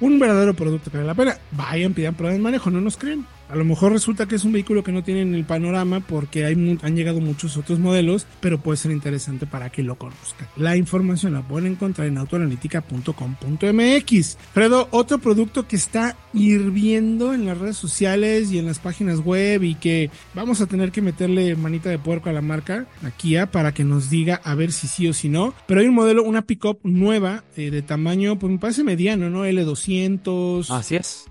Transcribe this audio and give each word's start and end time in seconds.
un 0.00 0.18
verdadero 0.18 0.54
producto 0.54 0.90
que 0.90 0.98
vale 0.98 1.08
la 1.08 1.14
pena. 1.14 1.38
Vayan, 1.52 1.94
pidan 1.94 2.14
prueba 2.14 2.34
de 2.34 2.40
manejo, 2.40 2.70
no 2.70 2.80
nos 2.80 2.96
creen. 2.96 3.26
A 3.48 3.56
lo 3.56 3.64
mejor 3.64 3.92
resulta 3.92 4.26
que 4.26 4.34
es 4.36 4.44
un 4.44 4.52
vehículo 4.52 4.84
que 4.84 4.92
no 4.92 5.02
tiene 5.02 5.22
en 5.22 5.34
el 5.34 5.44
panorama 5.44 6.00
porque 6.00 6.44
hay, 6.44 6.78
han 6.82 6.96
llegado 6.96 7.20
muchos 7.20 7.56
otros 7.56 7.78
modelos, 7.78 8.26
pero 8.40 8.60
puede 8.60 8.76
ser 8.76 8.90
interesante 8.92 9.46
para 9.46 9.70
que 9.70 9.82
lo 9.82 9.96
conozcan. 9.96 10.46
La 10.56 10.76
información 10.76 11.32
la 11.34 11.46
pueden 11.46 11.72
encontrar 11.72 12.08
en 12.08 12.18
autoanalítica.com.mx. 12.18 14.38
Fredo, 14.52 14.88
otro 14.90 15.18
producto 15.18 15.68
que 15.68 15.76
está 15.76 16.16
hirviendo 16.32 17.34
en 17.34 17.46
las 17.46 17.58
redes 17.58 17.76
sociales 17.76 18.50
y 18.50 18.58
en 18.58 18.66
las 18.66 18.78
páginas 18.78 19.20
web 19.20 19.62
y 19.62 19.74
que 19.74 20.10
vamos 20.34 20.60
a 20.60 20.66
tener 20.66 20.92
que 20.92 21.02
meterle 21.02 21.54
manita 21.56 21.90
de 21.90 21.98
puerco 21.98 22.30
a 22.30 22.32
la 22.32 22.40
marca, 22.40 22.86
a 23.02 23.10
Kia, 23.10 23.50
para 23.50 23.72
que 23.72 23.84
nos 23.84 24.10
diga 24.10 24.40
a 24.42 24.54
ver 24.54 24.72
si 24.72 24.88
sí 24.88 25.08
o 25.08 25.12
si 25.12 25.28
no. 25.28 25.54
Pero 25.66 25.80
hay 25.80 25.86
un 25.86 25.94
modelo, 25.94 26.24
una 26.24 26.42
pickup 26.42 26.80
nueva 26.82 27.44
eh, 27.56 27.70
de 27.70 27.82
tamaño, 27.82 28.38
pues 28.38 28.52
me 28.52 28.58
parece 28.58 28.84
mediano, 28.84 29.30
¿no? 29.30 29.46
L200. 29.46 30.70
Así 30.70 30.96
es. 30.96 31.26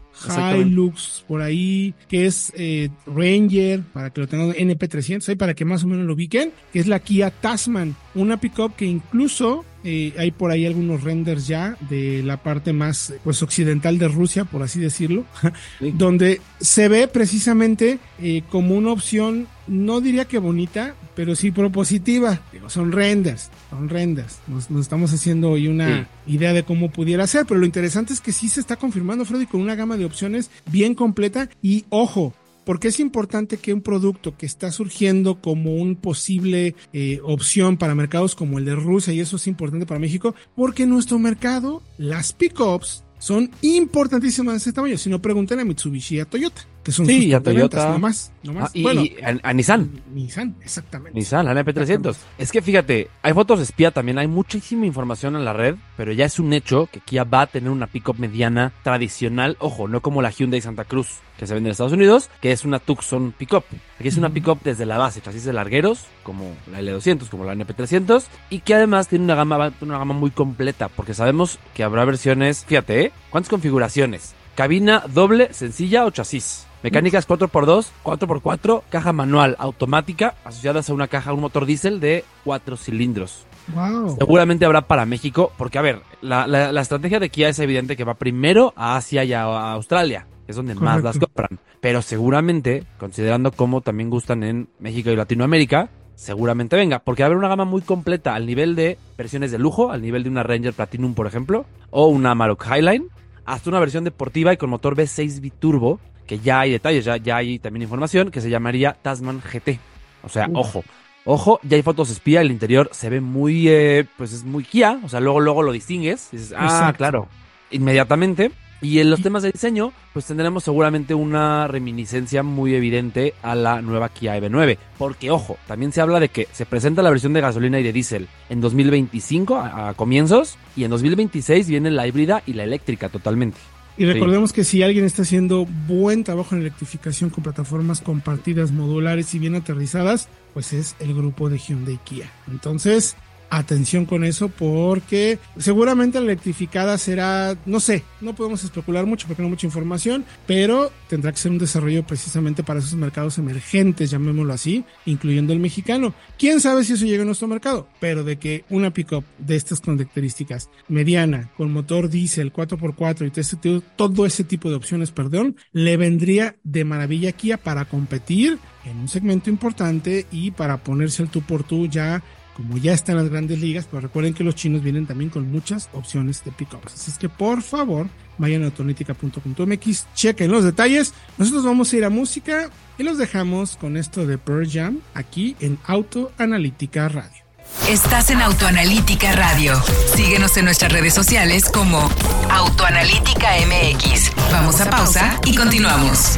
Hilux 0.55 1.23
por 1.27 1.41
ahí, 1.41 1.93
que 2.07 2.25
es 2.25 2.53
eh, 2.55 2.89
Ranger, 3.05 3.81
para 3.93 4.09
que 4.11 4.21
lo 4.21 4.27
tengan, 4.27 4.51
NP300, 4.51 5.27
ahí 5.29 5.35
para 5.35 5.53
que 5.53 5.65
más 5.65 5.83
o 5.83 5.87
menos 5.87 6.05
lo 6.05 6.13
ubiquen, 6.13 6.51
que 6.71 6.79
es 6.79 6.87
la 6.87 6.99
Kia 6.99 7.31
Tasman, 7.31 7.95
una 8.15 8.37
pickup 8.37 8.75
que 8.75 8.85
incluso 8.85 9.65
eh, 9.83 10.13
hay 10.17 10.31
por 10.31 10.51
ahí 10.51 10.65
algunos 10.65 11.03
renders 11.03 11.47
ya 11.47 11.77
de 11.89 12.23
la 12.23 12.37
parte 12.37 12.73
más 12.73 13.13
pues 13.23 13.41
occidental 13.43 13.97
de 13.97 14.07
Rusia, 14.07 14.45
por 14.45 14.63
así 14.63 14.79
decirlo, 14.79 15.25
donde 15.79 16.41
se 16.59 16.87
ve 16.87 17.07
precisamente 17.07 17.99
eh, 18.21 18.43
como 18.49 18.75
una 18.75 18.91
opción, 18.91 19.47
no 19.67 20.01
diría 20.01 20.25
que 20.25 20.37
bonita, 20.37 20.95
pero 21.15 21.35
sí 21.35 21.51
propositiva. 21.51 22.39
Digo, 22.51 22.69
son 22.69 22.91
renders, 22.91 23.49
son 23.69 23.89
renders. 23.89 24.39
Nos, 24.47 24.69
estamos 24.81 25.13
haciendo 25.13 25.51
hoy 25.51 25.67
una 25.67 26.07
idea 26.27 26.53
de 26.53 26.63
cómo 26.63 26.91
pudiera 26.91 27.27
ser, 27.27 27.45
pero 27.45 27.59
lo 27.59 27.65
interesante 27.65 28.13
es 28.13 28.21
que 28.21 28.31
sí 28.31 28.49
se 28.49 28.59
está 28.59 28.75
confirmando, 28.77 29.25
Freddy, 29.25 29.45
con 29.45 29.61
una 29.61 29.75
gama 29.75 29.97
de 29.97 30.05
opciones 30.05 30.49
bien 30.71 30.95
completa 30.95 31.49
y 31.61 31.85
ojo, 31.89 32.33
porque 32.65 32.89
es 32.89 32.99
importante 32.99 33.57
que 33.57 33.73
un 33.73 33.81
producto 33.81 34.37
que 34.37 34.45
está 34.45 34.71
surgiendo 34.71 35.41
como 35.41 35.75
un 35.75 35.95
posible 35.95 36.75
eh, 36.93 37.19
opción 37.23 37.77
para 37.77 37.95
mercados 37.95 38.35
como 38.35 38.59
el 38.59 38.65
de 38.65 38.75
Rusia, 38.75 39.13
y 39.13 39.19
eso 39.19 39.35
es 39.35 39.47
importante 39.47 39.85
para 39.85 39.99
México, 39.99 40.35
porque 40.55 40.83
en 40.83 40.89
nuestro 40.89 41.19
mercado 41.19 41.81
las 41.97 42.33
pickups 42.33 43.03
son 43.19 43.51
importantísimas 43.61 44.53
de 44.53 44.57
ese 44.57 44.73
tamaño. 44.73 44.97
Si 44.97 45.09
no, 45.09 45.21
pregunten 45.21 45.59
a 45.59 45.65
Mitsubishi 45.65 46.17
y 46.17 46.19
a 46.19 46.25
Toyota 46.25 46.67
que 46.83 46.91
son 46.91 47.05
sí, 47.05 47.33
a 47.33 47.41
Toyota. 47.41 47.89
No 47.89 47.99
más, 47.99 48.31
ah, 48.57 48.69
y, 48.73 48.83
bueno, 48.83 49.03
a, 49.41 49.53
Nissan. 49.53 50.01
Nissan, 50.13 50.55
exactamente. 50.61 51.17
Nissan, 51.17 51.45
la 51.45 51.53
NP300. 51.53 52.15
Es 52.37 52.51
que 52.51 52.61
fíjate, 52.61 53.09
hay 53.21 53.33
fotos 53.33 53.59
de 53.59 53.63
espía 53.63 53.91
también, 53.91 54.17
hay 54.17 54.27
muchísima 54.27 54.85
información 54.85 55.35
en 55.35 55.45
la 55.45 55.53
red, 55.53 55.75
pero 55.95 56.11
ya 56.11 56.25
es 56.25 56.39
un 56.39 56.51
hecho 56.53 56.87
que 56.91 56.99
Kia 56.99 57.23
va 57.23 57.41
a 57.41 57.47
tener 57.47 57.69
una 57.69 57.87
pickup 57.87 58.19
mediana 58.19 58.73
tradicional, 58.83 59.55
ojo, 59.59 59.87
no 59.87 60.01
como 60.01 60.21
la 60.21 60.29
Hyundai 60.29 60.61
Santa 60.61 60.83
Cruz 60.83 61.21
que 61.37 61.47
se 61.47 61.53
vende 61.53 61.69
en 61.69 61.71
Estados 61.71 61.93
Unidos, 61.93 62.29
que 62.41 62.51
es 62.51 62.63
una 62.63 62.79
Tucson 62.79 63.31
pickup. 63.31 63.63
Aquí 63.99 64.07
es 64.07 64.17
una 64.17 64.29
pickup 64.29 64.61
desde 64.63 64.85
la 64.85 64.97
base, 64.97 65.21
chasis 65.21 65.43
de 65.43 65.53
largueros, 65.53 66.05
como 66.23 66.55
la 66.71 66.79
L200, 66.81 67.29
como 67.29 67.43
la 67.43 67.55
NP300, 67.55 68.23
y 68.49 68.59
que 68.59 68.75
además 68.75 69.07
tiene 69.07 69.25
una 69.25 69.35
gama, 69.35 69.73
una 69.81 69.97
gama 69.97 70.13
muy 70.13 70.31
completa, 70.31 70.89
porque 70.89 71.13
sabemos 71.13 71.59
que 71.73 71.83
habrá 71.83 72.05
versiones, 72.05 72.65
fíjate, 72.65 73.01
¿eh? 73.01 73.11
¿Cuántas 73.29 73.49
configuraciones? 73.49 74.35
Cabina 74.55 75.03
doble, 75.07 75.53
sencilla 75.53 76.05
o 76.05 76.11
chasis. 76.11 76.67
Mecánicas 76.83 77.25
4x2, 77.25 77.87
4x4, 78.03 78.83
caja 78.89 79.13
manual 79.13 79.55
automática 79.57 80.35
asociadas 80.43 80.89
a 80.89 80.93
una 80.93 81.07
caja, 81.07 81.31
un 81.31 81.39
motor 81.39 81.65
diésel 81.65 82.01
de 82.01 82.25
4 82.43 82.75
cilindros. 82.75 83.45
Wow. 83.73 84.17
Seguramente 84.19 84.65
habrá 84.65 84.81
para 84.81 85.05
México, 85.05 85.53
porque 85.57 85.77
a 85.77 85.81
ver, 85.81 86.01
la, 86.21 86.81
estrategia 86.81 87.21
de 87.21 87.29
Kia 87.29 87.47
es 87.47 87.59
evidente 87.59 87.95
que 87.95 88.03
va 88.03 88.15
primero 88.15 88.73
a 88.75 88.97
Asia 88.97 89.23
y 89.23 89.31
a, 89.31 89.71
Australia, 89.71 90.27
que 90.45 90.51
es 90.51 90.57
donde 90.57 90.75
más 90.75 91.01
las 91.01 91.17
compran. 91.17 91.57
Pero 91.79 92.01
seguramente, 92.01 92.83
considerando 92.97 93.53
cómo 93.53 93.79
también 93.79 94.09
gustan 94.09 94.43
en 94.43 94.67
México 94.79 95.09
y 95.09 95.15
Latinoamérica, 95.15 95.89
seguramente 96.15 96.75
venga, 96.75 96.99
porque 96.99 97.23
va 97.23 97.27
a 97.27 97.27
haber 97.27 97.37
una 97.37 97.47
gama 97.47 97.63
muy 97.63 97.81
completa 97.81 98.35
al 98.35 98.45
nivel 98.45 98.75
de 98.75 98.97
versiones 99.17 99.51
de 99.51 99.57
lujo, 99.57 99.89
al 99.89 100.01
nivel 100.01 100.23
de 100.23 100.29
una 100.29 100.43
Ranger 100.43 100.73
Platinum, 100.73 101.13
por 101.13 101.27
ejemplo, 101.27 101.65
o 101.91 102.07
una 102.07 102.31
Amarok 102.31 102.65
Highline, 102.65 103.07
hasta 103.45 103.69
una 103.69 103.79
versión 103.79 104.03
deportiva 104.03 104.51
y 104.51 104.57
con 104.57 104.69
motor 104.69 104.97
V6 104.97 105.39
biturbo 105.39 106.01
que 106.27 106.39
ya 106.39 106.61
hay 106.61 106.71
detalles, 106.71 107.05
ya, 107.05 107.17
ya 107.17 107.37
hay 107.37 107.59
también 107.59 107.83
información, 107.83 108.31
que 108.31 108.41
se 108.41 108.49
llamaría 108.49 108.93
Tasman 109.01 109.41
GT. 109.41 109.79
O 110.23 110.29
sea, 110.29 110.49
ojo, 110.53 110.83
ojo, 111.25 111.59
ya 111.63 111.75
hay 111.75 111.83
fotos 111.83 112.09
espía, 112.09 112.41
el 112.41 112.51
interior 112.51 112.89
se 112.93 113.09
ve 113.09 113.21
muy, 113.21 113.67
eh, 113.67 114.05
pues 114.17 114.33
es 114.33 114.43
muy 114.43 114.63
Kia, 114.63 114.99
o 115.03 115.09
sea, 115.09 115.19
luego, 115.19 115.39
luego 115.39 115.63
lo 115.63 115.71
distingues, 115.71 116.29
y 116.31 116.37
dices, 116.37 116.53
ah, 116.57 116.93
claro, 116.95 117.27
inmediatamente. 117.71 118.51
Y 118.81 118.99
en 118.99 119.09
los 119.09 119.21
temas 119.21 119.43
de 119.43 119.51
diseño, 119.53 119.93
pues 120.11 120.25
tendremos 120.25 120.65
seguramente 120.65 121.13
una 121.13 121.69
reminiscencia 121.69 122.43
muy 122.43 122.75
evidente 122.75 123.33
a 123.41 123.55
la 123.55 123.81
nueva 123.81 124.09
Kia 124.09 124.37
EV9. 124.37 124.77
Porque, 124.97 125.31
ojo, 125.31 125.55
también 125.67 125.93
se 125.93 126.01
habla 126.01 126.19
de 126.19 126.27
que 126.27 126.49
se 126.51 126.65
presenta 126.65 127.01
la 127.01 127.09
versión 127.09 127.31
de 127.31 127.39
gasolina 127.39 127.79
y 127.79 127.83
de 127.83 127.93
diésel 127.93 128.27
en 128.49 128.59
2025 128.59 129.55
a 129.55 129.93
comienzos 129.93 130.57
y 130.75 130.83
en 130.83 130.89
2026 130.89 131.69
viene 131.69 131.91
la 131.91 132.05
híbrida 132.07 132.43
y 132.45 132.53
la 132.53 132.65
eléctrica 132.65 133.07
totalmente. 133.07 133.57
Y 133.97 134.05
recordemos 134.05 134.53
que 134.53 134.63
si 134.63 134.81
alguien 134.81 135.05
está 135.05 135.21
haciendo 135.21 135.67
buen 135.87 136.23
trabajo 136.23 136.55
en 136.55 136.61
electrificación 136.61 137.29
con 137.29 137.43
plataformas 137.43 138.01
compartidas, 138.01 138.71
modulares 138.71 139.33
y 139.35 139.39
bien 139.39 139.55
aterrizadas, 139.55 140.29
pues 140.53 140.73
es 140.73 140.95
el 140.99 141.13
grupo 141.13 141.49
de 141.49 141.59
Hyundai 141.59 141.99
Kia. 142.03 142.31
Entonces, 142.49 143.15
atención 143.57 144.05
con 144.05 144.23
eso 144.23 144.49
porque 144.49 145.39
seguramente 145.57 146.19
la 146.19 146.25
electrificada 146.25 146.97
será, 146.97 147.55
no 147.65 147.79
sé, 147.79 148.03
no 148.21 148.33
podemos 148.33 148.63
especular 148.63 149.05
mucho 149.05 149.27
porque 149.27 149.41
no 149.41 149.47
hay 149.47 149.51
mucha 149.51 149.67
información, 149.67 150.25
pero 150.47 150.91
tendrá 151.07 151.31
que 151.31 151.37
ser 151.37 151.51
un 151.51 151.59
desarrollo 151.59 152.05
precisamente 152.05 152.63
para 152.63 152.79
esos 152.79 152.95
mercados 152.95 153.37
emergentes, 153.37 154.09
llamémoslo 154.09 154.53
así, 154.53 154.83
incluyendo 155.05 155.53
el 155.53 155.59
mexicano. 155.59 156.13
¿Quién 156.37 156.59
sabe 156.59 156.83
si 156.83 156.93
eso 156.93 157.05
llega 157.05 157.23
a 157.23 157.25
nuestro 157.25 157.47
mercado? 157.47 157.87
Pero 157.99 158.23
de 158.23 158.37
que 158.37 158.65
una 158.69 158.91
pickup 158.91 159.23
de 159.37 159.55
estas 159.55 159.81
características, 159.81 160.69
mediana, 160.87 161.51
con 161.55 161.71
motor 161.71 162.09
diésel 162.09 162.51
4x4 162.51 163.27
y 163.27 163.81
todo 163.95 164.25
ese 164.25 164.43
tipo 164.43 164.69
de 164.69 164.75
opciones, 164.75 165.11
perdón, 165.11 165.57
le 165.71 165.97
vendría 165.97 166.55
de 166.63 166.85
maravilla 166.85 167.29
aquí 167.29 167.51
para 167.63 167.85
competir 167.85 168.57
en 168.85 168.97
un 168.97 169.07
segmento 169.07 169.49
importante 169.49 170.25
y 170.31 170.51
para 170.51 170.77
ponerse 170.77 171.23
el 171.23 171.29
tú 171.29 171.41
por 171.41 171.63
tú 171.63 171.87
ya 171.87 172.23
como 172.55 172.77
ya 172.77 172.93
están 172.93 173.17
las 173.17 173.29
grandes 173.29 173.59
ligas, 173.59 173.87
pero 173.89 174.01
recuerden 174.01 174.33
que 174.33 174.43
los 174.43 174.55
chinos 174.55 174.83
vienen 174.83 175.05
también 175.05 175.29
con 175.29 175.51
muchas 175.51 175.89
opciones 175.93 176.43
de 176.43 176.51
pickups. 176.51 176.93
Así 176.93 177.11
es 177.11 177.17
que 177.17 177.29
por 177.29 177.61
favor, 177.61 178.07
vayan 178.37 178.63
a 178.63 178.65
autonética.com.mx, 178.65 180.07
chequen 180.13 180.51
los 180.51 180.63
detalles. 180.63 181.13
Nosotros 181.37 181.65
vamos 181.65 181.91
a 181.91 181.97
ir 181.97 182.05
a 182.05 182.09
música 182.09 182.69
y 182.97 183.03
los 183.03 183.17
dejamos 183.17 183.75
con 183.77 183.97
esto 183.97 184.25
de 184.25 184.37
Pearl 184.37 184.69
Jam 184.69 184.99
aquí 185.13 185.55
en 185.59 185.79
Autoanalítica 185.85 187.09
Radio. 187.09 187.43
Estás 187.89 188.29
en 188.29 188.41
Autoanalítica 188.41 189.33
Radio. 189.33 189.81
Síguenos 190.15 190.55
en 190.57 190.65
nuestras 190.65 190.91
redes 190.91 191.13
sociales 191.13 191.65
como 191.65 192.09
Autoanalítica 192.49 193.49
MX. 193.65 194.31
Vamos 194.51 194.79
a 194.79 194.89
pausa 194.89 195.39
y 195.45 195.55
continuamos. 195.55 196.37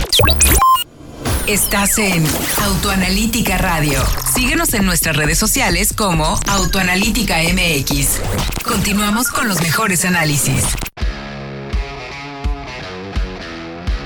Estás 1.48 2.00
en 2.00 2.24
Autoanalítica 2.64 3.60
Radio. 3.60 4.00
Síguenos 4.34 4.74
en 4.74 4.84
nuestras 4.84 5.16
redes 5.16 5.38
sociales 5.38 5.94
como 5.94 6.40
Autoanalítica 6.48 7.36
MX. 7.44 8.20
Continuamos 8.64 9.28
con 9.28 9.48
los 9.48 9.62
mejores 9.62 10.06
análisis. 10.06 10.64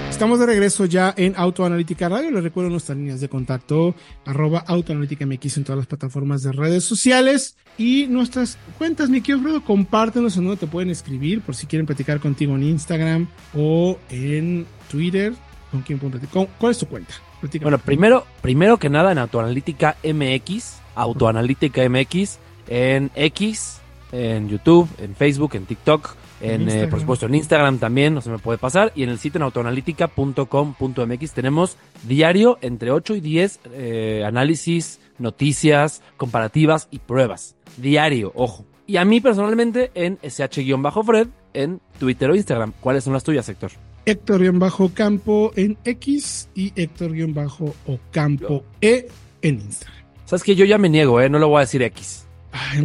Estamos 0.10 0.40
de 0.40 0.48
regreso 0.48 0.84
ya 0.84 1.14
en 1.16 1.34
Autoanalítica 1.38 2.10
Radio. 2.10 2.30
Les 2.30 2.44
recuerdo 2.44 2.72
nuestras 2.72 2.98
líneas 2.98 3.22
de 3.22 3.30
contacto, 3.30 3.96
arroba 4.26 4.66
Autoanalítica 4.68 5.24
en 5.24 5.64
todas 5.64 5.78
las 5.78 5.88
plataformas 5.88 6.44
de 6.44 6.52
redes 6.52 6.84
sociales 6.84 7.56
y 7.78 8.08
nuestras 8.08 8.58
cuentas, 8.78 9.10
mi 9.10 9.22
querido 9.22 9.64
compártenos 9.64 10.36
en 10.36 10.44
donde 10.44 10.60
te 10.60 10.68
pueden 10.68 10.90
escribir 10.90 11.40
por 11.40 11.56
si 11.56 11.68
quieren 11.68 11.86
platicar 11.86 12.20
contigo 12.20 12.58
en 12.58 12.64
Instagram 12.64 13.30
o 13.56 13.98
en 14.10 14.68
Twitter. 14.92 15.34
¿Con 15.72 15.84
quién? 15.84 16.00
¿Cuál 16.00 16.72
es 16.72 16.80
tu 16.80 16.88
cuenta? 16.88 17.14
Bueno, 17.62 17.78
primero, 17.78 18.26
primero 18.42 18.78
que 18.78 18.90
nada 18.90 19.12
en 19.12 19.18
Autoanalítica 19.18 19.96
MX, 20.04 20.80
Autoanalítica 20.96 21.88
MX, 21.88 22.38
en 22.68 23.12
X, 23.16 23.80
en 24.12 24.50
YouTube, 24.50 24.90
en 25.00 25.16
Facebook, 25.16 25.56
en 25.56 25.66
TikTok, 25.66 26.16
En, 26.42 26.70
eh, 26.70 26.88
por 26.88 27.02
supuesto, 27.02 27.26
en 27.26 27.36
Instagram 27.36 27.80
también 27.80 28.14
no 28.14 28.22
se 28.22 28.30
me 28.30 28.40
puede 28.40 28.58
pasar. 28.58 28.94
Y 28.96 29.04
en 29.04 29.10
el 29.10 29.20
sitio 29.20 29.40
en 29.40 29.44
autoanalítica.com.mx 29.44 31.32
tenemos 31.34 31.76
diario 32.04 32.58
entre 32.62 32.92
8 32.92 33.16
y 33.16 33.20
10 33.22 33.60
eh, 33.74 34.24
análisis, 34.26 35.02
noticias, 35.18 36.02
comparativas 36.16 36.88
y 36.92 37.00
pruebas. 37.00 37.56
Diario, 37.78 38.32
ojo. 38.36 38.66
Y 38.88 38.98
a 38.98 39.06
mí 39.06 39.20
personalmente 39.20 39.92
en 39.94 40.18
sh-fred 40.20 41.28
en 41.54 41.82
Twitter 42.00 42.30
o 42.32 42.36
Instagram. 42.36 42.74
¿Cuáles 42.80 43.04
son 43.04 43.14
las 43.14 43.24
tuyas, 43.24 43.48
Héctor? 43.50 43.72
Héctor-Campo 44.06 45.52
en 45.56 45.78
X 45.84 46.50
y 46.56 46.74
Héctor-Ocampo 46.76 48.66
E 48.82 49.08
en 49.42 49.56
Instagram. 49.56 50.00
Sabes 50.26 50.44
que 50.44 50.56
yo 50.56 50.66
ya 50.66 50.78
me 50.78 50.90
niego, 50.90 51.22
¿eh? 51.22 51.30
No 51.30 51.40
lo 51.40 51.48
voy 51.48 51.58
a 51.58 51.62
decir 51.62 51.82
X. 51.82 52.26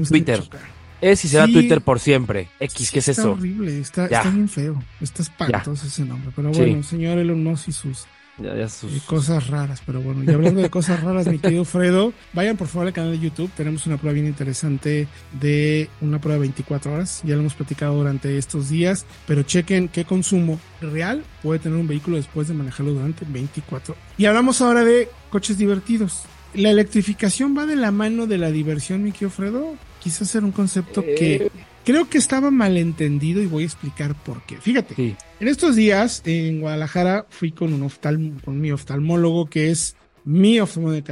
Twitter. 0.09 0.43
Es 1.01 1.25
y 1.25 1.29
será 1.29 1.47
Twitter 1.47 1.83
por 1.83 2.01
siempre. 2.01 2.49
X, 2.61 2.91
¿qué 2.91 3.01
es 3.01 3.09
eso? 3.09 3.21
Está 3.21 3.31
horrible, 3.33 3.79
está, 3.79 4.05
está, 4.07 4.31
bien 4.31 4.49
feo. 4.49 4.83
Está 5.01 5.23
espantoso 5.23 5.87
ese 5.87 6.05
nombre. 6.05 6.31
Pero 6.35 6.51
bueno, 6.51 6.83
señor 6.83 7.19
Elon 7.19 7.45
Musk 7.45 7.69
y 7.69 7.73
sus 7.73 8.07
cosas 9.07 9.49
raras, 9.49 9.83
pero 9.87 10.01
bueno, 10.01 10.25
y 10.25 10.35
hablando 10.35 10.61
de 10.61 10.71
cosas 10.71 11.03
raras, 11.03 11.27
mi 11.27 11.39
querido 11.39 11.65
Fredo, 11.65 12.13
vayan 12.33 12.57
por 12.57 12.67
favor 12.67 12.89
al 12.89 12.93
canal 12.93 13.13
de 13.13 13.21
YouTube, 13.21 13.51
tenemos 13.57 13.87
una 13.87 13.97
prueba 13.97 14.15
bien 14.15 14.27
interesante 14.27 15.07
de 15.41 15.89
una 16.01 16.21
prueba 16.21 16.35
de 16.35 16.41
24 16.41 16.95
horas, 16.95 17.21
ya 17.25 17.35
lo 17.35 17.41
hemos 17.41 17.55
platicado 17.55 17.95
durante 17.95 18.37
estos 18.37 18.69
días, 18.69 19.07
pero 19.27 19.43
chequen 19.43 19.89
qué 19.89 20.05
consumo 20.05 20.59
real 20.81 21.23
puede 21.43 21.61
tener 21.61 21.79
un 21.79 21.87
vehículo 21.87 22.17
después 22.17 22.49
de 22.49 22.55
manejarlo 22.55 22.93
durante 22.93 23.25
24 23.25 23.95
Y 24.19 24.27
hablamos 24.27 24.61
ahora 24.61 24.85
de 24.85 25.09
coches 25.31 25.59
divertidos. 25.59 26.23
La 26.55 26.71
electrificación 26.71 27.57
va 27.57 27.67
de 27.67 27.77
la 27.77 27.91
mano 27.91 28.27
de 28.27 28.39
la 28.39 28.51
diversión, 28.51 29.03
mi 29.03 29.13
querido 29.13 29.31
Fredo. 29.31 29.75
Quizás 30.05 30.31
ser 30.31 30.45
un 30.45 30.53
concepto 30.53 31.03
que 31.03 31.35
eh, 31.35 31.51
Creo 31.85 32.09
que 32.09 32.17
estaba 32.17 32.51
malentendido 32.51 33.43
y 33.43 33.47
voy 33.47 33.65
a 33.65 33.67
explicar 33.67 34.15
por 34.15 34.43
qué. 34.43 34.57
Fíjate, 34.57 35.17
en 35.39 35.49
estos 35.49 35.77
días 35.77 36.23
en 36.25 36.61
Guadalajara 36.61 37.27
fui 37.29 37.53
con 37.53 37.75
un 37.75 37.91
con 38.43 38.59
mi 38.59 38.73
oftalmólogo 38.73 39.47
que 39.51 39.71
es 39.71 39.95
mi 40.25 40.61
oftalmólogo 40.61 41.03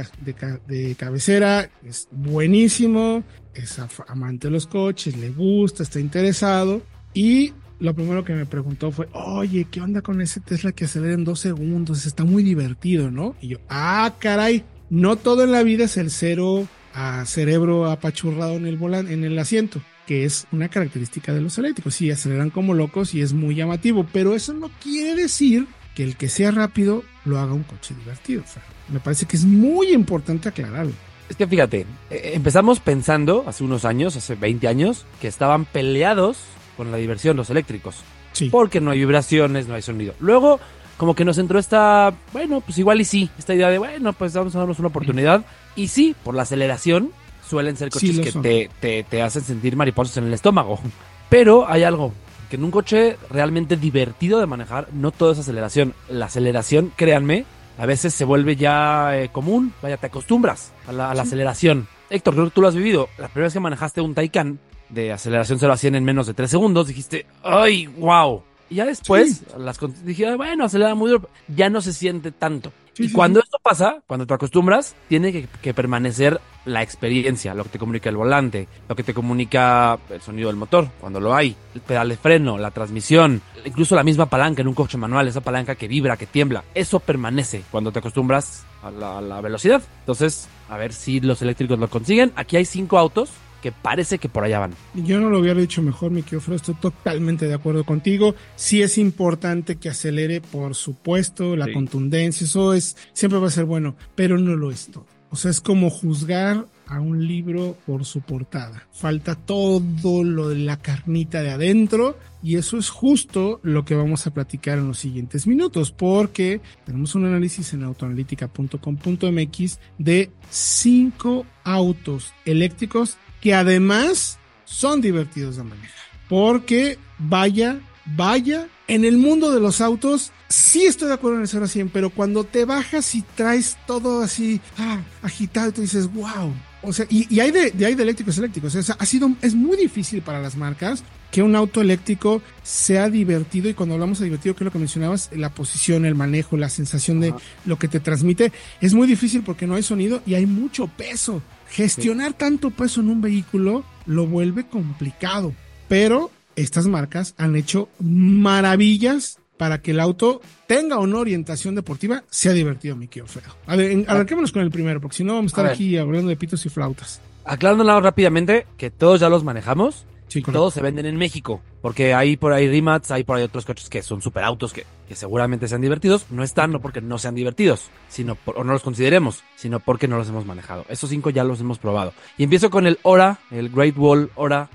de, 0.65 0.95
cabecera, 0.95 1.69
es 1.85 2.07
buenísimo, 2.09 3.23
es 3.53 3.79
amante 4.07 4.47
de 4.47 4.51
los 4.51 4.65
coches, 4.65 5.15
le 5.15 5.29
gusta, 5.29 5.83
está 5.83 5.99
interesado 5.99 6.81
y 7.13 7.53
lo 7.79 7.93
primero 7.93 8.23
que 8.23 8.33
me 8.33 8.47
preguntó 8.47 8.91
fue, 8.91 9.07
oye, 9.13 9.67
¿qué 9.69 9.79
onda 9.79 10.01
con 10.01 10.21
ese 10.21 10.39
Tesla 10.39 10.71
que 10.71 10.85
acelera 10.85 11.13
en 11.13 11.23
dos 11.23 11.39
segundos? 11.39 12.07
Está 12.07 12.23
muy 12.23 12.41
divertido, 12.41 13.11
¿no? 13.11 13.35
Y 13.41 13.49
yo, 13.49 13.57
ah, 13.69 14.15
caray, 14.17 14.63
no 14.89 15.17
todo 15.17 15.43
en 15.43 15.51
la 15.51 15.61
vida 15.61 15.83
es 15.83 15.97
el 15.97 16.09
cero 16.09 16.67
a 16.93 17.25
cerebro 17.25 17.89
apachurrado 17.89 18.53
en 18.55 18.65
el 18.65 18.77
volante, 18.77 19.13
en 19.13 19.23
el 19.23 19.37
asiento 19.39 19.81
que 20.05 20.25
es 20.25 20.47
una 20.51 20.69
característica 20.69 21.33
de 21.33 21.41
los 21.41 21.57
eléctricos. 21.57 21.95
Sí, 21.95 22.11
aceleran 22.11 22.49
como 22.49 22.73
locos 22.73 23.13
y 23.13 23.21
es 23.21 23.33
muy 23.33 23.55
llamativo, 23.55 24.05
pero 24.11 24.35
eso 24.35 24.53
no 24.53 24.69
quiere 24.81 25.15
decir 25.15 25.67
que 25.95 26.03
el 26.03 26.17
que 26.17 26.29
sea 26.29 26.51
rápido 26.51 27.03
lo 27.25 27.39
haga 27.39 27.53
un 27.53 27.63
coche 27.63 27.93
divertido. 27.95 28.43
me 28.89 28.99
parece 28.99 29.25
que 29.25 29.37
es 29.37 29.45
muy 29.45 29.93
importante 29.93 30.49
aclararlo. 30.49 30.93
Es 31.29 31.37
que 31.37 31.47
fíjate, 31.47 31.85
eh, 32.09 32.31
empezamos 32.33 32.79
pensando 32.79 33.45
hace 33.47 33.63
unos 33.63 33.85
años, 33.85 34.15
hace 34.15 34.35
20 34.35 34.67
años, 34.67 35.05
que 35.21 35.27
estaban 35.27 35.65
peleados 35.65 36.37
con 36.75 36.91
la 36.91 36.97
diversión 36.97 37.37
los 37.37 37.49
eléctricos. 37.49 37.95
Sí. 38.33 38.49
Porque 38.49 38.81
no 38.81 38.91
hay 38.91 38.99
vibraciones, 38.99 39.67
no 39.67 39.75
hay 39.75 39.81
sonido. 39.81 40.15
Luego, 40.19 40.59
como 41.03 41.15
que 41.15 41.25
nos 41.25 41.37
entró 41.37 41.59
esta, 41.59 42.13
bueno, 42.31 42.61
pues 42.61 42.77
igual 42.77 43.01
y 43.01 43.03
sí, 43.03 43.29
esta 43.37 43.53
idea 43.53 43.69
de, 43.69 43.77
bueno, 43.77 44.13
pues 44.13 44.33
vamos 44.33 44.55
a 44.55 44.59
darnos 44.59 44.79
una 44.79 44.87
oportunidad. 44.87 45.43
Y 45.75 45.89
sí, 45.89 46.15
por 46.23 46.33
la 46.33 46.43
aceleración, 46.43 47.11
suelen 47.45 47.75
ser 47.75 47.89
coches 47.89 48.21
que 48.21 48.69
te, 48.79 49.03
te, 49.03 49.21
hacen 49.21 49.43
sentir 49.43 49.75
mariposas 49.75 50.15
en 50.15 50.27
el 50.27 50.33
estómago. 50.33 50.79
Pero 51.27 51.67
hay 51.67 51.83
algo, 51.83 52.13
que 52.49 52.55
en 52.55 52.63
un 52.63 52.71
coche 52.71 53.17
realmente 53.29 53.75
divertido 53.75 54.39
de 54.39 54.45
manejar, 54.45 54.87
no 54.93 55.11
todo 55.11 55.33
es 55.33 55.39
aceleración. 55.39 55.93
La 56.07 56.27
aceleración, 56.27 56.93
créanme, 56.95 57.43
a 57.77 57.85
veces 57.85 58.13
se 58.13 58.23
vuelve 58.23 58.55
ya 58.55 59.19
eh, 59.19 59.27
común, 59.27 59.73
vaya, 59.81 59.97
te 59.97 60.07
acostumbras 60.07 60.71
a 60.87 60.93
la, 60.93 61.11
aceleración. 61.11 61.89
Héctor, 62.09 62.35
creo 62.35 62.45
que 62.45 62.51
tú 62.51 62.61
lo 62.61 62.69
has 62.69 62.75
vivido. 62.75 63.09
La 63.17 63.27
primera 63.27 63.47
vez 63.47 63.53
que 63.53 63.59
manejaste 63.59 63.99
un 63.99 64.13
Taycan 64.13 64.57
de 64.87 65.11
aceleración 65.11 65.59
0 65.59 65.73
a 65.73 65.75
100 65.75 65.95
en 65.95 66.05
menos 66.05 66.27
de 66.27 66.33
3 66.33 66.49
segundos, 66.49 66.87
dijiste, 66.87 67.25
¡ay, 67.43 67.87
wow! 67.87 68.43
Y 68.73 68.77
ya 68.77 68.85
después, 68.85 69.43
las 69.55 69.77
dije, 70.03 70.35
bueno, 70.35 70.65
acelera 70.65 70.95
muy 70.95 71.11
duro, 71.11 71.29
ya 71.47 71.69
no 71.69 71.79
se 71.79 71.93
siente 71.93 72.31
tanto 72.31 72.71
y 72.97 73.11
cuando 73.11 73.39
esto 73.39 73.57
pasa, 73.61 74.01
cuando 74.05 74.27
te 74.27 74.33
acostumbras, 74.33 74.95
tiene 75.07 75.47
que, 75.61 75.73
permanecer 75.73 76.39
la 76.65 76.83
experiencia, 76.83 77.53
lo 77.53 77.63
que 77.63 77.69
te 77.69 77.79
comunica 77.79 78.09
el 78.09 78.17
volante, 78.17 78.67
lo 78.87 78.95
que 78.95 79.03
te 79.03 79.13
comunica 79.13 79.97
el 80.09 80.21
sonido 80.21 80.47
del 80.47 80.57
motor, 80.57 80.89
cuando 80.99 81.19
lo 81.19 81.33
hay, 81.33 81.55
el 81.73 81.81
pedal 81.81 82.09
de 82.09 82.17
freno, 82.17 82.57
la 82.57 82.71
transmisión, 82.71 83.41
incluso 83.65 83.95
la 83.95 84.03
misma 84.03 84.27
palanca 84.27 84.61
en 84.61 84.67
un 84.67 84.75
coche 84.75 84.97
manual, 84.97 85.27
esa 85.27 85.41
palanca 85.41 85.75
que 85.75 85.87
vibra, 85.87 86.17
que 86.17 86.27
tiembla, 86.27 86.63
eso 86.75 86.99
permanece 86.99 87.63
cuando 87.71 87.91
te 87.91 87.99
acostumbras 87.99 88.65
a 88.83 88.91
la, 88.91 89.17
a 89.17 89.21
la 89.21 89.41
velocidad. 89.41 89.81
Entonces, 90.01 90.47
a 90.69 90.77
ver 90.77 90.93
si 90.93 91.19
los 91.19 91.41
eléctricos 91.41 91.79
lo 91.79 91.89
consiguen. 91.89 92.31
Aquí 92.35 92.57
hay 92.57 92.65
cinco 92.65 92.97
autos 92.97 93.31
que 93.63 93.71
parece 93.71 94.17
que 94.17 94.27
por 94.27 94.43
allá 94.43 94.59
van. 94.59 94.73
Yo 94.93 95.21
no 95.21 95.29
lo 95.29 95.39
hubiera 95.39 95.57
dicho 95.57 95.81
mejor, 95.81 96.11
mi 96.11 96.21
querido 96.21 96.53
estoy 96.53 96.75
totalmente 96.75 97.47
de 97.47 97.53
acuerdo 97.53 97.85
contigo. 97.85 98.35
Sí 98.57 98.81
es 98.81 98.97
importante 98.97 99.77
que 99.77 99.87
acelere, 99.87 100.41
por 100.41 100.75
supuesto, 100.75 101.55
la 101.55 101.71
contundencia, 101.71 102.43
eso 102.43 102.73
es, 102.73 102.97
siempre 103.13 103.39
va 103.39 103.47
a 103.47 103.51
ser 103.51 103.63
bueno, 103.63 103.95
pero 104.15 104.37
no 104.37 104.57
lo 104.57 104.69
es 104.69 104.87
todo. 104.87 105.05
O 105.29 105.37
sea, 105.37 105.49
es 105.49 105.61
como 105.61 105.89
juzgar 105.89 106.65
a 106.87 106.99
un 106.99 107.25
libro 107.25 107.77
por 107.85 108.03
su 108.03 108.19
portada. 108.21 108.85
Falta 108.91 109.35
todo 109.35 110.23
lo 110.25 110.49
de 110.49 110.57
la 110.57 110.77
carnita 110.77 111.41
de 111.41 111.51
adentro 111.51 112.19
y 112.43 112.57
eso 112.57 112.77
es 112.77 112.89
justo 112.89 113.61
lo 113.63 113.85
que 113.85 113.95
vamos 113.95 114.27
a 114.27 114.33
platicar 114.33 114.77
en 114.77 114.89
los 114.89 114.99
siguientes 114.99 115.47
minutos 115.47 115.91
porque 115.91 116.59
tenemos 116.85 117.15
un 117.15 117.25
análisis 117.25 117.73
en 117.73 117.83
autoanalítica.com.mx 117.83 119.79
de 119.97 120.31
cinco 120.49 121.45
autos 121.63 122.33
eléctricos 122.45 123.17
que 123.43 123.53
además 123.53 124.39
son 124.63 125.01
divertidos 125.01 125.57
de 125.57 125.63
manejar. 125.63 125.89
Porque 126.29 126.97
vaya, 127.19 127.81
vaya, 128.05 128.69
en 128.87 129.03
el 129.03 129.17
mundo 129.17 129.51
de 129.51 129.59
los 129.59 129.81
autos, 129.81 130.31
sí 130.47 130.85
estoy 130.85 131.09
de 131.09 131.15
acuerdo 131.15 131.35
en 131.35 131.41
el 131.41 131.49
0 131.49 131.65
a 131.65 131.67
100, 131.67 131.89
pero 131.89 132.09
cuando 132.09 132.45
te 132.45 132.63
bajas 132.63 133.13
y 133.15 133.21
traes 133.21 133.77
todo 133.85 134.21
así 134.21 134.61
ah, 134.77 135.01
agitado, 135.21 135.69
y 135.69 135.71
tú 135.73 135.81
dices, 135.81 136.11
wow. 136.13 136.53
O 136.83 136.93
sea, 136.93 137.05
y, 137.09 137.37
hay, 137.41 137.51
de, 137.51 137.85
hay 137.85 137.95
de 137.95 138.03
eléctricos 138.03 138.37
eléctricos. 138.37 138.75
O 138.75 138.81
sea, 138.81 138.95
ha 138.97 139.05
sido, 139.05 139.29
es 139.41 139.55
muy 139.55 139.75
difícil 139.75 140.21
para 140.21 140.41
las 140.41 140.55
marcas 140.55 141.03
que 141.29 141.43
un 141.43 141.55
auto 141.57 141.81
eléctrico 141.81 142.41
sea 142.61 143.09
divertido. 143.09 143.67
Y 143.67 143.73
cuando 143.73 143.95
hablamos 143.95 144.19
de 144.19 144.25
divertido, 144.25 144.55
que 144.55 144.63
es 144.63 144.65
lo 144.65 144.71
que 144.71 144.79
mencionabas, 144.79 145.29
la 145.33 145.49
posición, 145.49 146.05
el 146.05 146.15
manejo, 146.15 146.55
la 146.55 146.69
sensación 146.69 147.19
de 147.19 147.33
lo 147.65 147.77
que 147.77 147.89
te 147.89 147.99
transmite, 147.99 148.53
es 148.79 148.93
muy 148.93 149.05
difícil 149.05 149.43
porque 149.43 149.67
no 149.67 149.75
hay 149.75 149.83
sonido 149.83 150.21
y 150.25 150.35
hay 150.35 150.45
mucho 150.45 150.87
peso. 150.87 151.41
Gestionar 151.73 152.33
tanto 152.33 152.69
peso 152.69 153.01
en 153.01 153.09
un 153.09 153.19
vehículo 153.19 153.83
lo 154.05 154.27
vuelve 154.27 154.67
complicado, 154.67 155.53
pero 155.87 156.29
estas 156.55 156.85
marcas 156.85 157.33
han 157.39 157.55
hecho 157.55 157.89
maravillas 157.99 159.39
para 159.57 159.81
que 159.81 159.89
el 159.89 159.99
auto 159.99 160.39
tenga 160.67 160.99
una 160.99 161.17
orientación 161.17 161.73
deportiva, 161.73 162.23
sea 162.29 162.53
divertido, 162.53 162.95
mi 162.95 163.07
querido 163.07 163.27
A 163.65 163.75
ver, 163.75 164.05
arranquémonos 164.07 164.51
con 164.51 164.61
el 164.61 164.69
primero, 164.69 165.01
porque 165.01 165.17
si 165.17 165.23
no 165.23 165.33
vamos 165.33 165.51
a 165.51 165.61
estar 165.61 165.73
aquí 165.73 165.97
hablando 165.97 166.29
de 166.29 166.35
pitos 166.35 166.63
y 166.67 166.69
flautas. 166.69 167.21
Aclarando 167.43 167.99
rápidamente 168.01 168.67
que 168.77 168.91
todos 168.91 169.19
ya 169.19 169.29
los 169.29 169.43
manejamos, 169.43 170.05
todos 170.41 170.73
se 170.73 170.81
venden 170.81 171.05
en 171.05 171.17
México, 171.17 171.61
porque 171.81 172.13
hay 172.13 172.37
por 172.37 172.53
ahí 172.53 172.67
Rimats, 172.67 173.11
hay 173.11 173.23
por 173.23 173.37
ahí 173.37 173.43
otros 173.43 173.65
coches 173.65 173.89
que 173.89 174.01
son 174.01 174.21
superautos 174.21 174.73
que, 174.73 174.85
que 175.07 175.15
seguramente 175.15 175.67
sean 175.67 175.81
divertidos. 175.81 176.25
No 176.29 176.43
están 176.43 176.71
no 176.71 176.79
porque 176.79 177.01
no 177.01 177.17
sean 177.17 177.35
divertidos, 177.35 177.89
sino 178.09 178.35
por, 178.35 178.57
o 178.57 178.63
no 178.63 178.73
los 178.73 178.83
consideremos, 178.83 179.43
sino 179.55 179.79
porque 179.79 180.07
no 180.07 180.17
los 180.17 180.29
hemos 180.29 180.45
manejado. 180.45 180.85
Esos 180.89 181.09
cinco 181.09 181.29
ya 181.29 181.43
los 181.43 181.59
hemos 181.59 181.79
probado. 181.79 182.13
Y 182.37 182.43
empiezo 182.43 182.69
con 182.69 182.87
el 182.87 182.99
Ora, 183.03 183.39
el 183.51 183.69
Great 183.69 183.97
Wall 183.97 184.31
Ora 184.35 184.69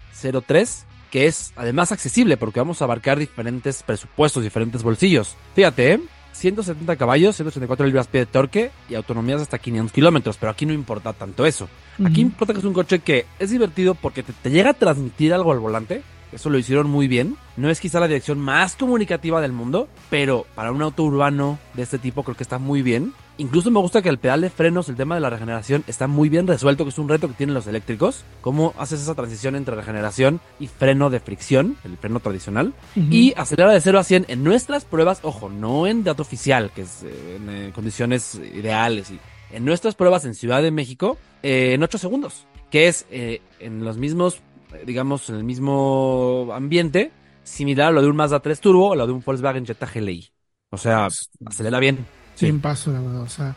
03 0.47 0.87
que 1.11 1.27
es 1.27 1.53
además 1.57 1.91
accesible 1.91 2.37
porque 2.37 2.61
vamos 2.61 2.83
a 2.83 2.85
abarcar 2.85 3.19
diferentes 3.19 3.83
presupuestos, 3.83 4.43
diferentes 4.43 4.83
bolsillos. 4.83 5.37
Fíjate, 5.55 5.93
¿eh? 5.95 6.01
170 6.39 6.97
caballos, 6.97 7.37
184 7.37 7.87
libras-pie 7.87 8.21
de 8.21 8.27
torque 8.27 8.71
y 8.89 8.95
autonomías 8.95 9.43
hasta 9.43 9.59
500 9.59 9.93
kilómetros, 9.93 10.37
pero 10.39 10.51
aquí 10.51 10.67
no 10.67 10.73
importa 10.73 11.13
tanto 11.13 11.45
eso. 11.45 11.69
Aquí 12.05 12.21
importa 12.21 12.53
que 12.53 12.61
es 12.61 12.65
un 12.65 12.73
coche 12.73 13.01
que 13.01 13.27
es 13.39 13.51
divertido 13.51 13.95
porque 13.95 14.23
te, 14.23 14.51
llega 14.51 14.71
a 14.71 14.75
transmitir 14.75 15.35
algo 15.35 15.53
al 15.53 15.59
volante. 15.59 16.03
Eso 16.31 16.51
lo 16.51 16.59
hicieron 16.59 16.89
muy 16.89 17.09
bien. 17.09 17.37
No 17.57 17.71
es 17.71 17.81
quizá 17.81 17.99
la 18.01 18.07
dirección 18.07 18.39
más 18.39 18.77
comunicativa 18.77 19.41
del 19.41 19.53
mundo, 19.53 19.89
pero 20.11 20.47
para 20.55 20.71
un 20.71 20.83
auto 20.83 21.03
urbano 21.03 21.59
de 21.75 21.83
este 21.83 21.99
tipo 21.99 22.23
creo 22.23 22.37
que 22.37 22.43
está 22.43 22.59
muy 22.59 22.83
bien. 22.83 23.15
Incluso 23.39 23.71
me 23.71 23.79
gusta 23.79 24.03
que 24.03 24.09
el 24.09 24.19
pedal 24.19 24.41
de 24.41 24.51
frenos, 24.51 24.89
el 24.89 24.97
tema 24.97 25.15
de 25.15 25.21
la 25.21 25.31
regeneración, 25.31 25.85
está 25.87 26.09
muy 26.09 26.29
bien 26.29 26.47
resuelto, 26.47 26.85
que 26.85 26.91
es 26.91 26.99
un 26.99 27.09
reto 27.09 27.29
que 27.29 27.35
tienen 27.35 27.55
los 27.55 27.69
eléctricos. 27.69 28.25
Cómo 28.41 28.75
haces 28.79 29.01
esa 29.01 29.15
transición 29.15 29.55
entre 29.55 29.77
regeneración 29.77 30.41
y 30.59 30.67
freno 30.67 31.09
de 31.09 31.21
fricción, 31.21 31.77
el 31.85 31.97
freno 31.97 32.19
tradicional. 32.19 32.75
Y 32.97 33.35
acelera 33.37 33.71
de 33.71 33.81
0 33.81 33.99
a 34.01 34.05
100 34.05 34.27
en 34.29 34.43
nuestras 34.43 34.85
pruebas, 34.85 35.21
ojo, 35.23 35.49
no 35.49 35.87
en 35.87 36.03
dato 36.03 36.23
oficial, 36.23 36.73
que 36.75 36.83
es 36.83 37.05
eh, 37.05 37.37
en 37.37 37.49
eh, 37.49 37.73
condiciones 37.73 38.35
ideales 38.55 39.11
y 39.13 39.21
en 39.53 39.65
nuestras 39.65 39.95
pruebas 39.95 40.25
en 40.25 40.35
Ciudad 40.35 40.63
de 40.63 40.71
México 40.71 41.17
eh, 41.43 41.75
en 41.75 41.83
8 41.83 41.99
segundos, 41.99 42.47
que 42.71 42.89
es 42.89 43.07
eh, 43.11 43.41
en 43.61 43.85
los 43.85 43.97
mismos, 43.99 44.41
digamos, 44.85 45.31
en 45.31 45.37
el 45.37 45.45
mismo 45.45 46.49
ambiente, 46.53 47.13
similar 47.45 47.89
a 47.89 47.93
lo 47.93 48.03
de 48.03 48.09
un 48.09 48.17
Mazda 48.17 48.41
3 48.41 48.61
Turbo 48.61 48.89
o 48.89 48.95
lo 48.97 49.07
de 49.07 49.13
un 49.13 49.23
Volkswagen 49.25 49.65
Jetta 49.65 49.87
GLI. 49.87 50.29
O 50.71 50.77
sea, 50.77 51.05
Pues, 51.05 51.31
acelera 51.47 51.79
bien. 51.79 52.05
Sin 52.47 52.61
paso, 52.61 52.93
la 52.93 53.01
verdad. 53.01 53.23
O 53.23 53.29
sea, 53.29 53.57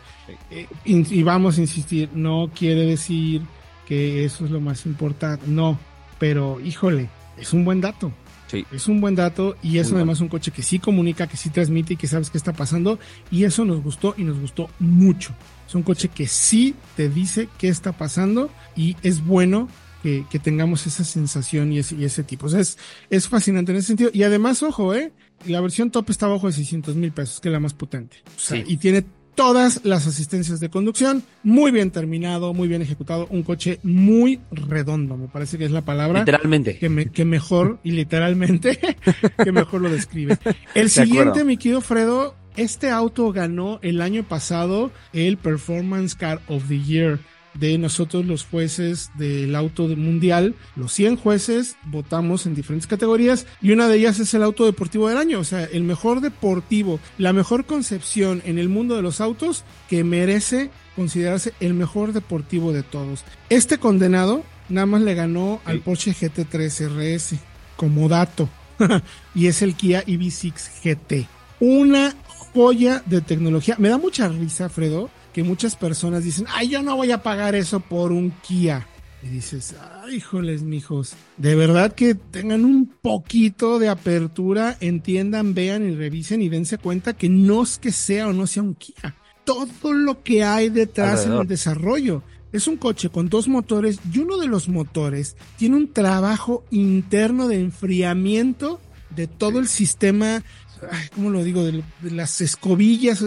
eh, 0.50 0.68
y, 0.86 1.24
vamos 1.24 1.58
a 1.58 1.62
insistir, 1.62 2.10
no 2.14 2.50
quiere 2.56 2.86
decir 2.86 3.42
que 3.86 4.26
eso 4.26 4.46
es 4.46 4.52
lo 4.52 4.60
más 4.60 4.86
importante. 4.86 5.46
No, 5.48 5.78
pero 6.20 6.60
híjole, 6.60 7.10
es 7.38 7.54
un 7.54 7.64
buen 7.64 7.82
dato. 7.82 8.12
Sí. 8.48 8.66
Es 8.72 8.88
un 8.88 9.00
buen 9.00 9.16
dato 9.16 9.56
y 9.64 9.78
es 9.78 9.92
Muy 9.92 10.00
además 10.00 10.20
un 10.20 10.28
coche 10.28 10.52
que 10.52 10.62
sí 10.62 10.80
comunica, 10.80 11.26
que 11.28 11.38
sí 11.38 11.50
transmite 11.50 11.94
y 11.94 11.98
que 11.98 12.08
sabes 12.08 12.30
qué 12.30 12.38
está 12.38 12.54
pasando. 12.54 13.00
Y 13.30 13.46
eso 13.46 13.64
nos 13.66 13.82
gustó 13.82 14.14
y 14.18 14.24
nos 14.24 14.40
gustó 14.40 14.70
mucho. 14.80 15.34
Es 15.68 15.76
un 15.76 15.84
coche 15.84 16.10
que 16.10 16.28
sí 16.28 16.76
te 16.98 17.08
dice 17.08 17.48
qué 17.58 17.70
está 17.70 17.94
pasando 17.94 18.50
y 18.76 18.98
es 19.04 19.26
bueno 19.26 19.70
que, 20.02 20.26
que 20.30 20.40
tengamos 20.40 20.86
esa 20.88 21.04
sensación 21.04 21.72
y 21.74 21.80
ese, 21.80 21.96
y 21.96 22.06
ese 22.06 22.24
tipo. 22.24 22.48
O 22.48 22.50
sea, 22.50 22.60
es, 22.60 22.78
es 23.10 23.28
fascinante 23.28 23.72
en 23.72 23.78
ese 23.80 23.88
sentido. 23.88 24.10
Y 24.14 24.24
además, 24.24 24.62
ojo, 24.64 24.94
eh, 24.94 25.12
la 25.46 25.62
versión 25.62 25.92
top 25.92 26.10
está 26.10 26.26
abajo 26.28 26.48
de 26.48 26.54
600 26.54 26.96
mil 26.96 27.12
pesos, 27.12 27.40
que 27.40 27.50
es 27.50 27.54
la 27.54 27.60
más 27.60 27.74
potente. 27.74 28.18
O 28.36 28.40
sea, 28.40 28.58
Sí. 28.58 28.64
y 28.68 28.78
tiene 28.78 29.04
todas 29.34 29.82
las 29.86 30.08
asistencias 30.08 30.60
de 30.60 30.70
conducción, 30.70 31.24
muy 31.42 31.72
bien 31.72 31.90
terminado, 31.90 32.54
muy 32.54 32.68
bien 32.68 32.82
ejecutado, 32.82 33.28
un 33.30 33.44
coche 33.44 33.80
muy 33.82 34.42
redondo, 34.52 35.16
me 35.16 35.30
parece 35.30 35.58
que 35.58 35.64
es 35.64 35.72
la 35.72 35.84
palabra 35.86 36.20
Literalmente. 36.20 36.78
que, 36.78 36.90
me- 36.90 37.10
que 37.10 37.24
mejor, 37.24 37.80
y 37.82 37.92
literalmente, 37.92 38.78
que 39.44 39.52
mejor 39.54 39.82
lo 39.82 39.90
describe. 39.90 40.38
El 40.76 40.84
De 40.84 40.90
siguiente, 40.90 41.22
acuerdo. 41.30 41.46
mi 41.46 41.56
querido 41.58 41.80
Fredo, 41.80 42.36
este 42.58 42.90
auto 42.90 43.32
ganó 43.32 43.80
el 43.82 44.02
año 44.02 44.24
pasado 44.24 44.92
el 45.14 45.38
Performance 45.38 46.14
Car 46.16 46.42
of 46.50 46.68
the 46.68 46.80
Year 46.82 47.20
de 47.54 47.78
nosotros 47.78 48.26
los 48.26 48.46
jueces 48.46 49.12
del 49.16 49.56
auto 49.56 49.88
mundial. 49.88 50.56
Los 50.76 50.94
100 50.94 51.18
jueces 51.18 51.76
votamos 51.86 52.46
en 52.46 52.56
diferentes 52.56 52.88
categorías 52.88 53.46
y 53.62 53.72
una 53.72 53.88
de 53.88 53.98
ellas 53.98 54.20
es 54.20 54.34
el 54.34 54.44
auto 54.44 54.66
deportivo 54.66 55.10
del 55.10 55.18
año, 55.18 55.40
o 55.40 55.44
sea, 55.44 55.66
el 55.66 55.84
mejor 55.84 56.22
deportivo, 56.22 57.00
la 57.18 57.34
mejor 57.34 57.66
concepción 57.66 58.42
en 58.46 58.58
el 58.58 58.70
mundo 58.70 58.96
de 58.96 59.02
los 59.02 59.22
autos 59.22 59.64
que 59.90 60.04
merece 60.04 60.70
considerarse 60.96 61.54
el 61.60 61.74
mejor 61.74 62.14
deportivo 62.14 62.74
de 62.74 62.84
todos. 62.84 63.24
Este 63.50 63.78
condenado 63.78 64.44
nada 64.70 64.86
más 64.86 65.02
le 65.02 65.16
ganó 65.16 65.62
al. 65.66 65.82
Porsche 65.82 66.14
GT3 66.14 66.90
RS 66.90 67.36
como 67.76 68.08
dato 68.08 68.50
y 69.36 69.48
es 69.48 69.62
el 69.62 69.76
Kia 69.76 70.06
EV6 70.06 70.54
GT. 70.84 71.28
Una 71.60 72.16
joya 72.54 73.04
de 73.06 73.22
tecnología. 73.22 73.76
Me 73.80 73.90
da 73.90 73.98
mucha 73.98 74.28
risa, 74.28 74.70
Fredo, 74.70 75.10
que 75.34 75.44
muchas 75.44 75.76
personas 75.76 76.24
dicen, 76.24 76.46
ay, 76.50 76.70
yo 76.70 76.82
no 76.82 76.96
voy 76.96 77.12
a 77.12 77.24
pagar 77.24 77.56
eso 77.56 77.80
por 77.80 78.12
un 78.12 78.32
Kia. 78.42 78.88
Y 79.24 79.28
dices, 79.28 79.76
ay, 80.04 80.16
híjoles, 80.16 80.64
mijos, 80.64 81.14
de 81.38 81.56
verdad 81.56 81.94
que 81.94 82.16
tengan 82.16 82.66
un 82.66 82.88
poquito 82.88 83.78
de 83.78 83.90
apertura, 83.90 84.78
entiendan, 84.80 85.54
vean 85.54 85.88
y 85.88 85.96
revisen 85.96 86.42
y 86.42 86.50
dense 86.50 86.80
cuenta 86.80 87.14
que 87.14 87.30
no 87.30 87.62
es 87.62 87.78
que 87.78 87.92
sea 87.92 88.28
o 88.28 88.34
no 88.34 88.48
sea 88.48 88.64
un 88.64 88.74
Kia. 88.74 89.16
Todo 89.44 89.94
lo 89.94 90.24
que 90.24 90.44
hay 90.44 90.70
detrás 90.70 91.26
en 91.26 91.34
el 91.34 91.48
desarrollo. 91.48 92.24
Es 92.52 92.68
un 92.68 92.78
coche 92.78 93.10
con 93.10 93.30
dos 93.30 93.48
motores 93.48 94.00
y 94.12 94.20
uno 94.20 94.38
de 94.38 94.48
los 94.48 94.68
motores 94.68 95.38
tiene 95.58 95.78
un 95.78 95.94
trabajo 95.94 96.66
interno 96.70 97.48
de 97.48 97.62
enfriamiento 97.62 98.82
de 99.16 99.28
todo 99.28 99.60
el 99.60 99.68
sistema, 99.68 100.44
ay, 100.92 101.08
¿cómo 101.16 101.30
lo 101.30 101.44
digo? 101.44 101.64
De, 101.64 101.84
de 102.02 102.12
las 102.12 102.42
escobillas, 102.42 103.24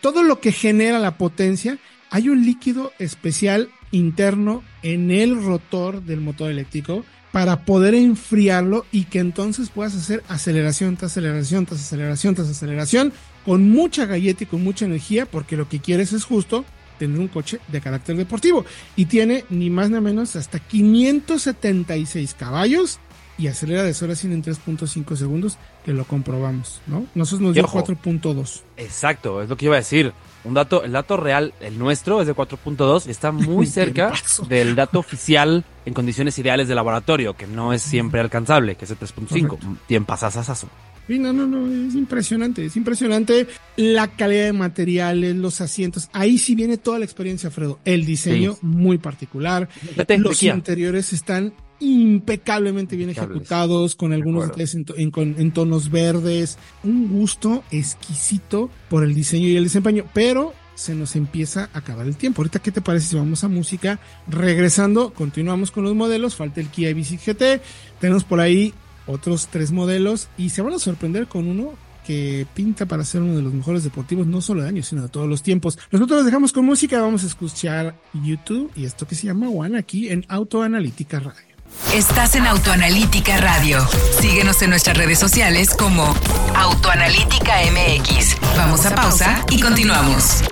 todo 0.00 0.22
lo 0.22 0.40
que 0.40 0.52
genera 0.52 0.98
la 0.98 1.18
potencia. 1.18 1.78
Hay 2.10 2.28
un 2.28 2.44
líquido 2.44 2.92
especial 2.98 3.70
interno 3.90 4.62
en 4.82 5.10
el 5.10 5.42
rotor 5.42 6.02
del 6.02 6.20
motor 6.20 6.50
eléctrico 6.50 7.04
para 7.32 7.64
poder 7.64 7.94
enfriarlo 7.94 8.86
y 8.90 9.04
que 9.04 9.18
entonces 9.18 9.70
puedas 9.70 9.94
hacer 9.94 10.22
aceleración 10.28 10.96
tras 10.96 11.12
aceleración 11.12 11.66
tras 11.66 11.80
aceleración 11.80 12.34
tras 12.34 12.48
aceleración 12.48 13.12
con 13.44 13.70
mucha 13.70 14.06
galleta 14.06 14.44
y 14.44 14.46
con 14.46 14.64
mucha 14.64 14.86
energía 14.86 15.26
porque 15.26 15.56
lo 15.56 15.68
que 15.68 15.80
quieres 15.80 16.12
es 16.12 16.24
justo 16.24 16.64
tener 16.98 17.18
un 17.18 17.28
coche 17.28 17.60
de 17.68 17.80
carácter 17.80 18.16
deportivo 18.16 18.64
y 18.96 19.06
tiene 19.06 19.44
ni 19.50 19.70
más 19.70 19.90
ni 19.90 20.00
menos 20.00 20.36
hasta 20.36 20.58
576 20.58 22.34
caballos 22.34 22.98
y 23.38 23.46
acelera 23.46 23.84
de 23.84 23.94
0 23.94 24.12
a 24.12 24.16
100 24.16 24.32
en 24.32 24.42
3.5 24.42 25.16
segundos 25.16 25.58
que 25.88 25.94
lo 25.94 26.04
comprobamos, 26.04 26.82
¿no? 26.86 27.06
Nosotros 27.14 27.40
nos 27.40 27.54
dio 27.54 27.64
ojo. 27.64 27.82
4.2. 27.82 28.60
Exacto, 28.76 29.40
es 29.40 29.48
lo 29.48 29.56
que 29.56 29.64
iba 29.64 29.74
a 29.74 29.78
decir. 29.78 30.12
Un 30.44 30.52
dato, 30.52 30.84
el 30.84 30.92
dato 30.92 31.16
real, 31.16 31.54
el 31.62 31.78
nuestro, 31.78 32.20
es 32.20 32.26
de 32.26 32.34
4.2 32.34 33.06
y 33.06 33.10
está 33.10 33.32
muy 33.32 33.64
cerca 33.80 34.12
del 34.50 34.74
dato 34.74 34.98
oficial 34.98 35.64
en 35.86 35.94
condiciones 35.94 36.38
ideales 36.38 36.68
de 36.68 36.74
laboratorio, 36.74 37.32
que 37.34 37.46
no 37.46 37.72
es 37.72 37.80
siempre 37.80 38.20
alcanzable, 38.20 38.74
que 38.74 38.84
es 38.84 38.90
el 38.90 38.98
3.5. 38.98 39.48
Correcto. 39.48 39.58
Tiempazazazazo. 39.86 40.68
Sí, 41.08 41.18
no, 41.18 41.32
no, 41.32 41.46
no, 41.46 41.88
es 41.88 41.94
impresionante, 41.94 42.66
es 42.66 42.76
impresionante 42.76 43.46
la 43.76 44.08
calidad 44.08 44.44
de 44.44 44.52
materiales, 44.52 45.34
los 45.36 45.60
asientos. 45.62 46.10
Ahí 46.12 46.36
sí 46.38 46.54
viene 46.54 46.76
toda 46.76 46.98
la 46.98 47.06
experiencia, 47.06 47.50
Fredo. 47.50 47.80
El 47.86 48.04
diseño 48.04 48.52
Sí. 48.52 48.58
muy 48.62 48.98
particular. 48.98 49.68
Vete, 49.96 50.18
Los 50.18 50.42
interiores 50.42 51.12
están 51.14 51.54
impecablemente 51.80 52.96
bien 52.96 53.08
Impecables. 53.08 53.36
ejecutados, 53.36 53.94
con 53.96 54.12
algunos 54.12 54.48
detalles 54.48 54.74
en, 54.74 55.52
tonos 55.52 55.90
verdes. 55.90 56.58
Un 56.84 57.08
gusto 57.08 57.64
exquisito 57.70 58.70
por 58.90 59.02
el 59.02 59.14
diseño 59.14 59.48
y 59.48 59.56
el 59.56 59.64
desempeño, 59.64 60.04
pero 60.12 60.52
se 60.74 60.94
nos 60.94 61.16
empieza 61.16 61.70
a 61.72 61.78
acabar 61.78 62.06
el 62.06 62.16
tiempo. 62.16 62.42
Ahorita, 62.42 62.58
¿qué 62.60 62.70
te 62.70 62.80
parece 62.80 63.08
si 63.08 63.16
vamos 63.16 63.42
a 63.44 63.48
música? 63.48 63.98
Regresando, 64.28 65.12
continuamos 65.14 65.70
con 65.70 65.84
los 65.84 65.94
modelos. 65.94 66.36
Falta 66.36 66.60
el 66.60 66.68
Kia 66.68 66.90
EV6 66.90 67.18
GT. 67.24 67.62
Tenemos 68.00 68.24
por 68.24 68.40
ahí 68.40 68.74
otros 69.08 69.48
tres 69.50 69.72
modelos 69.72 70.28
y 70.38 70.50
se 70.50 70.62
van 70.62 70.74
a 70.74 70.78
sorprender 70.78 71.26
con 71.26 71.48
uno 71.48 71.72
que 72.06 72.46
pinta 72.54 72.86
para 72.86 73.04
ser 73.04 73.20
uno 73.20 73.36
de 73.36 73.42
los 73.42 73.52
mejores 73.52 73.84
deportivos, 73.84 74.26
no 74.26 74.40
solo 74.40 74.62
de 74.62 74.68
años, 74.68 74.86
sino 74.86 75.02
de 75.02 75.08
todos 75.08 75.28
los 75.28 75.42
tiempos. 75.42 75.78
Nosotros 75.90 76.18
los 76.18 76.26
dejamos 76.26 76.52
con 76.52 76.64
música, 76.64 77.02
vamos 77.02 77.22
a 77.24 77.26
escuchar 77.26 77.94
YouTube 78.14 78.72
y 78.74 78.86
esto 78.86 79.06
que 79.06 79.14
se 79.14 79.26
llama 79.26 79.50
One 79.50 79.78
aquí 79.78 80.08
en 80.08 80.24
Autoanalítica 80.28 81.20
Radio. 81.20 81.48
Estás 81.92 82.34
en 82.34 82.46
Autoanalítica 82.46 83.36
Radio. 83.38 83.86
Síguenos 84.20 84.62
en 84.62 84.70
nuestras 84.70 84.96
redes 84.96 85.18
sociales 85.18 85.70
como 85.70 86.14
Autoanalítica 86.54 87.56
MX. 87.70 88.36
Vamos 88.56 88.86
a 88.86 88.94
pausa 88.94 89.44
y 89.50 89.60
continuamos. 89.60 90.42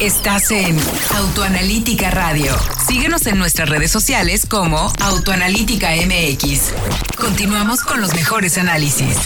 Estás 0.00 0.52
en 0.52 0.76
Autoanalítica 1.16 2.12
Radio. 2.12 2.52
Síguenos 2.86 3.26
en 3.26 3.36
nuestras 3.36 3.68
redes 3.68 3.90
sociales 3.90 4.46
como 4.46 4.92
Autoanalítica 5.00 5.88
MX. 5.96 6.72
Continuamos 7.16 7.80
con 7.80 8.00
los 8.00 8.14
mejores 8.14 8.58
análisis. 8.58 9.16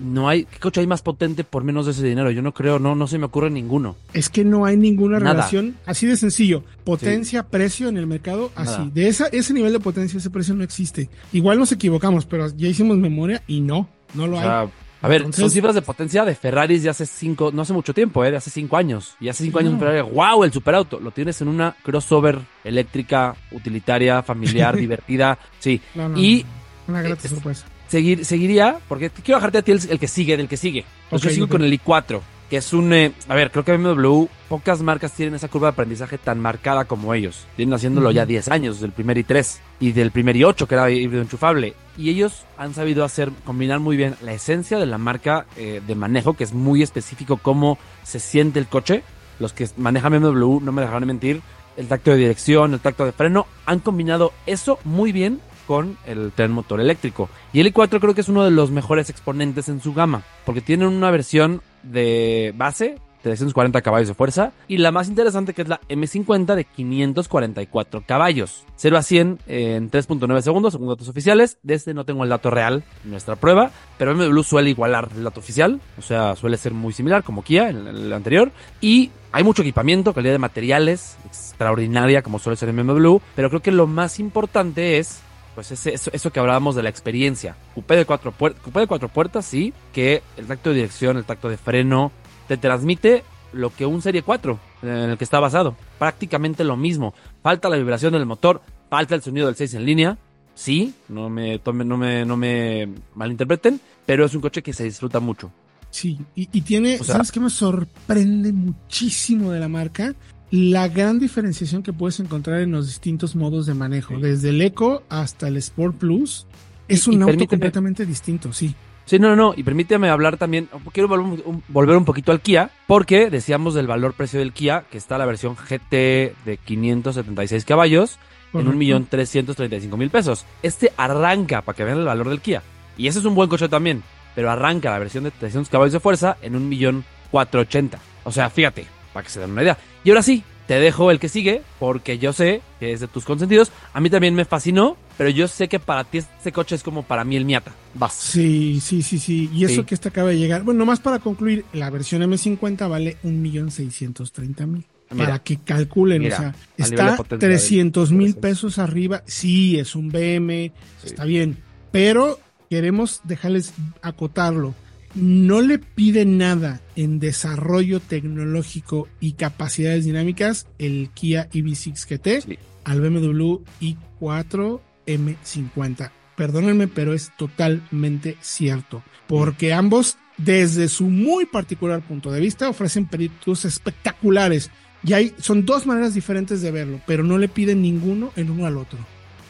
No 0.00 0.28
hay, 0.28 0.46
¿qué 0.46 0.58
coche 0.58 0.80
hay 0.80 0.88
más 0.88 1.02
potente 1.02 1.44
por 1.44 1.62
menos 1.62 1.86
de 1.86 1.92
ese 1.92 2.04
dinero? 2.04 2.32
Yo 2.32 2.42
no 2.42 2.52
creo, 2.52 2.80
no, 2.80 2.96
no 2.96 3.06
se 3.06 3.18
me 3.18 3.26
ocurre 3.26 3.48
ninguno. 3.48 3.94
Es 4.12 4.28
que 4.28 4.44
no 4.44 4.64
hay 4.64 4.76
ninguna 4.76 5.20
relación 5.20 5.76
así 5.86 6.08
de 6.08 6.16
sencillo. 6.16 6.64
Potencia, 6.82 7.44
precio 7.44 7.88
en 7.88 7.98
el 7.98 8.08
mercado, 8.08 8.50
así. 8.56 8.90
De 8.92 9.06
esa, 9.06 9.28
ese 9.28 9.54
nivel 9.54 9.72
de 9.72 9.78
potencia, 9.78 10.18
ese 10.18 10.30
precio 10.30 10.56
no 10.56 10.64
existe. 10.64 11.08
Igual 11.32 11.60
nos 11.60 11.70
equivocamos, 11.70 12.26
pero 12.26 12.48
ya 12.48 12.66
hicimos 12.66 12.96
memoria 12.96 13.44
y 13.46 13.60
no, 13.60 13.88
no 14.14 14.26
lo 14.26 14.40
hay. 14.40 14.68
A 15.02 15.08
ver, 15.08 15.32
son 15.32 15.50
cifras 15.50 15.74
de 15.74 15.82
potencia 15.82 16.24
de 16.24 16.34
Ferraris 16.34 16.82
de 16.82 16.90
hace 16.90 17.06
cinco, 17.06 17.50
no 17.52 17.62
hace 17.62 17.72
mucho 17.72 17.92
tiempo, 17.92 18.24
¿eh? 18.24 18.30
de 18.30 18.38
hace 18.38 18.50
cinco 18.50 18.76
años. 18.76 19.14
Y 19.20 19.28
hace 19.28 19.44
cinco 19.44 19.58
años 19.58 19.74
un 19.74 19.78
Ferrari, 19.78 20.00
wow, 20.00 20.42
el 20.44 20.52
superauto. 20.52 20.98
Lo 20.98 21.10
tienes 21.10 21.40
en 21.40 21.48
una 21.48 21.76
crossover 21.82 22.38
eléctrica, 22.64 23.36
utilitaria, 23.52 24.22
familiar, 24.22 24.76
divertida. 24.76 25.38
Sí. 25.58 25.80
y 26.16 26.44
una 26.88 27.02
grata 27.02 27.28
sorpresa. 27.28 27.66
Seguir, 27.88 28.24
seguiría, 28.24 28.78
porque 28.88 29.10
quiero 29.10 29.38
bajarte 29.38 29.58
a 29.58 29.62
ti 29.62 29.72
el, 29.72 29.98
que 29.98 30.08
sigue, 30.08 30.36
del 30.36 30.48
que 30.48 30.56
sigue. 30.56 30.84
yo 31.12 31.18
sigo 31.18 31.48
con 31.48 31.62
el 31.62 31.72
i4, 31.72 32.20
que 32.48 32.58
es 32.58 32.72
un... 32.72 32.92
Eh, 32.92 33.12
a 33.28 33.34
ver, 33.34 33.50
creo 33.50 33.64
que 33.64 33.76
BMW, 33.76 34.26
pocas 34.48 34.82
marcas 34.82 35.12
tienen 35.12 35.34
esa 35.34 35.48
curva 35.48 35.68
de 35.68 35.72
aprendizaje 35.72 36.18
tan 36.18 36.40
marcada 36.40 36.84
como 36.84 37.14
ellos. 37.14 37.46
Tienen 37.56 37.74
haciéndolo 37.74 38.10
ya 38.10 38.26
10 38.26 38.48
años, 38.48 38.80
del 38.80 38.92
primer 38.92 39.16
i3 39.18 39.58
y 39.80 39.92
del 39.92 40.10
primer 40.10 40.36
i8, 40.36 40.66
que 40.66 40.74
era 40.74 40.90
híbrido 40.90 41.22
enchufable. 41.22 41.74
Y 41.96 42.10
ellos 42.10 42.44
han 42.56 42.74
sabido 42.74 43.04
hacer, 43.04 43.30
combinar 43.44 43.80
muy 43.80 43.96
bien 43.96 44.16
la 44.22 44.32
esencia 44.32 44.78
de 44.78 44.86
la 44.86 44.98
marca 44.98 45.46
eh, 45.56 45.80
de 45.86 45.94
manejo, 45.94 46.34
que 46.34 46.44
es 46.44 46.52
muy 46.52 46.82
específico 46.82 47.38
cómo 47.38 47.78
se 48.02 48.20
siente 48.20 48.58
el 48.58 48.66
coche. 48.66 49.02
Los 49.38 49.52
que 49.52 49.68
manejan 49.76 50.12
BMW, 50.12 50.60
no 50.60 50.72
me 50.72 50.82
dejarán 50.82 51.06
mentir, 51.06 51.42
el 51.76 51.88
tacto 51.88 52.10
de 52.10 52.16
dirección, 52.16 52.72
el 52.72 52.80
tacto 52.80 53.04
de 53.04 53.12
freno, 53.12 53.46
han 53.66 53.80
combinado 53.80 54.32
eso 54.46 54.78
muy 54.84 55.12
bien 55.12 55.40
con 55.66 55.98
el 56.06 56.32
tren 56.32 56.52
motor 56.52 56.80
eléctrico. 56.80 57.28
Y 57.52 57.60
el 57.60 57.72
i4 57.72 58.00
creo 58.00 58.14
que 58.14 58.20
es 58.20 58.28
uno 58.28 58.44
de 58.44 58.50
los 58.50 58.70
mejores 58.70 59.10
exponentes 59.10 59.68
en 59.68 59.80
su 59.80 59.92
gama, 59.92 60.22
porque 60.44 60.60
tienen 60.60 60.88
una 60.88 61.10
versión 61.10 61.60
de 61.90 62.52
base 62.56 62.96
340 63.26 63.82
caballos 63.82 64.06
de 64.06 64.14
fuerza 64.14 64.52
y 64.68 64.78
la 64.78 64.92
más 64.92 65.08
interesante 65.08 65.52
que 65.52 65.62
es 65.62 65.68
la 65.68 65.80
M50 65.88 66.54
de 66.54 66.64
544 66.64 68.04
caballos. 68.06 68.64
0 68.76 68.96
a 68.96 69.02
100 69.02 69.38
en 69.48 69.90
3.9 69.90 70.40
segundos 70.42 70.74
según 70.74 70.88
datos 70.88 71.08
oficiales. 71.08 71.58
Desde 71.64 71.74
este 71.76 71.94
no 71.94 72.04
tengo 72.04 72.22
el 72.22 72.30
dato 72.30 72.50
real 72.50 72.84
en 73.04 73.10
nuestra 73.10 73.34
prueba, 73.34 73.72
pero 73.98 74.14
BMW 74.14 74.42
suele 74.42 74.70
igualar 74.70 75.08
el 75.16 75.24
dato 75.24 75.40
oficial, 75.40 75.80
o 75.98 76.02
sea, 76.02 76.36
suele 76.36 76.56
ser 76.56 76.72
muy 76.72 76.92
similar 76.92 77.24
como 77.24 77.42
Kia 77.42 77.68
en 77.68 77.88
el 77.88 78.12
anterior. 78.12 78.52
Y 78.80 79.10
hay 79.32 79.42
mucho 79.42 79.62
equipamiento, 79.62 80.14
calidad 80.14 80.34
de 80.34 80.38
materiales 80.38 81.16
extraordinaria 81.26 82.22
como 82.22 82.38
suele 82.38 82.56
ser 82.56 82.68
en 82.68 82.76
BMW, 82.76 83.16
pero 83.34 83.48
creo 83.48 83.60
que 83.60 83.72
lo 83.72 83.88
más 83.88 84.20
importante 84.20 84.98
es 84.98 85.20
pues 85.56 85.72
ese, 85.72 85.94
eso, 85.94 86.30
que 86.30 86.38
hablábamos 86.38 86.76
de 86.76 86.82
la 86.82 86.90
experiencia. 86.90 87.56
Coupé 87.74 87.96
de 87.96 88.04
cuatro 88.04 88.30
puertas, 88.30 88.62
de 88.62 88.86
cuatro 88.86 89.08
puertas, 89.08 89.46
sí, 89.46 89.72
que 89.94 90.22
el 90.36 90.46
tacto 90.46 90.68
de 90.68 90.76
dirección, 90.76 91.16
el 91.16 91.24
tacto 91.24 91.48
de 91.48 91.56
freno, 91.56 92.12
te 92.46 92.58
transmite 92.58 93.24
lo 93.54 93.74
que 93.74 93.86
un 93.86 94.02
Serie 94.02 94.22
4 94.22 94.60
en 94.82 94.88
el 94.90 95.16
que 95.16 95.24
está 95.24 95.40
basado. 95.40 95.74
Prácticamente 95.98 96.62
lo 96.62 96.76
mismo. 96.76 97.14
Falta 97.42 97.70
la 97.70 97.78
vibración 97.78 98.12
del 98.12 98.26
motor, 98.26 98.60
falta 98.90 99.14
el 99.14 99.22
sonido 99.22 99.46
del 99.46 99.56
6 99.56 99.72
en 99.74 99.86
línea. 99.86 100.18
Sí, 100.54 100.92
no 101.08 101.30
me, 101.30 101.58
tome, 101.58 101.86
no 101.86 101.96
me, 101.96 102.26
no 102.26 102.36
me 102.36 102.90
malinterpreten, 103.14 103.80
pero 104.04 104.26
es 104.26 104.34
un 104.34 104.42
coche 104.42 104.62
que 104.62 104.74
se 104.74 104.84
disfruta 104.84 105.20
mucho. 105.20 105.50
Sí, 105.88 106.18
y, 106.34 106.60
tiene, 106.60 106.98
¿sabes 106.98 107.32
qué 107.32 107.40
me 107.40 107.48
sorprende 107.48 108.52
muchísimo 108.52 109.52
de 109.52 109.60
la 109.60 109.68
marca? 109.68 110.14
La 110.50 110.88
gran 110.88 111.18
diferenciación 111.18 111.82
que 111.82 111.92
puedes 111.92 112.20
encontrar 112.20 112.60
en 112.60 112.72
los 112.72 112.86
distintos 112.86 113.34
modos 113.34 113.66
de 113.66 113.74
manejo, 113.74 114.18
desde 114.18 114.50
el 114.50 114.62
Eco 114.62 115.02
hasta 115.08 115.48
el 115.48 115.56
Sport 115.56 115.96
Plus, 115.96 116.46
es 116.88 117.06
un 117.08 117.22
auto 117.22 117.46
completamente 117.46 118.06
distinto, 118.06 118.52
sí. 118.52 118.74
Sí, 119.06 119.20
no, 119.20 119.28
no, 119.28 119.36
no, 119.36 119.54
y 119.56 119.62
permíteme 119.62 120.08
hablar 120.08 120.36
también, 120.36 120.68
quiero 120.92 121.08
volver 121.08 121.96
un, 121.96 122.04
poquito 122.04 122.32
al 122.32 122.40
Kia, 122.40 122.70
porque 122.88 123.30
decíamos 123.30 123.74
del 123.74 123.86
valor-precio 123.86 124.40
del 124.40 124.52
Kia, 124.52 124.84
que 124.90 124.98
está 124.98 125.16
la 125.16 125.26
versión 125.26 125.54
GT 125.54 126.34
de 126.44 126.58
576 126.64 127.64
caballos, 127.64 128.18
en 128.52 128.78
millón 128.78 129.08
cinco 129.08 129.96
mil 129.96 130.10
pesos. 130.10 130.44
Este 130.62 130.92
arranca, 130.96 131.62
para 131.62 131.76
que 131.76 131.84
vean 131.84 131.98
el 131.98 132.04
valor 132.04 132.28
del 132.28 132.40
Kia, 132.40 132.62
y 132.98 133.06
ese 133.06 133.20
es 133.20 133.24
un 133.24 133.36
buen 133.36 133.48
coche 133.48 133.68
también, 133.68 134.02
pero 134.34 134.50
arranca 134.50 134.90
la 134.90 134.98
versión 134.98 135.22
de 135.24 135.30
300 135.30 135.70
caballos 135.70 135.92
de 135.92 136.00
fuerza 136.00 136.36
en 136.42 136.56
un 136.56 136.68
millón 136.68 137.04
ochenta. 137.32 137.98
O 138.24 138.32
sea, 138.32 138.50
fíjate, 138.50 138.86
para 139.16 139.24
que 139.24 139.30
se 139.30 139.40
den 139.40 139.52
una 139.52 139.62
idea. 139.62 139.78
Y 140.04 140.10
ahora 140.10 140.22
sí, 140.22 140.44
te 140.66 140.78
dejo 140.78 141.10
el 141.10 141.18
que 141.18 141.30
sigue, 141.30 141.62
porque 141.78 142.18
yo 142.18 142.34
sé 142.34 142.60
que 142.78 142.92
es 142.92 143.00
de 143.00 143.08
tus 143.08 143.24
consentidos. 143.24 143.72
A 143.94 144.00
mí 144.00 144.10
también 144.10 144.34
me 144.34 144.44
fascinó, 144.44 144.98
pero 145.16 145.30
yo 145.30 145.48
sé 145.48 145.68
que 145.68 145.80
para 145.80 146.04
ti 146.04 146.18
este 146.18 146.52
coche 146.52 146.74
es 146.74 146.82
como 146.82 147.02
para 147.02 147.24
mí 147.24 147.34
el 147.34 147.46
Miata. 147.46 147.72
Vas. 147.94 148.12
Sí, 148.12 148.78
sí, 148.82 149.00
sí, 149.00 149.18
sí. 149.18 149.48
Y 149.54 149.64
eso 149.64 149.86
que 149.86 149.94
este 149.94 150.10
acaba 150.10 150.28
de 150.28 150.38
llegar. 150.38 150.64
Bueno, 150.64 150.80
nomás 150.80 151.00
para 151.00 151.18
concluir, 151.18 151.64
la 151.72 151.88
versión 151.88 152.20
M50 152.20 152.90
vale 152.90 153.16
1.630.000. 153.24 154.84
Para 155.16 155.38
que 155.38 155.56
calculen, 155.58 156.26
o 156.30 156.36
sea, 156.36 156.54
está 156.76 157.16
300 157.16 158.12
mil 158.12 158.34
pesos 158.34 158.78
arriba. 158.78 159.22
Sí, 159.24 159.78
es 159.78 159.94
un 159.94 160.10
BM, 160.10 160.72
está 161.02 161.24
bien. 161.24 161.56
Pero 161.90 162.38
queremos 162.68 163.22
dejarles 163.24 163.72
acotarlo 164.02 164.74
no 165.14 165.62
le 165.62 165.78
pide 165.78 166.24
nada 166.24 166.80
en 166.94 167.18
desarrollo 167.18 168.00
tecnológico 168.00 169.08
y 169.20 169.32
capacidades 169.32 170.04
dinámicas 170.04 170.66
el 170.78 171.10
Kia 171.14 171.48
EV6 171.50 172.06
GT 172.06 172.58
al 172.84 173.00
BMW 173.00 173.58
i4 173.80 174.80
M50. 175.06 176.10
Perdónenme, 176.36 176.88
pero 176.88 177.14
es 177.14 177.32
totalmente 177.38 178.36
cierto, 178.40 179.02
porque 179.26 179.72
ambos, 179.72 180.18
desde 180.36 180.88
su 180.88 181.04
muy 181.04 181.46
particular 181.46 182.02
punto 182.02 182.30
de 182.30 182.40
vista, 182.40 182.68
ofrecen 182.68 183.06
peritos 183.06 183.64
espectaculares. 183.64 184.70
Y 185.02 185.14
hay, 185.14 185.34
son 185.38 185.64
dos 185.64 185.86
maneras 185.86 186.14
diferentes 186.14 186.60
de 186.60 186.70
verlo, 186.70 187.00
pero 187.06 187.22
no 187.22 187.38
le 187.38 187.48
piden 187.48 187.80
ninguno 187.80 188.32
en 188.36 188.50
uno 188.50 188.66
al 188.66 188.76
otro. 188.76 188.98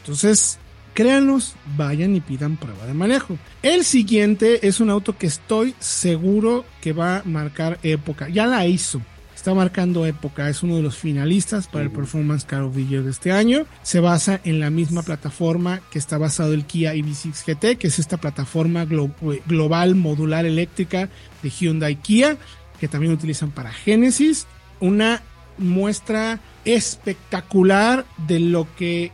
Entonces, 0.03 0.59
créanos, 0.97 1.55
vayan 1.77 2.17
y 2.17 2.21
pidan 2.21 2.57
prueba 2.57 2.87
de 2.87 2.95
manejo. 2.95 3.39
El 3.63 3.85
siguiente 3.85 4.67
es 4.67 4.81
un 4.81 4.89
auto 4.89 5.17
que 5.19 5.27
estoy 5.27 5.75
seguro 5.79 6.65
que 6.81 6.95
va 6.95 7.19
a 7.19 7.23
marcar 7.25 7.79
época. 7.83 8.31
Ya 8.31 8.47
la 8.47 8.67
hizo. 8.67 9.03
Está 9.35 9.53
marcando 9.53 10.07
época, 10.07 10.49
es 10.49 10.63
uno 10.63 10.77
de 10.77 10.83
los 10.83 10.97
finalistas 10.97 11.69
para 11.69 11.85
el 11.85 11.91
Performance 11.91 12.47
Car 12.47 12.63
of 12.63 12.75
the 12.75 12.87
Year 12.87 13.03
de 13.03 13.11
este 13.11 13.31
año. 13.31 13.67
Se 13.83 14.01
basa 14.01 14.41
en 14.43 14.59
la 14.59 14.71
misma 14.71 15.03
plataforma 15.03 15.83
que 15.91 15.99
está 15.99 16.17
basado 16.17 16.55
el 16.55 16.65
Kia 16.65 16.95
EV6 16.95 17.45
GT, 17.45 17.77
que 17.79 17.89
es 17.89 17.99
esta 17.99 18.17
plataforma 18.17 18.85
eh, 18.85 19.43
global 19.47 19.95
modular 19.97 20.47
eléctrica 20.47 21.11
de 21.43 21.51
Hyundai 21.51 21.97
Kia, 21.97 22.39
que 22.81 22.89
también 22.89 23.13
utilizan 23.13 23.51
para 23.51 23.71
Genesis. 23.71 24.47
Una 24.81 25.23
muestra 25.59 26.41
espectacular 26.65 28.07
de 28.27 28.41
lo 28.41 28.67
que 28.77 29.13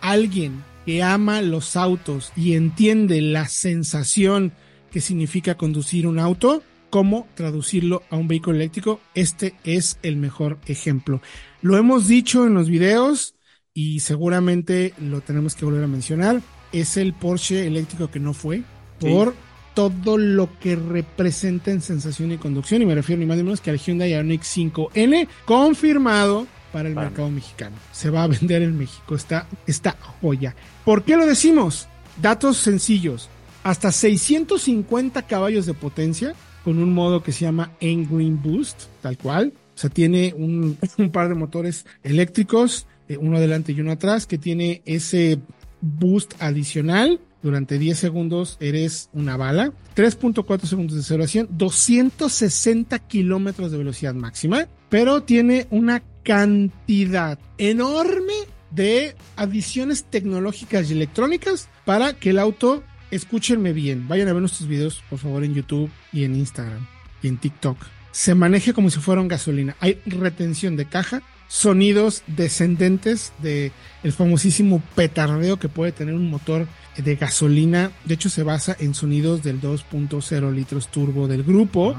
alguien 0.00 0.62
que 0.86 1.02
ama 1.02 1.42
los 1.42 1.76
autos 1.76 2.32
y 2.36 2.54
entiende 2.54 3.20
la 3.20 3.48
sensación 3.48 4.52
que 4.92 5.00
significa 5.00 5.56
conducir 5.56 6.06
un 6.06 6.20
auto, 6.20 6.62
cómo 6.90 7.26
traducirlo 7.34 8.04
a 8.08 8.16
un 8.16 8.28
vehículo 8.28 8.56
eléctrico, 8.56 9.00
este 9.14 9.54
es 9.64 9.98
el 10.02 10.16
mejor 10.16 10.58
ejemplo. 10.66 11.20
Lo 11.60 11.76
hemos 11.76 12.06
dicho 12.06 12.46
en 12.46 12.54
los 12.54 12.70
videos 12.70 13.34
y 13.74 14.00
seguramente 14.00 14.94
lo 14.98 15.20
tenemos 15.20 15.54
que 15.56 15.64
volver 15.64 15.84
a 15.84 15.88
mencionar. 15.88 16.40
Es 16.72 16.96
el 16.96 17.12
Porsche 17.12 17.66
eléctrico 17.66 18.10
que 18.10 18.20
no 18.20 18.32
fue 18.32 18.62
por 19.00 19.34
todo 19.74 20.16
lo 20.16 20.48
que 20.58 20.76
representa 20.76 21.70
en 21.70 21.82
sensación 21.82 22.32
y 22.32 22.38
conducción. 22.38 22.80
Y 22.80 22.86
me 22.86 22.94
refiero 22.94 23.20
ni 23.20 23.26
más 23.26 23.36
ni 23.36 23.42
menos 23.42 23.60
que 23.60 23.70
al 23.70 23.78
Hyundai 23.78 24.12
Ioniq 24.12 24.42
5N, 24.42 25.28
confirmado 25.44 26.46
para 26.76 26.90
el 26.90 26.94
mercado 26.94 27.30
mexicano. 27.30 27.74
Se 27.90 28.10
va 28.10 28.24
a 28.24 28.26
vender 28.26 28.60
en 28.60 28.76
México 28.76 29.14
esta, 29.14 29.46
esta 29.66 29.96
joya. 30.20 30.54
¿Por 30.84 31.04
qué 31.04 31.16
lo 31.16 31.24
decimos? 31.24 31.88
Datos 32.20 32.58
sencillos. 32.58 33.30
Hasta 33.62 33.90
650 33.90 35.22
caballos 35.22 35.64
de 35.64 35.72
potencia 35.72 36.34
con 36.66 36.78
un 36.78 36.92
modo 36.92 37.22
que 37.22 37.32
se 37.32 37.46
llama 37.46 37.72
Green 37.80 38.42
Boost, 38.42 38.88
tal 39.00 39.16
cual. 39.16 39.54
O 39.74 39.78
sea, 39.78 39.88
tiene 39.88 40.34
un, 40.36 40.76
par 41.10 41.30
de 41.30 41.34
motores 41.34 41.86
eléctricos, 42.02 42.86
eh, 43.08 43.16
uno 43.16 43.38
adelante 43.38 43.72
y 43.72 43.80
uno 43.80 43.92
atrás, 43.92 44.26
que 44.26 44.36
tiene 44.36 44.82
ese 44.84 45.38
boost 45.80 46.34
adicional. 46.40 47.20
Durante 47.42 47.78
10 47.78 47.98
segundos 47.98 48.58
eres 48.60 49.08
una 49.14 49.38
bala. 49.38 49.72
3.4 49.94 50.66
segundos 50.66 50.94
de 50.94 51.02
0 51.02 51.24
a 51.24 51.26
100. 51.26 51.48
260 51.52 52.98
kilómetros 52.98 53.70
de 53.70 53.78
velocidad 53.78 54.12
máxima. 54.12 54.66
Pero 54.90 55.22
tiene 55.22 55.66
una 55.70 56.02
cantidad 56.26 57.38
enorme 57.56 58.34
de 58.72 59.14
adiciones 59.36 60.04
tecnológicas 60.04 60.90
y 60.90 60.94
electrónicas 60.94 61.68
para 61.84 62.14
que 62.14 62.30
el 62.30 62.40
auto, 62.40 62.82
escúchenme 63.12 63.72
bien, 63.72 64.08
vayan 64.08 64.26
a 64.28 64.32
ver 64.32 64.40
nuestros 64.40 64.68
videos 64.68 65.02
por 65.08 65.20
favor 65.20 65.44
en 65.44 65.54
YouTube 65.54 65.88
y 66.12 66.24
en 66.24 66.34
Instagram. 66.34 66.86
y 67.22 67.28
en 67.28 67.38
TikTok, 67.38 67.78
se 68.10 68.34
maneje 68.34 68.74
como 68.74 68.90
si 68.90 68.98
fuera 68.98 69.20
un 69.20 69.28
gasolina. 69.28 69.76
Hay 69.80 70.00
retención 70.04 70.76
de 70.76 70.86
caja, 70.86 71.22
sonidos 71.48 72.24
descendentes 72.26 73.32
de 73.40 73.72
el 74.02 74.12
famosísimo 74.12 74.82
petardeo 74.94 75.58
que 75.58 75.68
puede 75.68 75.92
tener 75.92 76.14
un 76.14 76.28
motor 76.28 76.66
de 76.96 77.16
gasolina. 77.16 77.92
De 78.04 78.14
hecho, 78.14 78.30
se 78.30 78.42
basa 78.42 78.76
en 78.80 78.94
sonidos 78.94 79.42
del 79.42 79.60
2.0 79.60 80.52
litros 80.52 80.88
turbo 80.88 81.28
del 81.28 81.44
grupo, 81.44 81.96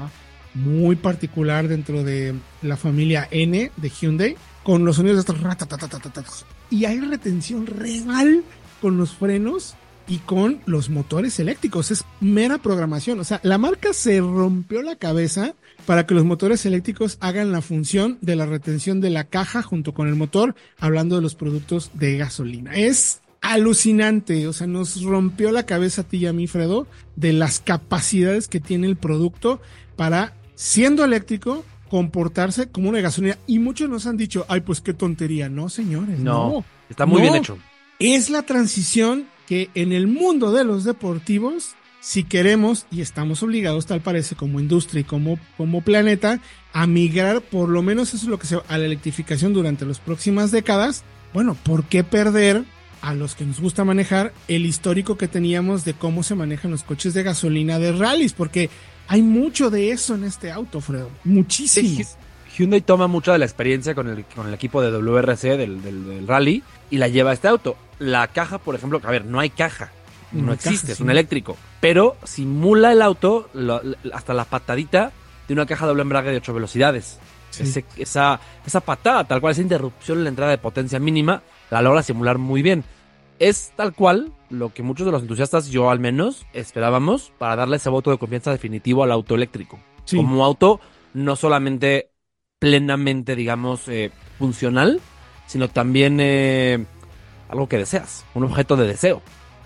muy 0.58 0.96
particular 0.96 1.68
dentro 1.68 2.04
de 2.04 2.34
la 2.62 2.76
familia 2.76 3.26
N 3.30 3.70
de 3.76 3.88
Hyundai, 3.88 4.36
con 4.62 4.84
los 4.84 4.96
sonidos 4.96 5.24
de 5.24 5.32
y 6.70 6.84
hay 6.84 7.00
retención 7.00 7.66
real 7.66 8.42
con 8.80 8.98
los 8.98 9.14
frenos 9.14 9.74
y 10.06 10.18
con 10.18 10.60
los 10.66 10.90
motores 10.90 11.38
eléctricos. 11.38 11.90
Es 11.90 12.04
mera 12.20 12.58
programación. 12.58 13.20
O 13.20 13.24
sea, 13.24 13.40
la 13.42 13.58
marca 13.58 13.92
se 13.92 14.20
rompió 14.20 14.82
la 14.82 14.96
cabeza 14.96 15.54
para 15.86 16.06
que 16.06 16.14
los 16.14 16.24
motores 16.24 16.64
eléctricos 16.66 17.18
hagan 17.20 17.52
la 17.52 17.62
función 17.62 18.18
de 18.20 18.36
la 18.36 18.46
retención 18.46 19.00
de 19.00 19.10
la 19.10 19.24
caja 19.24 19.62
junto 19.62 19.94
con 19.94 20.08
el 20.08 20.14
motor, 20.14 20.54
hablando 20.78 21.16
de 21.16 21.22
los 21.22 21.34
productos 21.34 21.90
de 21.94 22.16
gasolina. 22.16 22.74
Es 22.74 23.20
alucinante, 23.40 24.46
o 24.48 24.52
sea, 24.52 24.66
nos 24.66 25.02
rompió 25.02 25.52
la 25.52 25.64
cabeza 25.64 26.02
a 26.02 26.04
ti 26.04 26.18
y 26.18 26.26
a 26.26 26.32
mí, 26.32 26.46
Fredo, 26.46 26.86
de 27.16 27.32
las 27.32 27.60
capacidades 27.60 28.48
que 28.48 28.60
tiene 28.60 28.86
el 28.86 28.96
producto 28.96 29.60
para, 29.96 30.34
siendo 30.58 31.04
eléctrico, 31.04 31.64
comportarse 31.88 32.68
como 32.68 32.88
una 32.88 33.00
gasolina. 33.00 33.38
Y 33.46 33.60
muchos 33.60 33.88
nos 33.88 34.06
han 34.06 34.16
dicho, 34.16 34.44
ay, 34.48 34.62
pues 34.62 34.80
qué 34.80 34.92
tontería. 34.92 35.48
No, 35.48 35.68
señores. 35.68 36.18
No, 36.18 36.64
está 36.90 37.06
muy 37.06 37.22
bien 37.22 37.36
hecho. 37.36 37.56
Es 38.00 38.28
la 38.28 38.42
transición 38.42 39.26
que 39.46 39.70
en 39.76 39.92
el 39.92 40.08
mundo 40.08 40.50
de 40.50 40.64
los 40.64 40.82
deportivos, 40.82 41.76
si 42.00 42.24
queremos 42.24 42.86
y 42.90 43.02
estamos 43.02 43.40
obligados, 43.44 43.86
tal 43.86 44.00
parece, 44.00 44.34
como 44.34 44.58
industria 44.58 45.02
y 45.02 45.04
como, 45.04 45.38
como 45.56 45.80
planeta, 45.80 46.40
a 46.72 46.88
migrar, 46.88 47.40
por 47.40 47.68
lo 47.68 47.80
menos 47.80 48.08
eso 48.08 48.24
es 48.24 48.30
lo 48.30 48.40
que 48.40 48.48
se 48.48 48.56
a 48.56 48.78
la 48.78 48.84
electrificación 48.84 49.54
durante 49.54 49.86
las 49.86 50.00
próximas 50.00 50.50
décadas, 50.50 51.04
bueno, 51.32 51.56
¿por 51.62 51.84
qué 51.84 52.02
perder 52.02 52.64
a 53.00 53.14
los 53.14 53.36
que 53.36 53.44
nos 53.44 53.60
gusta 53.60 53.84
manejar 53.84 54.32
el 54.48 54.66
histórico 54.66 55.16
que 55.16 55.28
teníamos 55.28 55.84
de 55.84 55.94
cómo 55.94 56.24
se 56.24 56.34
manejan 56.34 56.72
los 56.72 56.82
coches 56.82 57.14
de 57.14 57.22
gasolina 57.22 57.78
de 57.78 57.92
rallies? 57.92 58.32
Porque 58.32 58.70
hay 59.08 59.22
mucho 59.22 59.70
de 59.70 59.90
eso 59.90 60.14
en 60.14 60.24
este 60.24 60.52
auto, 60.52 60.80
Fredo. 60.80 61.10
Muchísimo. 61.24 62.04
Hyundai 62.56 62.80
toma 62.80 63.06
mucho 63.06 63.32
de 63.32 63.38
la 63.38 63.44
experiencia 63.44 63.94
con 63.94 64.08
el, 64.08 64.24
con 64.24 64.48
el 64.48 64.54
equipo 64.54 64.82
de 64.82 64.90
WRC 64.90 65.56
del, 65.56 65.82
del 65.82 66.26
rally 66.26 66.62
y 66.90 66.98
la 66.98 67.08
lleva 67.08 67.30
a 67.30 67.34
este 67.34 67.48
auto 67.48 67.76
la 67.98 68.28
caja, 68.28 68.58
por 68.58 68.74
ejemplo, 68.74 69.00
a 69.02 69.10
ver, 69.10 69.24
no 69.24 69.40
hay 69.40 69.50
caja, 69.50 69.90
no, 70.32 70.52
existe, 70.52 70.92
es 70.92 71.00
un 71.00 71.10
eléctrico, 71.10 71.56
pero 71.80 72.16
simula 72.24 72.92
el 72.92 73.02
auto 73.02 73.48
hasta 74.12 74.34
la 74.34 74.44
patadita 74.44 75.12
de 75.46 75.54
una 75.54 75.66
caja 75.66 75.86
doble 75.86 76.02
embrague 76.02 76.30
de 76.30 76.36
8 76.36 76.54
velocidades. 76.54 77.18
esa, 77.98 78.40
esa 78.66 78.80
patada, 78.80 79.24
tal 79.24 79.40
cual, 79.40 79.52
esa 79.52 79.62
interrupción 79.62 80.18
en 80.18 80.24
la 80.24 80.30
entrada 80.30 80.50
de 80.50 80.58
potencia 80.58 80.98
mínima, 80.98 81.42
la 81.70 81.82
logra 81.82 82.02
simular 82.02 82.38
muy 82.38 82.62
bien. 82.62 82.84
Es 83.38 83.72
tal 83.76 83.94
cual 83.94 84.32
lo 84.50 84.72
que 84.72 84.82
muchos 84.82 85.06
de 85.06 85.12
los 85.12 85.22
entusiastas, 85.22 85.68
yo 85.68 85.90
al 85.90 86.00
menos, 86.00 86.46
esperábamos 86.52 87.32
para 87.38 87.56
darle 87.56 87.76
ese 87.76 87.90
voto 87.90 88.10
de 88.10 88.18
confianza 88.18 88.50
definitivo 88.50 89.04
al 89.04 89.12
auto 89.12 89.34
eléctrico. 89.34 89.78
Como 90.10 90.44
auto 90.44 90.80
no 91.14 91.36
solamente 91.36 92.10
plenamente, 92.58 93.36
digamos, 93.36 93.88
eh, 93.88 94.10
funcional, 94.38 95.00
sino 95.46 95.68
también 95.68 96.18
eh, 96.20 96.84
algo 97.48 97.68
que 97.68 97.78
deseas, 97.78 98.24
un 98.34 98.44
objeto 98.44 98.76
de 98.76 98.86
deseo. 98.86 99.22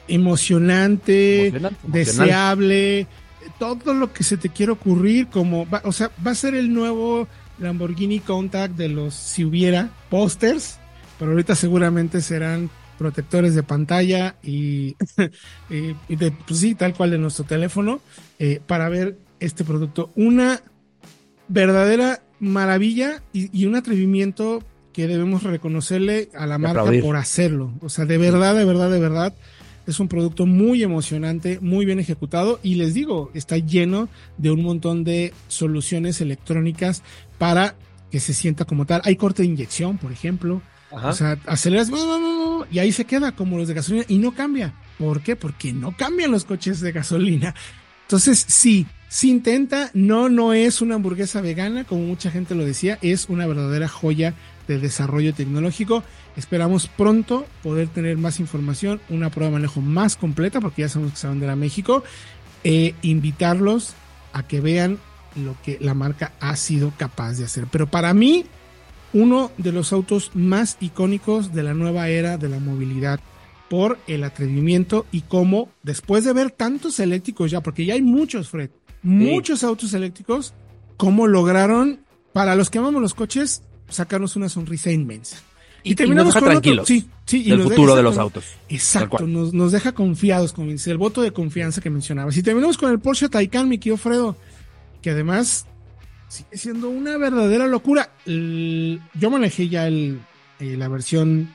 Emocionante, 0.08 1.52
deseable, 1.84 3.06
todo 3.58 3.94
lo 3.94 4.12
que 4.12 4.24
se 4.24 4.36
te 4.36 4.48
quiere 4.48 4.72
ocurrir, 4.72 5.28
como, 5.28 5.66
o 5.84 5.92
sea, 5.92 6.10
va 6.24 6.32
a 6.32 6.34
ser 6.34 6.54
el 6.54 6.74
nuevo 6.74 7.28
Lamborghini 7.58 8.20
Contact 8.20 8.74
de 8.74 8.88
los, 8.88 9.14
si 9.14 9.44
hubiera, 9.44 9.90
pósters, 10.10 10.78
pero 11.18 11.30
ahorita 11.30 11.54
seguramente 11.54 12.20
serán 12.20 12.68
protectores 13.02 13.56
de 13.56 13.64
pantalla 13.64 14.36
y, 14.42 14.94
de, 16.08 16.32
pues 16.46 16.60
sí, 16.60 16.76
tal 16.76 16.94
cual 16.94 17.10
de 17.10 17.18
nuestro 17.18 17.44
teléfono, 17.44 18.00
eh, 18.38 18.60
para 18.64 18.88
ver 18.88 19.18
este 19.40 19.64
producto. 19.64 20.12
Una 20.14 20.62
verdadera 21.48 22.22
maravilla 22.38 23.22
y, 23.32 23.50
y 23.58 23.66
un 23.66 23.74
atrevimiento 23.74 24.62
que 24.92 25.08
debemos 25.08 25.42
reconocerle 25.42 26.30
a 26.34 26.46
la 26.46 26.58
marca 26.58 26.84
por 27.00 27.16
hacerlo. 27.16 27.72
O 27.80 27.88
sea, 27.88 28.04
de 28.04 28.18
verdad, 28.18 28.54
de 28.54 28.64
verdad, 28.64 28.90
de 28.90 29.00
verdad, 29.00 29.34
es 29.86 29.98
un 29.98 30.06
producto 30.06 30.46
muy 30.46 30.84
emocionante, 30.84 31.58
muy 31.60 31.84
bien 31.84 31.98
ejecutado 31.98 32.60
y 32.62 32.76
les 32.76 32.94
digo, 32.94 33.30
está 33.34 33.56
lleno 33.58 34.08
de 34.38 34.52
un 34.52 34.62
montón 34.62 35.02
de 35.02 35.32
soluciones 35.48 36.20
electrónicas 36.20 37.02
para 37.38 37.74
que 38.12 38.20
se 38.20 38.34
sienta 38.34 38.64
como 38.64 38.86
tal. 38.86 39.00
Hay 39.04 39.16
corte 39.16 39.42
de 39.42 39.48
inyección, 39.48 39.98
por 39.98 40.12
ejemplo. 40.12 40.62
O 40.92 41.12
sea, 41.12 41.38
aceleras 41.46 41.90
y 42.70 42.78
ahí 42.78 42.92
se 42.92 43.04
queda 43.04 43.32
como 43.32 43.58
los 43.58 43.68
de 43.68 43.74
gasolina 43.74 44.04
y 44.08 44.18
no 44.18 44.34
cambia. 44.34 44.74
¿Por 44.98 45.22
qué? 45.22 45.36
Porque 45.36 45.72
no 45.72 45.96
cambian 45.96 46.30
los 46.30 46.44
coches 46.44 46.80
de 46.80 46.92
gasolina. 46.92 47.54
Entonces, 48.02 48.44
sí, 48.46 48.86
si 49.08 49.30
intenta, 49.30 49.90
no, 49.94 50.28
no 50.28 50.52
es 50.52 50.82
una 50.82 50.96
hamburguesa 50.96 51.40
vegana, 51.40 51.84
como 51.84 52.02
mucha 52.02 52.30
gente 52.30 52.54
lo 52.54 52.64
decía, 52.64 52.98
es 53.00 53.28
una 53.28 53.46
verdadera 53.46 53.88
joya 53.88 54.34
de 54.68 54.78
desarrollo 54.78 55.34
tecnológico. 55.34 56.04
Esperamos 56.36 56.88
pronto 56.88 57.46
poder 57.62 57.88
tener 57.88 58.18
más 58.18 58.40
información, 58.40 59.00
una 59.08 59.30
prueba 59.30 59.50
de 59.50 59.54
manejo 59.54 59.80
más 59.80 60.16
completa, 60.16 60.60
porque 60.60 60.82
ya 60.82 60.88
sabemos 60.88 61.12
que 61.12 61.18
se 61.18 61.26
van 61.26 61.42
a 61.48 61.56
México, 61.56 62.04
e 62.64 62.94
invitarlos 63.02 63.94
a 64.32 64.46
que 64.46 64.60
vean 64.60 64.98
lo 65.36 65.56
que 65.62 65.78
la 65.80 65.94
marca 65.94 66.32
ha 66.40 66.56
sido 66.56 66.92
capaz 66.96 67.34
de 67.34 67.44
hacer. 67.44 67.66
Pero 67.70 67.86
para 67.86 68.14
mí, 68.14 68.44
uno 69.12 69.50
de 69.58 69.72
los 69.72 69.92
autos 69.92 70.30
más 70.34 70.76
icónicos 70.80 71.52
de 71.52 71.62
la 71.62 71.74
nueva 71.74 72.08
era 72.08 72.38
de 72.38 72.48
la 72.48 72.58
movilidad 72.58 73.20
por 73.68 73.98
el 74.06 74.24
atrevimiento 74.24 75.06
y 75.12 75.22
cómo 75.22 75.70
después 75.82 76.24
de 76.24 76.32
ver 76.32 76.50
tantos 76.50 77.00
eléctricos 77.00 77.50
ya, 77.50 77.62
porque 77.62 77.84
ya 77.84 77.94
hay 77.94 78.02
muchos, 78.02 78.50
Fred, 78.50 78.70
muchos 79.02 79.64
autos 79.64 79.94
eléctricos, 79.94 80.54
cómo 80.96 81.26
lograron, 81.26 82.00
para 82.32 82.54
los 82.54 82.70
que 82.70 82.78
amamos 82.78 83.00
los 83.00 83.14
coches, 83.14 83.62
sacarnos 83.88 84.36
una 84.36 84.48
sonrisa 84.48 84.90
inmensa. 84.90 85.38
Y, 85.84 85.94
terminamos 85.94 86.34
con 86.34 86.44
tranquilos 86.44 86.86
sí, 86.86 87.08
sí, 87.24 87.42
y 87.42 87.50
el 87.50 87.62
futuro 87.62 87.96
de 87.96 88.02
los 88.02 88.16
autos. 88.16 88.44
Exacto, 88.68 89.26
nos, 89.26 89.52
nos, 89.52 89.72
deja 89.72 89.92
confiados, 89.92 90.52
como 90.52 90.70
dice, 90.70 90.90
el 90.90 90.98
voto 90.98 91.22
de 91.22 91.32
confianza 91.32 91.80
que 91.80 91.90
mencionabas. 91.90 92.36
Y 92.36 92.42
terminamos 92.42 92.78
con 92.78 92.92
el 92.92 93.00
Porsche 93.00 93.28
Taycan, 93.28 93.68
mi 93.68 93.78
querido 93.78 93.96
Fredo, 93.96 94.36
que 95.00 95.10
además 95.10 95.66
sigue 96.32 96.56
siendo 96.56 96.88
una 96.88 97.16
verdadera 97.18 97.66
locura. 97.66 98.10
yo 98.26 99.30
manejé 99.30 99.68
ya 99.68 99.86
el, 99.86 100.20
eh, 100.60 100.76
la 100.76 100.88
versión 100.88 101.54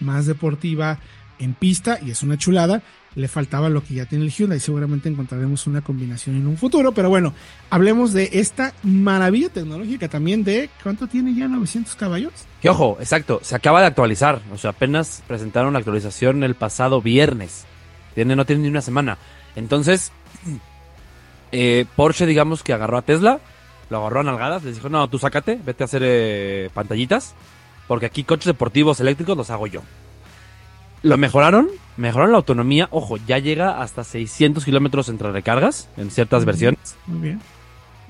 más 0.00 0.26
deportiva 0.26 0.98
en 1.38 1.54
pista 1.54 1.98
y 2.04 2.10
es 2.10 2.22
una 2.22 2.36
chulada 2.36 2.82
le 3.14 3.28
faltaba 3.28 3.68
lo 3.68 3.82
que 3.82 3.94
ya 3.94 4.06
tiene 4.06 4.24
el 4.24 4.30
Hyundai. 4.30 4.60
Seguramente 4.60 5.08
encontraremos 5.08 5.66
una 5.66 5.82
combinación 5.82 6.36
en 6.36 6.46
un 6.46 6.56
futuro. 6.56 6.92
Pero 6.92 7.08
bueno, 7.08 7.34
hablemos 7.70 8.12
de 8.12 8.30
esta 8.32 8.72
maravilla 8.82 9.48
tecnológica 9.50 10.08
también 10.08 10.44
de 10.44 10.70
¿cuánto 10.82 11.06
tiene 11.06 11.34
ya 11.34 11.48
900 11.48 11.94
caballos? 11.96 12.32
Que 12.60 12.70
ojo, 12.70 12.96
exacto, 13.00 13.40
se 13.42 13.54
acaba 13.54 13.80
de 13.80 13.86
actualizar. 13.86 14.40
O 14.52 14.58
sea, 14.58 14.70
apenas 14.70 15.22
presentaron 15.26 15.72
la 15.72 15.80
actualización 15.80 16.42
el 16.42 16.54
pasado 16.54 17.02
viernes. 17.02 17.64
Tiene, 18.14 18.36
no 18.36 18.46
tiene 18.46 18.62
ni 18.62 18.68
una 18.68 18.82
semana. 18.82 19.18
Entonces, 19.56 20.12
eh, 21.52 21.84
Porsche, 21.96 22.26
digamos 22.26 22.62
que 22.62 22.72
agarró 22.72 22.98
a 22.98 23.02
Tesla, 23.02 23.40
lo 23.92 23.98
agarró 23.98 24.20
a 24.20 24.22
nalgadas, 24.24 24.64
les 24.64 24.76
dijo, 24.76 24.88
no, 24.88 25.06
tú 25.08 25.18
sácate, 25.18 25.60
vete 25.64 25.84
a 25.84 25.86
hacer 25.86 26.02
eh, 26.04 26.70
pantallitas, 26.72 27.34
porque 27.86 28.06
aquí 28.06 28.24
coches 28.24 28.46
deportivos 28.46 28.98
eléctricos 29.00 29.36
los 29.36 29.50
hago 29.50 29.66
yo. 29.66 29.82
Lo 31.02 31.18
mejoraron, 31.18 31.68
mejoraron 31.96 32.32
la 32.32 32.38
autonomía. 32.38 32.88
Ojo, 32.90 33.18
ya 33.18 33.38
llega 33.38 33.82
hasta 33.82 34.02
600 34.02 34.64
kilómetros 34.64 35.08
entre 35.08 35.30
recargas 35.30 35.88
en 35.96 36.10
ciertas 36.10 36.44
versiones. 36.44 36.96
Muy 37.06 37.20
bien. 37.20 37.40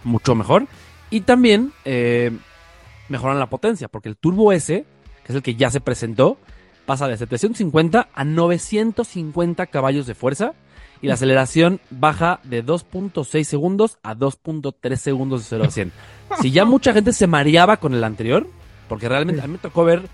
Mucho 0.04 0.34
mejor. 0.34 0.66
Y 1.10 1.22
también 1.22 1.72
eh, 1.84 2.30
mejoran 3.08 3.38
la 3.38 3.46
potencia, 3.46 3.88
porque 3.88 4.08
el 4.08 4.16
Turbo 4.16 4.52
S, 4.52 4.84
que 5.24 5.32
es 5.32 5.34
el 5.34 5.42
que 5.42 5.56
ya 5.56 5.70
se 5.70 5.80
presentó, 5.80 6.38
pasa 6.86 7.08
de 7.08 7.16
750 7.16 8.08
a 8.14 8.24
950 8.24 9.66
caballos 9.66 10.06
de 10.06 10.14
fuerza 10.14 10.54
y 11.02 11.08
la 11.08 11.14
aceleración 11.14 11.80
baja 11.90 12.40
de 12.44 12.64
2.6 12.64 13.44
segundos 13.44 13.98
a 14.02 14.14
2.3 14.14 14.96
segundos 14.96 15.40
de 15.40 15.46
0 15.48 15.64
a 15.64 15.70
100. 15.70 15.92
Si 16.40 16.50
ya 16.52 16.64
mucha 16.64 16.94
gente 16.94 17.12
se 17.12 17.26
mareaba 17.26 17.76
con 17.76 17.92
el 17.92 18.04
anterior, 18.04 18.46
porque 18.88 19.08
realmente 19.08 19.42
a 19.42 19.46
mí 19.46 19.54
me 19.54 19.58
tocó 19.58 19.84
ver 19.84 20.08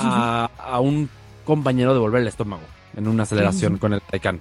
a, 0.00 0.50
a, 0.58 0.80
un 0.80 1.08
compañero 1.44 1.94
de 1.94 2.00
volver 2.00 2.22
el 2.22 2.28
estómago 2.28 2.62
en 2.96 3.08
una 3.08 3.24
aceleración 3.24 3.78
con 3.78 3.94
el 3.94 4.02
Taycan. 4.02 4.40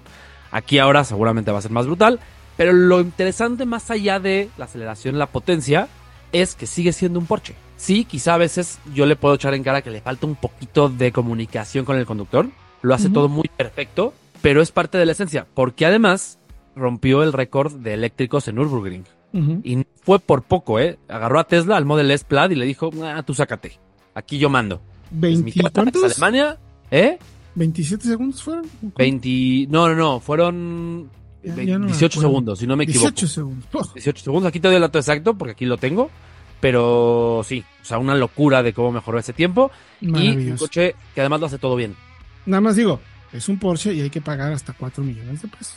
Aquí 0.52 0.78
ahora 0.78 1.04
seguramente 1.06 1.52
va 1.52 1.60
a 1.60 1.62
ser 1.62 1.72
más 1.72 1.86
brutal, 1.86 2.20
pero 2.58 2.74
lo 2.74 3.00
interesante 3.00 3.66
más 3.66 3.89
allá 3.89 4.20
de 4.20 4.50
la 4.58 4.66
aceleración, 4.66 5.18
la 5.18 5.28
potencia, 5.28 5.88
es 6.34 6.56
que 6.56 6.68
sigue 6.68 6.92
siendo 6.92 7.20
un 7.20 7.26
Porsche. 7.26 7.56
Sí, 7.78 8.06
quizá 8.06 8.36
a 8.36 8.38
veces 8.38 8.80
yo 8.94 9.06
le 9.06 9.16
puedo 9.16 9.36
echar 9.36 9.54
en 9.54 9.63
cara 9.63 9.82
que 9.82 9.89
le 9.89 10.02
falta 10.02 10.26
un 10.26 10.36
poquito 10.36 10.89
de 10.89 11.12
comunicación 11.12 11.86
con 11.86 11.98
el 11.98 12.06
conductor. 12.06 12.48
Lo 12.82 12.94
hace 12.94 13.10
todo 13.10 13.30
muy 13.30 13.50
perfecto, 13.56 14.13
pero 14.43 14.62
es 14.62 14.73
parte 14.73 14.97
de 14.97 15.06
la 15.06 15.13
esencia, 15.13 15.47
porque 15.53 15.86
además 15.86 16.38
rompió 16.75 17.23
el 17.23 17.32
récord 17.32 17.71
de 17.75 17.93
eléctricos 17.93 18.45
en 18.49 18.56
Nürburgring. 18.56 19.06
Y 19.63 19.88
fue 20.03 20.19
por 20.19 20.43
poco, 20.43 20.79
¿eh? 20.79 20.99
Agarró 21.08 21.39
a 21.39 21.45
Tesla 21.45 21.77
al 21.77 21.86
Model 21.86 22.12
S 22.12 22.25
Plaid 22.27 22.51
y 22.51 22.56
le 22.56 22.65
dijo, 22.65 22.91
ah, 23.03 23.23
tú 23.25 23.34
sácate. 23.34 23.79
Aquí 24.13 24.38
yo 24.38 24.49
mando. 24.49 24.82
¿20 25.17 25.71
cuántos? 25.71 26.03
Alemania, 26.03 26.60
¿eh? 26.91 27.17
¿27 27.56 28.01
segundos 28.01 28.43
fueron? 28.43 28.65
20, 28.97 29.67
no, 29.71 29.88
no, 29.88 29.95
no, 29.95 30.19
fueron 30.19 31.10
18 31.41 32.19
segundos, 32.19 32.60
si 32.60 32.67
no 32.67 32.75
me 32.75 32.84
equivoco. 32.84 33.12
18 33.12 33.27
segundos. 33.27 33.93
18 33.95 34.23
segundos, 34.23 34.49
aquí 34.49 34.60
te 34.60 34.67
doy 34.67 34.75
el 34.75 34.82
dato 34.82 34.99
exacto 34.99 35.36
porque 35.36 35.53
aquí 35.53 35.65
lo 35.65 35.77
tengo. 35.77 36.12
Pero 36.60 37.43
sí, 37.45 37.63
o 37.82 37.86
sea, 37.86 37.97
una 37.97 38.15
locura 38.15 38.62
de 38.62 38.73
cómo 38.73 38.91
mejoró 38.91 39.19
ese 39.19 39.32
tiempo. 39.32 39.71
Y 40.01 40.08
un 40.49 40.58
coche 40.58 40.95
que 41.15 41.21
además 41.21 41.39
lo 41.39 41.45
hace 41.45 41.60
todo 41.60 41.77
bien. 41.77 41.95
Nada 42.45 42.62
más 42.62 42.75
digo, 42.75 42.99
es 43.34 43.50
un 43.50 43.58
Porsche 43.58 43.93
y 43.93 44.02
hay 44.02 44.10
que 44.10 44.22
pagar 44.22 44.54
hasta 44.54 44.74
4 44.74 45.04
millones 45.04 45.41
de 45.41 45.48
pesos. 45.48 45.74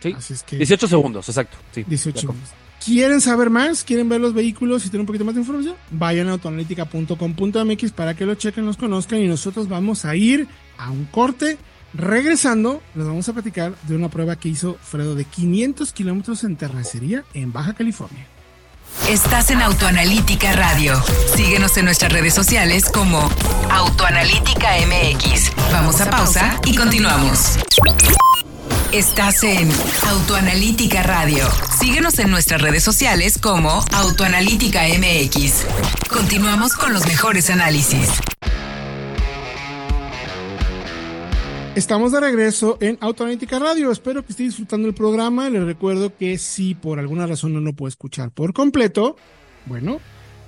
Sí, 0.00 0.14
Así 0.16 0.34
es 0.34 0.42
que 0.42 0.56
18 0.56 0.88
segundos, 0.88 1.28
exacto. 1.28 1.56
Sí, 1.72 1.84
18 1.86 2.20
segundos. 2.20 2.48
¿Quieren 2.84 3.20
saber 3.20 3.50
más? 3.50 3.84
¿Quieren 3.84 4.08
ver 4.08 4.20
los 4.20 4.32
vehículos 4.32 4.86
y 4.86 4.88
tener 4.88 5.00
un 5.00 5.06
poquito 5.06 5.24
más 5.24 5.34
de 5.34 5.40
información? 5.40 5.74
Vayan 5.90 6.28
a 6.28 6.32
autoanalítica.com.mx 6.32 7.92
para 7.92 8.14
que 8.14 8.24
lo 8.24 8.34
chequen, 8.34 8.64
los 8.64 8.78
conozcan 8.78 9.20
y 9.20 9.26
nosotros 9.26 9.68
vamos 9.68 10.06
a 10.06 10.16
ir 10.16 10.48
a 10.78 10.90
un 10.90 11.04
corte. 11.04 11.58
Regresando, 11.92 12.80
les 12.94 13.04
vamos 13.04 13.28
a 13.28 13.32
platicar 13.32 13.74
de 13.82 13.96
una 13.96 14.08
prueba 14.08 14.36
que 14.36 14.48
hizo 14.48 14.78
Fredo 14.80 15.14
de 15.14 15.24
500 15.24 15.92
kilómetros 15.92 16.44
en 16.44 16.56
terracería 16.56 17.24
en 17.34 17.52
Baja 17.52 17.74
California. 17.74 18.26
Estás 19.08 19.50
en 19.50 19.60
Autoanalítica 19.62 20.52
Radio. 20.52 21.02
Síguenos 21.34 21.76
en 21.76 21.84
nuestras 21.84 22.12
redes 22.12 22.34
sociales 22.34 22.84
como 22.92 23.28
Autoanalítica 23.70 24.68
MX. 24.86 25.52
Vamos 25.72 26.00
a 26.00 26.10
pausa 26.10 26.60
y 26.64 26.76
continuamos. 26.76 27.58
Estás 28.92 29.42
en 29.42 29.70
Autoanalítica 30.08 31.02
Radio. 31.02 31.48
Síguenos 31.80 32.18
en 32.18 32.30
nuestras 32.30 32.60
redes 32.60 32.84
sociales 32.84 33.38
como 33.38 33.84
Autoanalítica 33.92 34.82
MX. 34.84 35.66
Continuamos 36.08 36.74
con 36.74 36.92
los 36.92 37.06
mejores 37.06 37.50
análisis. 37.50 38.08
Estamos 41.76 42.10
de 42.10 42.18
regreso 42.18 42.78
en 42.80 42.98
Autoanalítica 43.00 43.60
Radio. 43.60 43.92
Espero 43.92 44.24
que 44.24 44.32
esté 44.32 44.42
disfrutando 44.42 44.88
el 44.88 44.94
programa. 44.94 45.48
Les 45.48 45.62
recuerdo 45.62 46.14
que 46.16 46.36
si 46.36 46.74
por 46.74 46.98
alguna 46.98 47.28
razón 47.28 47.54
no 47.54 47.60
lo 47.60 47.72
puede 47.72 47.90
escuchar 47.90 48.32
por 48.32 48.52
completo, 48.52 49.14
bueno, 49.66 50.00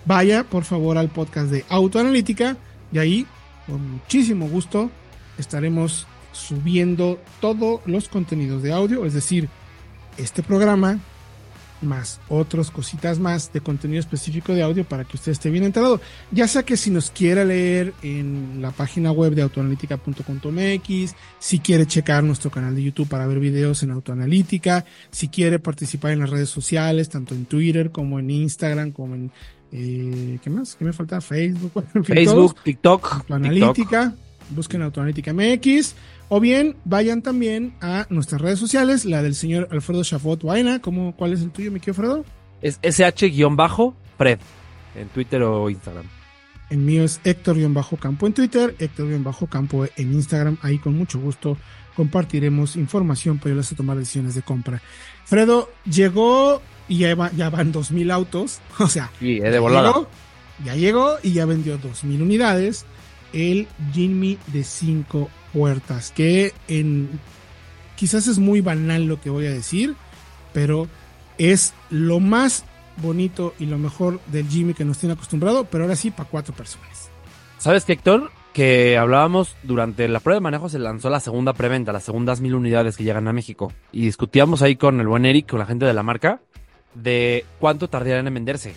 vaya 0.04 0.42
por 0.42 0.64
favor 0.64 0.98
al 0.98 1.10
podcast 1.10 1.48
de 1.48 1.64
Autoanalítica 1.68 2.56
y 2.90 2.98
ahí, 2.98 3.26
con 3.68 3.88
muchísimo 3.88 4.48
gusto, 4.48 4.90
estaremos 5.38 6.08
subiendo 6.32 7.20
todos 7.40 7.80
los 7.86 8.08
contenidos 8.08 8.60
de 8.64 8.72
audio, 8.72 9.06
es 9.06 9.14
decir, 9.14 9.48
este 10.16 10.42
programa, 10.42 10.98
más 11.82 12.20
otras 12.28 12.70
cositas 12.70 13.18
más 13.18 13.52
de 13.52 13.60
contenido 13.60 14.00
específico 14.00 14.52
de 14.52 14.62
audio 14.62 14.84
para 14.84 15.04
que 15.04 15.16
usted 15.16 15.32
esté 15.32 15.50
bien 15.50 15.64
enterado. 15.64 16.00
Ya 16.30 16.48
sea 16.48 16.62
que 16.62 16.76
si 16.76 16.90
nos 16.90 17.10
quiera 17.10 17.44
leer 17.44 17.94
en 18.02 18.60
la 18.60 18.70
página 18.70 19.12
web 19.12 19.34
de 19.34 19.42
autoanalítica.com.mx, 19.42 21.14
si 21.38 21.58
quiere 21.58 21.86
checar 21.86 22.24
nuestro 22.24 22.50
canal 22.50 22.74
de 22.74 22.82
YouTube 22.82 23.08
para 23.08 23.26
ver 23.26 23.40
videos 23.40 23.82
en 23.82 23.90
autoanalítica, 23.90 24.84
si 25.10 25.28
quiere 25.28 25.58
participar 25.58 26.12
en 26.12 26.20
las 26.20 26.30
redes 26.30 26.48
sociales, 26.48 27.08
tanto 27.08 27.34
en 27.34 27.46
Twitter 27.46 27.90
como 27.90 28.18
en 28.18 28.30
Instagram, 28.30 28.92
como 28.92 29.14
en 29.14 29.32
eh, 29.72 30.38
¿qué 30.42 30.50
más? 30.50 30.76
¿Qué 30.76 30.84
me 30.84 30.92
falta? 30.92 31.20
Facebook, 31.20 31.72
Facebook, 32.04 32.56
TikTok, 32.62 33.12
Autoanalítica, 33.14 34.14
busquen 34.50 34.82
Autoanalítica 34.82 35.32
MX. 35.32 35.94
O 36.34 36.40
bien 36.40 36.76
vayan 36.86 37.20
también 37.20 37.74
a 37.82 38.06
nuestras 38.08 38.40
redes 38.40 38.58
sociales, 38.58 39.04
la 39.04 39.22
del 39.22 39.34
señor 39.34 39.68
Alfredo 39.70 40.02
Chafot 40.02 40.42
Vaina. 40.42 40.80
¿Cómo, 40.80 41.14
¿Cuál 41.14 41.34
es 41.34 41.42
el 41.42 41.50
tuyo, 41.50 41.70
mi 41.70 41.78
querido 41.78 41.92
Alfredo? 42.04 42.24
Es 42.62 42.80
sh-fred 42.80 44.38
en 44.94 45.08
Twitter 45.08 45.42
o 45.42 45.68
Instagram. 45.68 46.06
El 46.70 46.78
mío 46.78 47.04
es 47.04 47.20
Héctor-Campo 47.22 48.26
en 48.26 48.32
Twitter, 48.32 48.74
Héctor-Campo 48.78 49.84
en 49.94 50.14
Instagram. 50.14 50.56
Ahí 50.62 50.78
con 50.78 50.96
mucho 50.96 51.20
gusto 51.20 51.58
compartiremos 51.96 52.76
información 52.76 53.36
para 53.36 53.50
irles 53.50 53.70
a 53.70 53.76
tomar 53.76 53.98
decisiones 53.98 54.34
de 54.34 54.40
compra. 54.40 54.80
Fredo 55.26 55.68
llegó 55.84 56.62
y 56.88 57.00
ya, 57.00 57.30
ya 57.36 57.50
van 57.50 57.74
2.000 57.74 58.10
autos. 58.10 58.62
O 58.78 58.88
sea, 58.88 59.10
sí, 59.18 59.38
de 59.38 59.58
volada. 59.58 60.08
ya 60.64 60.76
llegó 60.76 61.18
y 61.22 61.34
ya 61.34 61.44
vendió 61.44 61.78
2.000 61.78 62.22
unidades. 62.22 62.86
El 63.34 63.68
Jimmy 63.92 64.38
de 64.46 64.64
5 64.64 65.28
puertas, 65.52 66.12
que 66.12 66.52
en 66.68 67.08
quizás 67.96 68.26
es 68.26 68.38
muy 68.38 68.60
banal 68.60 69.04
lo 69.06 69.20
que 69.20 69.30
voy 69.30 69.46
a 69.46 69.52
decir, 69.52 69.94
pero 70.52 70.88
es 71.38 71.74
lo 71.90 72.20
más 72.20 72.64
bonito 72.96 73.54
y 73.58 73.66
lo 73.66 73.78
mejor 73.78 74.20
del 74.26 74.48
Jimmy 74.48 74.74
que 74.74 74.84
nos 74.84 74.98
tiene 74.98 75.14
acostumbrado, 75.14 75.64
pero 75.64 75.84
ahora 75.84 75.96
sí 75.96 76.10
para 76.10 76.28
cuatro 76.28 76.54
personas. 76.54 77.10
¿Sabes 77.58 77.84
qué, 77.84 77.92
Héctor? 77.92 78.30
Que 78.52 78.98
hablábamos 78.98 79.56
durante 79.62 80.06
la 80.08 80.20
prueba 80.20 80.36
de 80.36 80.40
manejo 80.42 80.68
se 80.68 80.78
lanzó 80.78 81.08
la 81.08 81.20
segunda 81.20 81.52
preventa, 81.52 81.92
las 81.92 82.04
segundas 82.04 82.40
mil 82.40 82.54
unidades 82.54 82.96
que 82.96 83.04
llegan 83.04 83.28
a 83.28 83.32
México. 83.32 83.72
Y 83.92 84.04
discutíamos 84.04 84.62
ahí 84.62 84.76
con 84.76 85.00
el 85.00 85.06
buen 85.06 85.24
Eric, 85.24 85.48
con 85.48 85.58
la 85.58 85.66
gente 85.66 85.86
de 85.86 85.94
la 85.94 86.02
marca, 86.02 86.40
de 86.94 87.46
cuánto 87.60 87.88
tardarían 87.88 88.26
en 88.26 88.34
venderse. 88.34 88.74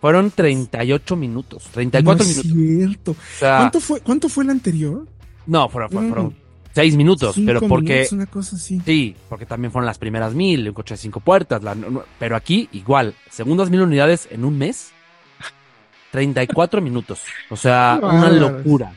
Fueron 0.00 0.30
38 0.32 1.16
minutos, 1.16 1.64
34 1.72 2.24
no 2.24 2.30
es 2.30 2.44
minutos. 2.44 2.76
cierto. 2.76 3.16
¿Cuánto, 3.38 3.80
fue, 3.80 4.00
¿Cuánto 4.00 4.28
fue 4.28 4.44
el 4.44 4.50
anterior? 4.50 5.06
No, 5.46 5.68
fueron, 5.68 6.34
seis 6.72 6.96
minutos, 6.96 7.36
pero 7.44 7.60
porque... 7.60 8.06
una 8.12 8.26
cosa 8.26 8.56
así. 8.56 8.80
Sí, 8.84 9.14
porque 9.28 9.46
también 9.46 9.72
fueron 9.72 9.86
las 9.86 9.98
primeras 9.98 10.34
mil, 10.34 10.68
un 10.68 10.74
coche 10.74 10.94
de 10.94 10.98
cinco 10.98 11.20
puertas, 11.20 11.60
pero 12.18 12.36
aquí 12.36 12.68
igual, 12.72 13.14
segundas 13.30 13.70
mil 13.70 13.82
unidades 13.82 14.28
en 14.30 14.44
un 14.44 14.58
mes, 14.58 14.92
34 16.10 16.80
minutos. 16.82 17.22
O 17.50 17.56
sea, 17.56 17.98
una 18.02 18.30
locura. 18.30 18.92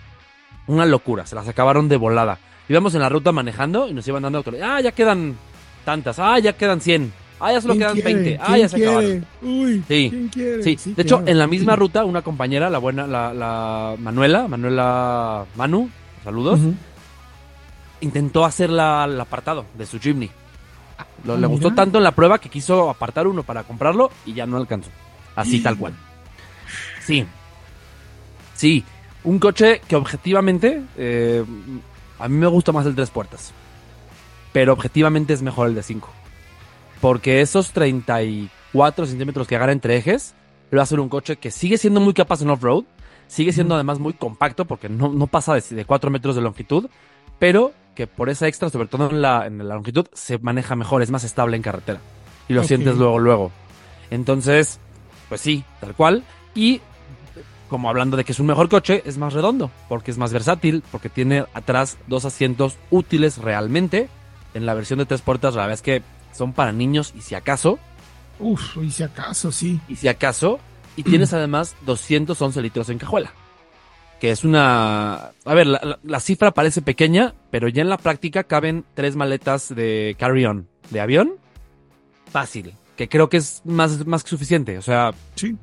Una 0.67 0.86
locura, 0.86 1.25
se 1.25 1.36
las 1.36 1.47
acabaron 1.47 1.88
de 1.89 1.97
volada. 1.97 2.39
Íbamos 2.67 2.95
en 2.95 3.01
la 3.01 3.10
ruta 3.10 3.31
manejando 3.31 3.88
y 3.88 3.93
nos 3.93 4.08
iban 4.08 4.23
dando 4.23 4.43
Ah, 4.63 4.81
ya 4.81 4.91
quedan 4.91 5.36
tantas. 5.84 6.17
Ah, 6.17 6.39
ya 6.39 6.53
quedan 6.53 6.81
100. 6.81 7.13
Ah, 7.39 7.51
ya 7.51 7.62
solo 7.62 7.75
quedan 7.75 8.01
20. 8.03 8.39
Ah, 8.41 8.58
ya 8.58 8.67
se 8.67 8.77
acabaron. 8.77 9.25
Uy, 9.43 9.84
sí. 9.88 10.08
¿quién 10.10 10.27
quiere? 10.29 10.63
Sí. 10.63 10.93
de 10.95 11.01
hecho, 11.03 11.21
en 11.25 11.38
la 11.38 11.45
misma 11.45 11.75
ruta, 11.75 12.05
una 12.05 12.23
compañera, 12.23 12.69
la 12.69 12.79
buena, 12.79 13.05
la, 13.05 13.34
la 13.34 13.95
Manuela, 13.99 14.47
Manuela 14.47 15.45
Manu, 15.55 15.89
Saludos. 16.25 16.59
Intentó 18.01 18.43
hacer 18.45 18.71
la, 18.71 19.05
el 19.05 19.21
apartado 19.21 19.65
de 19.77 19.85
su 19.85 19.99
Jimny. 19.99 20.29
le 21.23 21.33
ah, 21.33 21.47
gustó 21.47 21.73
tanto 21.73 21.99
en 21.99 22.03
la 22.03 22.13
prueba 22.13 22.39
que 22.39 22.49
quiso 22.49 22.89
apartar 22.89 23.27
uno 23.27 23.43
para 23.43 23.63
comprarlo 23.63 24.09
y 24.25 24.33
ya 24.33 24.47
no 24.47 24.57
alcanzó. 24.57 24.89
Así 25.35 25.61
tal 25.61 25.77
cual. 25.77 25.93
Sí. 27.01 27.25
Sí. 28.55 28.83
Un 29.23 29.38
coche 29.38 29.81
que 29.88 29.95
objetivamente 29.95 30.81
eh, 30.97 31.45
a 32.17 32.27
mí 32.27 32.38
me 32.38 32.47
gusta 32.47 32.71
más 32.71 32.88
el 32.88 32.95
tres 32.95 33.11
puertas. 33.11 33.53
Pero 34.51 34.73
objetivamente 34.73 35.33
es 35.33 35.43
mejor 35.43 35.67
el 35.67 35.75
de 35.75 35.83
5. 35.83 36.09
Porque 37.01 37.41
esos 37.41 37.71
34 37.71 39.05
centímetros 39.05 39.47
que 39.47 39.55
agarra 39.55 39.73
entre 39.73 39.97
ejes 39.97 40.33
lo 40.71 40.81
hace 40.81 40.95
un 40.95 41.09
coche 41.09 41.35
que 41.35 41.51
sigue 41.51 41.77
siendo 41.77 41.99
muy 41.99 42.13
capaz 42.13 42.41
en 42.41 42.49
off-road, 42.49 42.83
Sigue 43.27 43.53
siendo 43.53 43.75
además 43.75 43.99
muy 43.99 44.13
compacto 44.13 44.65
porque 44.65 44.89
no, 44.89 45.09
no 45.09 45.27
pasa 45.27 45.53
de, 45.55 45.85
4 45.85 46.11
metros 46.11 46.35
de 46.35 46.41
longitud, 46.41 46.89
pero 47.39 47.73
que 47.95 48.07
por 48.07 48.29
esa 48.29 48.47
extra, 48.47 48.69
sobre 48.69 48.88
todo 48.88 49.09
en 49.09 49.21
la, 49.21 49.47
en 49.47 49.57
la 49.67 49.75
longitud, 49.75 50.05
se 50.13 50.38
maneja 50.38 50.75
mejor, 50.75 51.01
es 51.01 51.11
más 51.11 51.23
estable 51.23 51.55
en 51.55 51.63
carretera. 51.63 51.99
Y 52.47 52.53
lo 52.53 52.63
sientes 52.63 52.97
luego, 52.97 53.19
luego. 53.19 53.51
Entonces, 54.11 54.79
pues 55.29 55.41
sí, 55.41 55.63
tal 55.79 55.95
cual. 55.95 56.23
Y 56.53 56.81
como 57.69 57.89
hablando 57.89 58.17
de 58.17 58.23
que 58.23 58.31
es 58.31 58.39
un 58.39 58.45
mejor 58.45 58.69
coche, 58.69 59.01
es 59.05 59.17
más 59.17 59.33
redondo, 59.33 59.71
porque 59.89 60.11
es 60.11 60.17
más 60.17 60.31
versátil, 60.31 60.83
porque 60.91 61.09
tiene 61.09 61.45
atrás 61.53 61.97
dos 62.07 62.25
asientos 62.25 62.77
útiles 62.91 63.38
realmente. 63.38 64.09
En 64.53 64.65
la 64.65 64.73
versión 64.73 64.99
de 64.99 65.05
tres 65.05 65.21
puertas, 65.21 65.55
la 65.55 65.61
verdad 65.61 65.73
es 65.73 65.81
que 65.81 66.01
son 66.31 66.53
para 66.53 66.71
niños 66.71 67.13
y 67.15 67.21
si 67.21 67.35
acaso. 67.35 67.79
Uf, 68.39 68.77
y 68.77 68.91
si 68.91 69.03
acaso, 69.03 69.51
sí. 69.51 69.79
Y 69.88 69.95
si 69.95 70.07
acaso, 70.07 70.59
y 70.95 71.03
tienes 71.03 71.34
además 71.34 71.75
211 71.86 72.62
litros 72.62 72.89
en 72.89 72.97
cajuela. 72.97 73.34
Que 74.19 74.31
es 74.31 74.43
una... 74.43 75.31
A 75.43 75.53
ver, 75.53 75.67
la, 75.67 76.19
cifra 76.19 76.51
parece 76.51 76.81
pequeña, 76.81 77.34
pero 77.51 77.67
ya 77.67 77.81
en 77.81 77.89
la 77.89 77.97
práctica 77.97 78.45
caben 78.45 78.86
tres 78.93 79.15
maletas 79.15 79.73
de 79.75 80.15
carry-on 80.17 80.67
de 80.89 81.01
avión. 81.01 81.34
Fácil. 82.31 82.73
Que 82.96 83.10
creo 83.10 83.29
que 83.29 83.37
es 83.37 83.62
más, 83.65 84.06
más 84.06 84.23
que 84.23 84.29
suficiente. 84.29 84.77
O 84.77 84.81
sea... 84.81 85.13
Sí. 85.35 85.56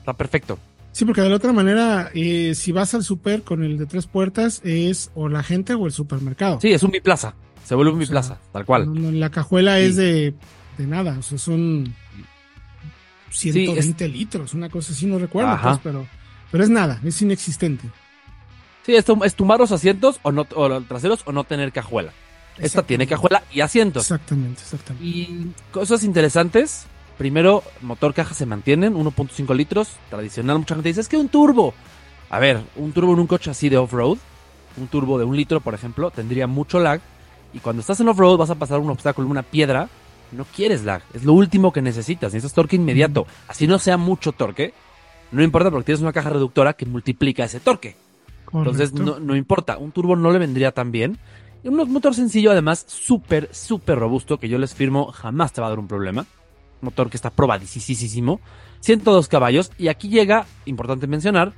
Está 0.00 0.14
perfecto. 0.14 0.58
Sí, 0.90 1.04
porque 1.04 1.22
de 1.22 1.30
la 1.30 1.36
otra 1.36 1.52
manera, 1.52 2.10
eh, 2.12 2.54
si 2.54 2.72
vas 2.72 2.92
al 2.94 3.04
super 3.04 3.42
con 3.42 3.62
el 3.62 3.78
de 3.78 3.86
tres 3.86 4.06
puertas, 4.06 4.60
es 4.64 5.10
o 5.14 5.28
la 5.28 5.42
gente 5.42 5.74
o 5.74 5.86
el 5.86 5.92
supermercado. 5.92 6.60
Sí, 6.60 6.72
es 6.72 6.82
un 6.82 6.90
biplaza. 6.90 7.34
Se 7.64 7.76
vuelve 7.76 7.92
un 7.92 8.00
biplaza, 8.00 8.38
tal 8.52 8.66
cual. 8.66 9.18
la 9.18 9.30
cajuela 9.30 9.78
es 9.78 9.96
de, 9.96 10.34
de 10.76 10.86
nada. 10.86 11.16
O 11.18 11.22
sea, 11.22 11.38
son 11.38 11.94
120 13.32 14.08
litros, 14.08 14.54
una 14.54 14.68
cosa 14.68 14.92
así, 14.92 15.06
no 15.06 15.18
recuerdo, 15.18 15.58
pues, 15.62 15.78
pero, 15.82 16.06
pero 16.50 16.64
es 16.64 16.70
nada, 16.70 17.00
es 17.04 17.20
inexistente. 17.22 17.88
Sí, 18.84 18.94
es, 18.94 19.04
es 19.24 19.34
tumbar 19.34 19.60
los 19.60 19.72
asientos 19.72 20.18
o, 20.22 20.32
no, 20.32 20.46
o 20.54 20.68
los 20.68 20.86
traseros 20.86 21.20
o 21.24 21.32
no 21.32 21.44
tener 21.44 21.72
cajuela. 21.72 22.12
Esta 22.58 22.82
tiene 22.82 23.06
cajuela 23.06 23.42
y 23.52 23.60
asientos. 23.60 24.04
Exactamente, 24.04 24.60
exactamente. 24.60 25.06
Y 25.06 25.52
cosas 25.70 26.04
interesantes, 26.04 26.86
Primero, 27.18 27.62
motor 27.82 28.14
caja 28.14 28.34
se 28.34 28.46
mantienen, 28.46 28.94
1.5 28.94 29.54
litros, 29.54 29.90
tradicional. 30.10 30.58
Mucha 30.58 30.74
gente 30.74 30.88
dice, 30.88 31.02
es 31.02 31.08
que 31.08 31.16
un 31.16 31.28
turbo. 31.28 31.74
A 32.30 32.38
ver, 32.38 32.60
un 32.74 32.92
turbo 32.92 33.12
en 33.12 33.20
un 33.20 33.26
coche 33.26 33.50
así 33.50 33.68
de 33.68 33.76
off-road, 33.76 34.18
un 34.76 34.86
turbo 34.88 35.18
de 35.18 35.24
un 35.24 35.36
litro, 35.36 35.60
por 35.60 35.74
ejemplo, 35.74 36.10
tendría 36.10 36.46
mucho 36.46 36.80
lag. 36.80 37.00
Y 37.52 37.60
cuando 37.60 37.80
estás 37.80 38.00
en 38.00 38.08
off-road 38.08 38.38
vas 38.38 38.50
a 38.50 38.54
pasar 38.54 38.80
un 38.80 38.90
obstáculo, 38.90 39.28
una 39.28 39.42
piedra, 39.42 39.88
no 40.32 40.44
quieres 40.44 40.84
lag. 40.84 41.02
Es 41.14 41.24
lo 41.24 41.32
último 41.32 41.72
que 41.72 41.82
necesitas. 41.82 42.32
Necesitas 42.32 42.54
torque 42.54 42.76
inmediato. 42.76 43.26
Así 43.48 43.66
no 43.66 43.78
sea 43.78 43.96
mucho 43.96 44.32
torque, 44.32 44.74
no 45.32 45.42
importa 45.42 45.70
porque 45.70 45.86
tienes 45.86 46.02
una 46.02 46.12
caja 46.12 46.30
reductora 46.30 46.74
que 46.74 46.86
multiplica 46.86 47.44
ese 47.44 47.58
torque. 47.58 47.96
Entonces 48.52 48.92
no, 48.92 49.18
no, 49.18 49.34
importa, 49.34 49.78
un 49.78 49.92
turbo 49.92 50.14
no 50.14 50.30
le 50.30 50.38
vendría 50.38 50.72
tan 50.72 50.92
bien. 50.92 51.18
Y 51.64 51.68
un 51.68 51.76
motor 51.90 52.14
sencillo, 52.14 52.50
además, 52.50 52.84
súper, 52.86 53.48
súper 53.52 53.98
robusto, 53.98 54.38
que 54.38 54.48
yo 54.48 54.58
les 54.58 54.74
firmo, 54.74 55.10
jamás 55.10 55.52
te 55.52 55.60
va 55.60 55.68
a 55.68 55.70
dar 55.70 55.78
un 55.78 55.88
problema. 55.88 56.26
Motor 56.82 57.08
que 57.08 57.16
está 57.16 57.30
probadísimo. 57.30 58.40
102 58.80 59.28
caballos. 59.28 59.70
Y 59.78 59.88
aquí 59.88 60.08
llega, 60.08 60.44
importante 60.66 61.06
mencionar, 61.06 61.54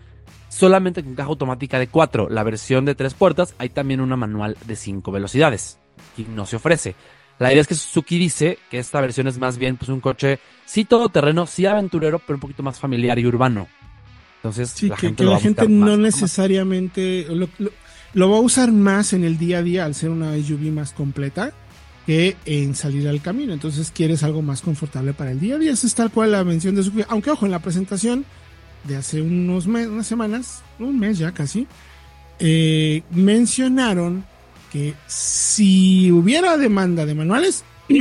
solamente 0.48 1.02
con 1.02 1.14
caja 1.16 1.30
automática 1.30 1.78
de 1.80 1.88
4. 1.88 2.28
La 2.28 2.44
versión 2.44 2.84
de 2.84 2.94
3 2.94 3.14
puertas, 3.14 3.54
hay 3.58 3.70
también 3.70 4.00
una 4.00 4.16
manual 4.16 4.56
de 4.66 4.76
5 4.76 5.10
velocidades. 5.10 5.78
Y 6.16 6.24
no 6.24 6.46
se 6.46 6.56
ofrece. 6.56 6.94
La 7.38 7.52
idea 7.52 7.62
es 7.62 7.66
que 7.66 7.74
Suzuki 7.74 8.18
dice 8.18 8.58
que 8.70 8.78
esta 8.78 9.00
versión 9.00 9.26
es 9.26 9.38
más 9.38 9.58
bien 9.58 9.76
pues 9.76 9.88
un 9.88 10.00
coche, 10.00 10.38
sí 10.64 10.84
todoterreno, 10.84 11.46
sí 11.46 11.66
aventurero, 11.66 12.20
pero 12.20 12.36
un 12.36 12.40
poquito 12.40 12.62
más 12.62 12.78
familiar 12.78 13.18
y 13.18 13.26
urbano. 13.26 13.66
Entonces, 14.36 14.82
la 14.82 14.96
gente, 14.96 15.24
la 15.24 15.40
gente 15.40 15.68
no 15.68 15.96
necesariamente 15.96 17.26
lo, 18.14 18.30
va 18.30 18.36
a 18.36 18.40
usar 18.40 18.70
más 18.72 19.14
en 19.14 19.24
el 19.24 19.38
día 19.38 19.58
a 19.58 19.62
día 19.62 19.84
al 19.86 19.94
ser 19.94 20.10
una 20.10 20.36
SUV 20.36 20.70
más 20.70 20.92
completa 20.92 21.52
que 22.06 22.36
en 22.44 22.74
salir 22.74 23.08
al 23.08 23.22
camino. 23.22 23.54
Entonces, 23.54 23.90
quieres 23.90 24.22
algo 24.22 24.42
más 24.42 24.60
confortable 24.60 25.14
para 25.14 25.30
el 25.30 25.40
día 25.40 25.54
a 25.54 25.58
día. 25.58 25.72
Esa 25.72 25.86
es 25.86 25.94
tal 25.94 26.10
cual 26.10 26.32
la 26.32 26.44
mención 26.44 26.74
de 26.74 26.82
Suzuki. 26.82 27.04
Aunque, 27.08 27.30
ojo, 27.30 27.46
en 27.46 27.52
la 27.52 27.60
presentación 27.60 28.26
de 28.84 28.96
hace 28.96 29.22
unos 29.22 29.66
meses, 29.66 29.88
unas 29.88 30.06
semanas, 30.06 30.62
un 30.78 30.98
mes 31.00 31.16
ya 31.16 31.32
casi, 31.32 31.66
eh, 32.38 33.02
mencionaron 33.10 34.26
que 34.74 34.92
si 35.06 36.10
hubiera 36.10 36.56
demanda 36.56 37.06
de 37.06 37.14
manuales, 37.14 37.62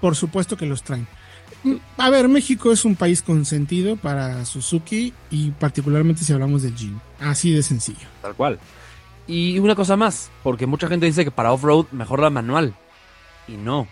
por 0.00 0.16
supuesto 0.16 0.56
que 0.56 0.66
los 0.66 0.82
traen. 0.82 1.06
A 1.96 2.10
ver, 2.10 2.26
México 2.26 2.72
es 2.72 2.84
un 2.84 2.96
país 2.96 3.22
consentido 3.22 3.94
para 3.94 4.44
Suzuki 4.44 5.14
y 5.30 5.52
particularmente 5.52 6.24
si 6.24 6.32
hablamos 6.32 6.62
del 6.62 6.74
Jeep. 6.74 6.94
Así 7.20 7.52
de 7.52 7.62
sencillo. 7.62 8.08
Tal 8.22 8.34
cual. 8.34 8.58
Y 9.28 9.60
una 9.60 9.76
cosa 9.76 9.96
más, 9.96 10.32
porque 10.42 10.66
mucha 10.66 10.88
gente 10.88 11.06
dice 11.06 11.24
que 11.24 11.30
para 11.30 11.52
off-road 11.52 11.86
mejor 11.92 12.18
la 12.18 12.28
manual. 12.28 12.74
Y 13.46 13.52
no. 13.52 13.86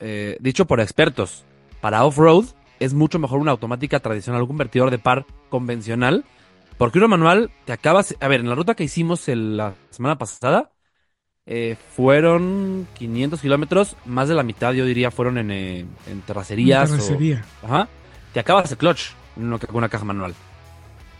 Eh, 0.00 0.36
dicho 0.40 0.66
por 0.66 0.80
expertos, 0.80 1.44
para 1.80 2.04
off-road 2.04 2.46
es 2.80 2.92
mucho 2.92 3.20
mejor 3.20 3.38
una 3.38 3.52
automática 3.52 4.00
tradicional, 4.00 4.42
un 4.42 4.48
convertidor 4.48 4.90
de 4.90 4.98
par 4.98 5.26
convencional. 5.48 6.24
Porque 6.76 6.98
una 6.98 7.06
manual 7.06 7.52
te 7.66 7.72
acabas. 7.72 8.16
A 8.20 8.26
ver, 8.26 8.40
en 8.40 8.48
la 8.48 8.56
ruta 8.56 8.74
que 8.74 8.82
hicimos 8.82 9.28
la 9.28 9.74
semana 9.90 10.18
pasada, 10.18 10.72
eh, 11.48 11.76
fueron 11.94 12.88
500 12.94 13.40
kilómetros, 13.40 13.96
más 14.04 14.28
de 14.28 14.34
la 14.34 14.42
mitad 14.42 14.72
yo 14.72 14.84
diría 14.84 15.12
fueron 15.12 15.38
en, 15.38 15.50
eh, 15.52 15.86
terracerías. 16.26 16.90
terracería. 16.90 17.44
ajá. 17.62 17.88
Te 18.32 18.40
acabas 18.40 18.70
el 18.72 18.76
clutch 18.76 19.12
con 19.34 19.76
una 19.76 19.88
caja 19.88 20.04
manual. 20.04 20.34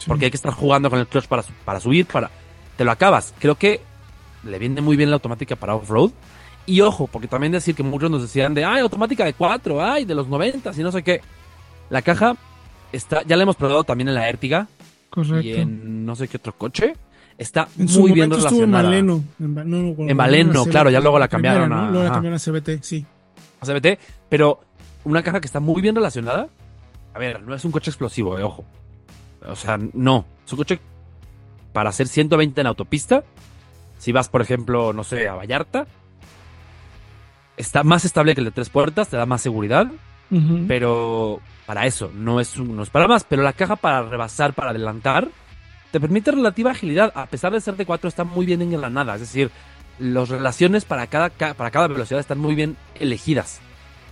Porque 0.07 0.27
hay 0.27 0.31
que 0.31 0.37
estar 0.37 0.53
jugando 0.53 0.91
con 0.91 0.99
el 0.99 1.07
clutch 1.07 1.27
para, 1.27 1.43
para 1.65 1.81
subir, 1.81 2.07
para... 2.07 2.31
Te 2.77 2.85
lo 2.85 2.91
acabas. 2.91 3.35
Creo 3.39 3.55
que 3.55 3.81
le 4.45 4.59
viene 4.59 4.81
muy 4.81 4.97
bien 4.97 5.11
la 5.11 5.15
automática 5.15 5.57
para 5.57 5.75
off-road. 5.75 6.11
Y 6.67 6.81
ojo, 6.81 7.07
porque 7.07 7.29
también 7.29 7.53
decir 7.53 7.75
que 7.75 7.83
muchos 7.83 8.11
nos 8.11 8.23
decían 8.23 8.53
de, 8.53 8.65
ay, 8.65 8.81
automática 8.81 9.25
de 9.25 9.33
4, 9.33 9.83
ay, 9.83 10.05
de 10.05 10.15
los 10.15 10.29
90 10.29 10.73
y 10.77 10.81
no 10.81 10.93
sé 10.93 11.03
qué. 11.03 11.21
La 11.89 12.03
caja 12.03 12.37
está, 12.93 13.23
ya 13.23 13.37
la 13.37 13.45
hemos 13.45 13.57
probado 13.57 13.85
también 13.85 14.09
en 14.09 14.15
la 14.15 14.29
Ertiga. 14.29 14.69
Correcto. 15.09 15.41
Y 15.41 15.53
en 15.55 16.05
no 16.05 16.17
sé 16.17 16.29
qué 16.29 16.37
otro 16.37 16.53
coche 16.53 16.95
está 17.39 17.69
muy 17.77 18.13
bien 18.13 18.31
relacionada. 18.31 18.97
en 18.97 20.17
Valeno. 20.17 20.65
En, 20.65 20.71
claro, 20.71 20.91
ya 20.91 21.01
luego 21.01 21.19
la 21.19 21.29
cambiaron 21.29 21.73
a. 21.73 21.91
Luego 21.91 22.05
la 22.05 22.13
cambiaron 22.13 22.37
a 22.37 22.41
CBT, 22.41 22.83
sí. 22.83 23.05
A 23.61 23.67
CBT, 23.67 23.99
pero 24.29 24.61
una 25.05 25.23
caja 25.23 25.41
que 25.41 25.47
está 25.47 25.61
muy 25.61 25.83
bien 25.83 25.95
relacionada. 25.95 26.49
A 27.15 27.19
ver, 27.19 27.43
no 27.43 27.55
es 27.55 27.65
un 27.65 27.73
coche 27.73 27.91
explosivo, 27.91 28.39
eh, 28.39 28.43
ojo. 28.43 28.65
O 29.47 29.57
sea, 29.57 29.79
no. 29.95 30.27
Es 30.45 30.53
un 30.53 30.59
coche 30.59 30.81
para 31.73 31.91
hacer 31.91 32.09
120 32.09 32.61
en 32.61 32.67
autopista. 32.67 33.25
Si 33.99 34.13
vas, 34.13 34.29
por 34.29 34.43
ejemplo, 34.43 34.93
no 34.93 35.05
sé, 35.05 35.29
a 35.29 35.35
Vallarta. 35.35 35.87
Está 37.57 37.85
más 37.85 38.05
estable 38.05 38.35
que 38.35 38.43
el 38.43 38.47
de 38.47 38.51
tres 38.51 38.69
puertas, 38.69 39.09
te 39.09 39.17
da 39.17 39.25
más 39.25 39.41
seguridad. 39.41 39.91
Pero 40.67 41.41
para 41.67 41.87
eso, 41.87 42.11
no 42.13 42.41
es, 42.41 42.59
no 42.59 42.83
es 42.83 42.91
para 42.91 43.07
más. 43.07 43.25
Pero 43.25 43.43
la 43.43 43.53
caja 43.53 43.77
para 43.77 44.03
rebasar, 44.03 44.55
para 44.55 44.71
adelantar, 44.71 45.29
te 45.97 46.01
permite 46.01 46.31
relativa 46.31 46.73
agilidad. 46.73 47.11
A 47.15 47.25
pesar 47.25 47.55
de 47.55 47.61
ser 47.63 47.75
de 47.75 47.87
4, 47.87 48.07
está 48.07 48.23
muy 48.23 48.45
bien 48.45 48.61
engranada. 48.61 49.15
Es 49.15 49.21
decir, 49.21 49.51
las 49.99 50.29
relaciones 50.29 50.85
para 50.85 51.07
cada, 51.07 51.31
para 51.31 51.71
cada 51.71 51.87
velocidad 51.87 52.21
están 52.21 52.37
muy 52.37 52.55
bien 52.55 52.77
elegidas. 53.01 53.61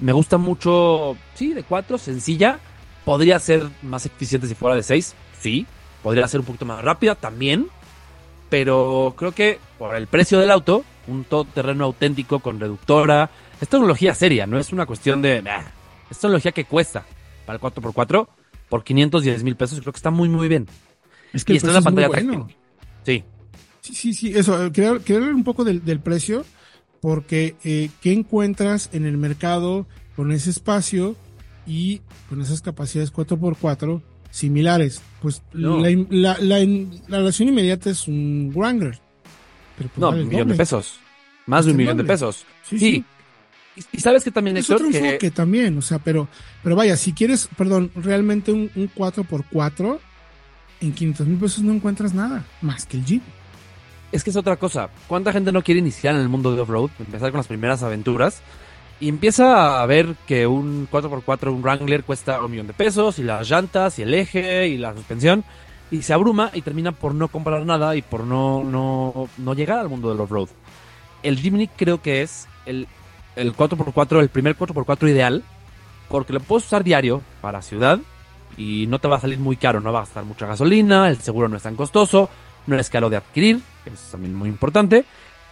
Me 0.00 0.12
gusta 0.12 0.38
mucho, 0.38 1.14
sí, 1.34 1.52
de 1.52 1.62
4, 1.62 1.98
sencilla. 1.98 2.58
Podría 3.04 3.38
ser 3.38 3.68
más 3.82 4.06
eficiente 4.06 4.46
si 4.46 4.54
fuera 4.54 4.76
de 4.76 4.82
6, 4.82 5.14
sí. 5.38 5.66
Podría 6.02 6.26
ser 6.26 6.40
un 6.40 6.46
poquito 6.46 6.64
más 6.64 6.82
rápida 6.82 7.16
también. 7.16 7.68
Pero 8.48 9.12
creo 9.14 9.32
que 9.32 9.58
por 9.78 9.94
el 9.94 10.06
precio 10.06 10.38
del 10.38 10.52
auto, 10.52 10.86
un 11.06 11.24
todoterreno 11.24 11.84
auténtico 11.84 12.38
con 12.38 12.60
reductora, 12.60 13.28
es 13.60 13.68
tecnología 13.68 14.14
seria, 14.14 14.46
no 14.46 14.58
es 14.58 14.72
una 14.72 14.86
cuestión 14.86 15.20
de... 15.20 15.44
es 16.10 16.18
tecnología 16.18 16.52
que 16.52 16.64
cuesta 16.64 17.04
para 17.44 17.56
el 17.58 17.62
4x4 17.62 18.26
por 18.70 18.84
510 18.84 19.44
mil 19.44 19.56
pesos. 19.56 19.80
Creo 19.80 19.92
que 19.92 19.98
está 19.98 20.10
muy, 20.10 20.30
muy 20.30 20.48
bien. 20.48 20.66
Es 21.34 21.44
que 21.44 21.54
y 21.54 21.56
está 21.56 21.68
en 21.68 21.74
la 21.74 21.82
pantalla 21.82 22.08
bueno. 22.08 22.48
Sí. 23.04 23.24
Sí, 23.80 23.94
sí, 23.94 24.14
sí. 24.14 24.32
Eso, 24.34 24.72
quería, 24.72 24.90
hablar 24.90 25.34
un 25.34 25.44
poco 25.44 25.64
del, 25.64 26.00
precio, 26.00 26.44
porque 27.02 27.56
eh, 27.64 27.90
¿qué 28.00 28.12
encuentras 28.12 28.88
en 28.92 29.04
el 29.04 29.18
mercado 29.18 29.86
con 30.16 30.32
ese 30.32 30.48
espacio 30.50 31.16
y 31.66 32.00
con 32.30 32.40
esas 32.40 32.62
capacidades 32.62 33.12
4x4 33.12 34.00
similares? 34.30 35.02
Pues 35.20 35.42
la, 35.52 35.90
la, 36.08 36.38
la, 36.40 37.18
relación 37.18 37.48
inmediata 37.48 37.90
es 37.90 38.08
un 38.08 38.52
Wrangler. 38.54 38.98
Pero 39.76 39.90
pues 39.90 40.00
no, 40.00 40.10
un 40.10 40.28
millón 40.28 40.48
de 40.48 40.54
pesos. 40.54 40.98
Más 41.46 41.66
de 41.66 41.72
un 41.72 41.76
millón 41.76 41.98
de 41.98 42.04
pesos. 42.04 42.46
Sí. 42.62 42.78
sí. 42.78 43.04
Y, 43.92 44.00
sabes 44.00 44.22
que 44.22 44.30
también 44.30 44.56
es 44.56 44.70
otro 44.70 44.86
enfoque 44.86 45.32
también, 45.32 45.76
o 45.76 45.82
sea, 45.82 45.98
pero, 45.98 46.28
pero 46.62 46.76
vaya, 46.76 46.96
si 46.96 47.12
quieres, 47.12 47.48
perdón, 47.58 47.90
realmente 47.96 48.52
un, 48.52 48.70
un 48.76 48.88
4x4, 48.88 49.98
en 50.80 50.92
500 50.92 51.26
mil 51.26 51.38
pesos 51.38 51.62
no 51.62 51.72
encuentras 51.72 52.14
nada 52.14 52.44
más 52.60 52.86
que 52.86 52.96
el 52.96 53.04
Jeep. 53.04 53.22
Es 54.12 54.22
que 54.22 54.30
es 54.30 54.36
otra 54.36 54.56
cosa. 54.56 54.90
¿Cuánta 55.08 55.32
gente 55.32 55.50
no 55.50 55.62
quiere 55.62 55.80
iniciar 55.80 56.14
en 56.14 56.20
el 56.20 56.28
mundo 56.28 56.54
de 56.54 56.60
off-road? 56.60 56.90
Empezar 57.00 57.30
con 57.30 57.38
las 57.38 57.48
primeras 57.48 57.82
aventuras. 57.82 58.42
Y 59.00 59.08
empieza 59.08 59.82
a 59.82 59.86
ver 59.86 60.14
que 60.26 60.46
un 60.46 60.88
4x4, 60.88 61.52
un 61.52 61.62
Wrangler 61.62 62.04
cuesta 62.04 62.40
un 62.40 62.50
millón 62.50 62.68
de 62.68 62.74
pesos, 62.74 63.18
y 63.18 63.24
las 63.24 63.50
llantas, 63.50 63.98
y 63.98 64.02
el 64.02 64.14
eje, 64.14 64.68
y 64.68 64.78
la 64.78 64.94
suspensión. 64.94 65.44
Y 65.90 66.02
se 66.02 66.14
abruma 66.14 66.50
y 66.54 66.62
termina 66.62 66.92
por 66.92 67.14
no 67.14 67.28
comprar 67.28 67.66
nada 67.66 67.96
y 67.96 68.02
por 68.02 68.24
no, 68.24 68.62
no, 68.62 69.28
no 69.36 69.54
llegar 69.54 69.78
al 69.78 69.88
mundo 69.88 70.10
del 70.10 70.20
off-road. 70.20 70.48
El 71.22 71.38
Jimny 71.38 71.68
creo 71.68 72.00
que 72.00 72.22
es 72.22 72.46
el, 72.66 72.86
el 73.34 73.54
4x4, 73.54 74.20
el 74.20 74.28
primer 74.28 74.56
4x4 74.56 75.10
ideal, 75.10 75.42
porque 76.08 76.32
lo 76.32 76.40
puedes 76.40 76.66
usar 76.66 76.84
diario 76.84 77.22
para 77.40 77.62
ciudad, 77.62 77.98
y 78.56 78.86
no 78.86 78.98
te 78.98 79.08
va 79.08 79.16
a 79.16 79.20
salir 79.20 79.38
muy 79.38 79.56
caro, 79.56 79.80
no 79.80 79.92
va 79.92 80.00
a 80.00 80.02
gastar 80.02 80.24
mucha 80.24 80.46
gasolina, 80.46 81.08
el 81.08 81.18
seguro 81.18 81.48
no 81.48 81.56
es 81.56 81.62
tan 81.62 81.76
costoso, 81.76 82.28
no 82.66 82.78
es 82.78 82.90
caro 82.90 83.10
de 83.10 83.16
adquirir, 83.16 83.60
eso 83.84 83.94
es 83.94 84.10
también 84.10 84.34
muy 84.34 84.48
importante. 84.48 85.04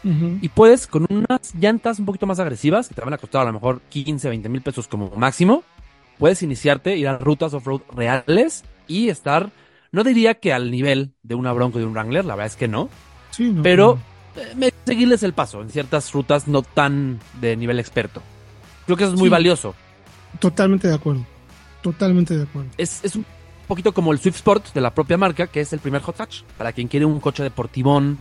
Y 0.05 0.49
puedes, 0.49 0.89
con 0.89 1.07
unas 1.09 1.55
llantas 1.55 2.01
un 2.01 2.07
poquito 2.07 2.27
más 2.27 2.41
agresivas, 2.41 2.89
que 2.89 2.95
te 2.95 3.01
van 3.01 3.15
a 3.15 3.19
costar 3.19 3.43
a 3.43 3.45
lo 3.45 3.53
mejor 3.53 3.83
15, 3.89 4.31
20 4.31 4.49
mil 4.49 4.61
pesos 4.61 4.89
como 4.89 5.11
máximo, 5.11 5.63
puedes 6.19 6.43
iniciarte, 6.43 6.97
ir 6.97 7.07
a 7.07 7.19
rutas 7.19 7.55
off-road 7.55 7.83
reales 7.95 8.65
y 8.89 9.11
estar, 9.11 9.51
no 9.93 10.03
diría 10.03 10.35
que 10.35 10.53
al 10.53 10.73
nivel 10.73 11.13
de 11.23 11.37
una 11.37 11.53
Bronco 11.53 11.79
y 11.79 11.83
de 11.83 11.87
un 11.87 11.93
Wrangler, 11.93 12.25
la 12.25 12.35
verdad 12.35 12.53
es 12.53 12.57
que 12.57 12.67
no, 12.67 12.89
pero 13.63 13.97
eh, 14.35 14.73
seguirles 14.85 15.23
el 15.23 15.35
paso 15.35 15.63
en 15.63 15.71
ciertas 15.71 16.13
rutas 16.13 16.49
no 16.49 16.63
tan 16.63 17.21
de 17.41 17.57
nivel 17.57 17.79
experto. 17.79 18.23
Creo 18.87 18.97
que 18.97 19.05
eso 19.05 19.15
es 19.15 19.19
muy 19.21 19.29
valioso. 19.29 19.75
Totalmente 20.41 20.89
de 20.89 20.95
acuerdo. 20.95 21.25
Totalmente 21.83 22.37
de 22.37 22.45
acuerdo. 22.45 22.71
Es, 22.79 23.03
un 23.15 23.27
poquito 23.67 23.93
como 23.93 24.13
el 24.13 24.19
Swift 24.19 24.37
Sport 24.37 24.73
de 24.73 24.81
la 24.81 24.95
propia 24.95 25.19
marca, 25.19 25.49
que 25.49 25.61
es 25.61 25.73
el 25.73 25.81
primer 25.81 26.03
hot 26.03 26.21
hatch. 26.21 26.43
Para 26.57 26.73
quien 26.73 26.89
quiere 26.89 27.05
un 27.05 27.21
coche 27.21 27.43
deportivón, 27.43 28.19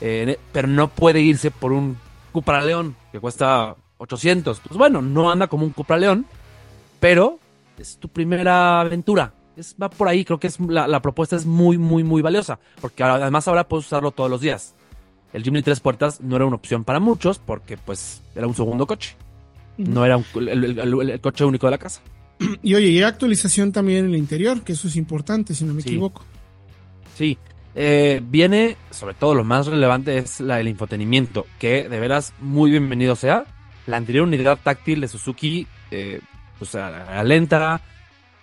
eh, 0.00 0.38
pero 0.52 0.68
no 0.68 0.88
puede 0.88 1.20
irse 1.20 1.50
por 1.50 1.72
un 1.72 1.98
Cupra 2.32 2.62
León 2.62 2.96
que 3.12 3.20
cuesta 3.20 3.76
800. 3.98 4.60
Pues 4.60 4.78
bueno, 4.78 5.02
no 5.02 5.30
anda 5.30 5.48
como 5.48 5.64
un 5.64 5.70
Cupra 5.72 5.98
León, 5.98 6.26
pero 7.00 7.38
es 7.78 7.96
tu 7.98 8.08
primera 8.08 8.80
aventura. 8.80 9.34
Es, 9.56 9.74
va 9.80 9.90
por 9.90 10.08
ahí, 10.08 10.24
creo 10.24 10.38
que 10.38 10.46
es 10.46 10.58
la, 10.60 11.02
propuesta 11.02 11.36
es 11.36 11.44
muy, 11.44 11.76
muy, 11.76 12.04
muy 12.04 12.22
valiosa. 12.22 12.58
Porque 12.80 13.02
además 13.02 13.48
ahora 13.48 13.68
puedes 13.68 13.86
usarlo 13.86 14.12
todos 14.12 14.30
los 14.30 14.40
días. 14.40 14.74
El 15.32 15.42
Jimny 15.42 15.62
tres 15.62 15.80
puertas 15.80 16.20
no 16.20 16.36
era 16.36 16.44
una 16.44 16.56
opción 16.56 16.84
para 16.84 16.98
muchos 16.98 17.38
porque 17.38 17.76
pues 17.76 18.22
era 18.34 18.46
un 18.46 18.54
segundo 18.54 18.86
coche. 18.86 19.16
No 19.76 20.04
era 20.04 20.20
el 20.34 21.20
coche 21.20 21.44
único 21.44 21.66
de 21.66 21.70
la 21.70 21.78
casa. 21.78 22.00
Y 22.62 22.74
oye, 22.74 22.88
y 22.88 23.02
actualización 23.02 23.72
también 23.72 24.06
en 24.06 24.10
el 24.12 24.16
interior, 24.16 24.62
que 24.62 24.72
eso 24.72 24.88
es 24.88 24.96
importante, 24.96 25.54
si 25.54 25.64
no 25.64 25.74
me 25.74 25.82
Sí. 25.82 25.90
equivoco. 25.90 26.24
Sí, 27.16 27.38
eh, 27.74 28.20
viene, 28.24 28.76
sobre 28.90 29.14
todo 29.14 29.34
lo 29.34 29.44
más 29.44 29.66
relevante 29.66 30.16
es 30.18 30.40
la, 30.40 30.58
el 30.60 30.68
infotenimiento, 30.68 31.46
que 31.58 31.88
de 31.88 32.00
veras 32.00 32.32
muy 32.40 32.70
bienvenido 32.70 33.14
sea. 33.16 33.44
La 33.86 33.96
anterior 33.98 34.26
unidad 34.26 34.58
táctil 34.62 35.00
de 35.00 35.08
Suzuki, 35.08 35.66
eh, 35.90 36.20
pues 36.58 36.74
era 36.74 36.88
era 37.10 37.24
lenta, 37.24 37.80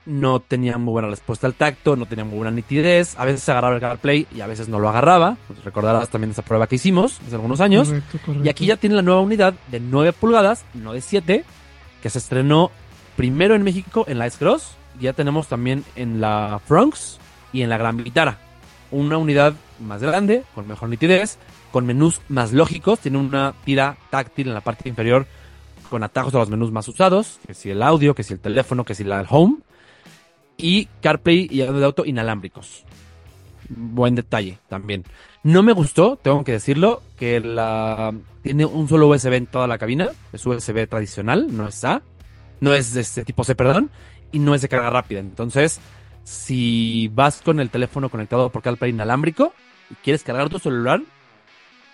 no 0.06 0.40
tenía 0.40 0.78
muy 0.78 0.92
buena 0.94 1.10
respuesta 1.10 1.48
al 1.48 1.54
tacto, 1.56 1.96
no 1.96 2.06
tenía 2.06 2.24
muy 2.24 2.38
buena 2.38 2.52
nitidez, 2.52 3.16
a 3.20 3.26
veces 3.26 3.48
agarraba 3.50 3.76
el 3.76 3.82
CarPlay 3.82 4.28
y 4.34 4.42
a 4.42 4.48
veces 4.48 4.70
no 4.70 4.80
lo 4.80 4.88
agarraba. 4.90 5.38
Pues 5.48 5.64
recordarás 5.64 6.10
también 6.10 6.32
esa 6.32 6.44
prueba 6.44 6.68
que 6.68 6.76
hicimos 6.76 7.20
hace 7.26 7.36
algunos 7.36 7.60
años. 7.62 7.88
Correcto, 7.90 8.20
correcto. 8.26 8.46
Y 8.46 8.50
aquí 8.50 8.66
ya 8.68 8.78
tiene 8.78 8.96
la 8.96 9.02
nueva 9.02 9.22
unidad 9.22 9.54
de 9.70 9.80
9 9.80 10.14
pulgadas, 10.14 10.64
no 10.74 10.94
de 10.94 11.02
7, 11.02 11.44
que 12.02 12.10
se 12.10 12.20
estrenó 12.20 12.72
primero 13.18 13.56
en 13.56 13.64
México 13.64 14.06
en 14.08 14.20
la 14.20 14.28
S-Cross. 14.28 14.78
Ya 15.02 15.12
tenemos 15.12 15.48
también 15.48 15.84
en 15.98 16.22
la 16.22 16.62
Bronx 16.70 17.20
y 17.52 17.64
en 17.64 17.70
la 17.70 17.78
Gran 17.78 17.98
Vitara. 17.98 18.38
Una 18.90 19.18
unidad 19.18 19.54
más 19.80 20.02
grande, 20.02 20.44
con 20.56 20.68
mejor 20.68 20.88
nitidez, 20.88 21.38
con 21.74 21.86
menús 21.86 22.22
más 22.30 22.54
lógicos. 22.54 23.00
Tiene 23.00 23.18
una 23.18 23.54
tira 23.66 23.98
táctil 24.10 24.48
en 24.48 24.54
la 24.54 24.62
parte 24.62 24.88
inferior 24.88 25.28
con 25.90 26.04
atajos 26.04 26.36
a 26.36 26.40
los 26.40 26.50
menús 26.50 26.72
más 26.72 26.88
usados, 26.88 27.40
que 27.46 27.54
si 27.54 27.70
el 27.70 27.82
audio, 27.82 28.14
que 28.14 28.24
si 28.24 28.34
el 28.34 28.40
teléfono, 28.40 28.84
que 28.84 28.96
si 28.96 29.04
la 29.04 29.26
home. 29.30 29.58
Y 30.58 30.86
CarPlay 31.02 31.48
y 31.52 31.62
audio 31.62 31.80
de 31.80 31.86
auto 31.86 32.06
inalámbricos. 32.06 32.84
Buen 33.70 34.16
detalle 34.16 34.60
también. 34.68 35.04
No 35.44 35.64
me 35.64 35.74
gustó, 35.74 36.18
tengo 36.18 36.44
que 36.44 36.54
decirlo, 36.54 37.02
que 37.18 37.40
la 37.40 38.14
tiene 38.42 38.66
un 38.66 38.88
solo 38.88 39.08
USB 39.08 39.34
en 39.34 39.46
toda 39.46 39.68
la 39.68 39.78
cabina. 39.78 40.10
Es 40.34 40.46
USB 40.46 40.88
tradicional, 40.88 41.48
no 41.56 41.68
es 41.68 41.84
A. 41.86 42.02
No 42.60 42.74
es 42.74 42.94
de 42.94 43.02
este 43.02 43.24
tipo 43.24 43.44
C, 43.44 43.56
perdón. 43.56 43.90
Y 44.32 44.40
no 44.40 44.56
es 44.56 44.62
de 44.62 44.70
carga 44.70 44.90
rápida. 44.90 45.20
Entonces, 45.20 45.80
si 46.24 47.10
vas 47.14 47.42
con 47.42 47.60
el 47.60 47.70
teléfono 47.70 48.10
conectado 48.10 48.50
por 48.50 48.62
CarPlay 48.62 48.92
inalámbrico 48.92 49.54
y 49.90 49.96
quieres 49.96 50.24
cargar 50.24 50.50
tu 50.50 50.60
celular, 50.60 51.02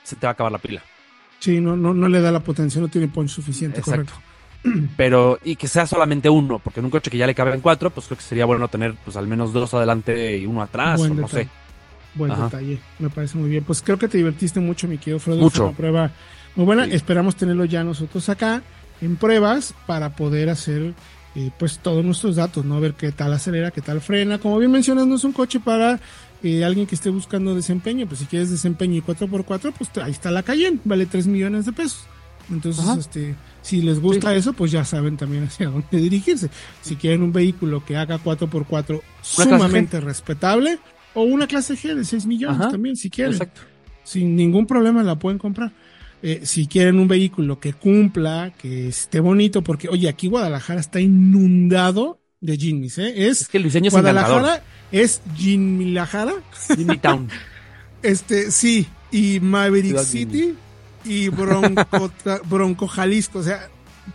se 0.04 0.16
te 0.16 0.26
va 0.26 0.32
a 0.32 0.34
acabar 0.34 0.52
la 0.52 0.58
pila. 0.58 0.82
Sí, 1.40 1.60
no, 1.60 1.76
no, 1.76 1.94
no 1.94 2.08
le 2.08 2.22
da 2.22 2.32
la 2.32 2.40
potencia, 2.40 2.82
no 2.82 2.88
tiene 2.88 3.08
punch 3.08 3.30
suficiente, 3.30 3.80
Exacto. 3.80 4.14
correcto. 4.14 4.90
Pero, 4.98 5.40
y 5.44 5.56
que 5.56 5.68
sea 5.68 5.86
solamente 5.86 6.30
uno, 6.30 6.60
porque 6.60 6.80
en 6.80 6.86
un 6.86 6.92
coche 6.92 7.12
que 7.12 7.18
ya 7.18 7.28
le 7.28 7.36
caben 7.36 7.62
cuatro, 7.62 7.90
pues 7.90 8.08
creo 8.08 8.18
que 8.18 8.24
sería 8.24 8.46
bueno 8.46 8.68
tener 8.70 8.96
pues 9.04 9.18
al 9.18 9.28
menos 9.28 9.54
dos 9.54 9.74
adelante 9.74 10.38
y 10.38 10.46
uno 10.46 10.62
atrás, 10.62 11.00
Buen 11.00 11.12
o 11.12 11.16
no 11.16 11.28
sé. 11.28 11.48
Buen 12.16 12.32
Ajá. 12.32 12.46
detalle, 12.46 12.80
me 13.00 13.10
parece 13.10 13.38
muy 13.38 13.50
bien. 13.50 13.64
Pues 13.64 13.82
creo 13.82 14.00
que 14.00 14.08
te 14.08 14.18
divertiste 14.18 14.60
mucho, 14.60 14.88
mi 14.88 14.98
querido 14.98 15.20
Frodo. 15.20 15.42
Mucho. 15.42 15.58
Fue 15.58 15.66
una 15.68 15.78
prueba 15.78 16.12
muy 16.56 16.66
buena. 16.66 16.86
Sí. 16.86 16.94
Esperamos 16.94 17.36
tenerlo 17.36 17.66
ya 17.66 17.84
nosotros 17.84 18.30
acá 18.30 18.64
en 19.02 19.16
pruebas 19.16 19.74
para 19.86 20.16
poder 20.16 20.50
hacer 20.50 20.94
eh, 21.36 21.50
pues 21.58 21.80
todos 21.80 22.06
nuestros 22.06 22.36
datos, 22.36 22.64
¿no? 22.64 22.80
Ver 22.80 22.94
qué 22.94 23.12
tal 23.12 23.34
acelera, 23.34 23.72
qué 23.72 23.82
tal 23.82 24.02
frena. 24.02 24.38
Como 24.38 24.60
bien 24.60 24.72
mencionas, 24.72 25.08
no 25.08 25.16
es 25.16 25.24
un 25.24 25.34
coche 25.34 25.60
para 25.60 26.00
eh, 26.44 26.64
alguien 26.64 26.86
que 26.86 26.96
esté 26.96 27.10
buscando 27.10 27.56
desempeño. 27.56 28.06
Pues 28.08 28.20
si 28.20 28.26
quieres 28.26 28.52
desempeño 28.52 28.96
y 28.96 29.02
4x4, 29.02 29.74
pues 29.78 29.90
ahí 29.98 30.12
está 30.12 30.30
la 30.32 30.44
Cayenne, 30.44 30.80
vale 30.84 31.06
3 31.06 31.28
millones 31.28 31.66
de 31.66 31.74
pesos. 31.74 32.06
Entonces, 32.52 32.84
Ajá. 32.84 33.00
este, 33.00 33.36
si 33.62 33.82
les 33.82 34.00
gusta 34.00 34.36
eso, 34.36 34.54
pues 34.54 34.72
ya 34.72 34.84
saben 34.84 35.18
también 35.18 35.46
hacia 35.46 35.70
dónde 35.72 35.88
dirigirse. 35.92 36.50
Si 36.82 36.96
quieren 36.96 37.24
un 37.24 37.34
vehículo 37.34 37.84
que 37.84 37.98
haga 37.98 38.20
4x4 38.20 38.68
clase 38.68 39.02
sumamente 39.22 40.00
respetable, 40.02 40.80
o 41.14 41.24
una 41.24 41.48
clase 41.48 41.76
G 41.76 41.96
de 41.96 42.04
6 42.04 42.26
millones 42.26 42.60
Ajá. 42.60 42.70
también, 42.72 42.96
si 42.96 43.10
quieren. 43.10 43.34
Exacto. 43.34 43.62
Sin 44.04 44.36
ningún 44.36 44.68
problema 44.68 45.02
la 45.04 45.18
pueden 45.18 45.40
comprar. 45.40 45.72
Eh, 46.26 46.46
si 46.46 46.68
quieren 46.68 47.00
un 47.00 47.10
vehículo 47.10 47.60
que 47.60 47.74
cumpla, 47.74 48.54
que 48.58 48.88
esté 48.88 49.20
bonito, 49.20 49.62
porque, 49.62 49.90
oye, 49.90 50.08
aquí 50.08 50.30
Guadalajara 50.30 50.80
está 50.80 51.02
inundado 51.02 52.22
de 52.40 52.56
Jimmys, 52.56 52.98
¿eh? 52.98 53.28
Es, 53.28 53.42
Es 53.42 53.48
que 53.50 53.58
el 53.58 53.66
diseño 53.66 53.90
es 53.90 53.94
encantador. 53.94 54.40
Guadalajara 54.40 54.64
es 54.94 55.22
Jimmylajara, 55.36 56.36
Jimmy 56.78 56.98
Town. 57.00 57.28
este, 58.04 58.52
sí, 58.52 58.88
y 59.12 59.42
Maverick 59.42 59.88
Ciudad 59.88 60.04
City 60.06 60.56
y 61.04 61.28
Bronco, 61.28 62.10
Bronco 62.46 62.88
Jalisco, 62.88 63.40
o 63.40 63.44
sea, 63.44 63.68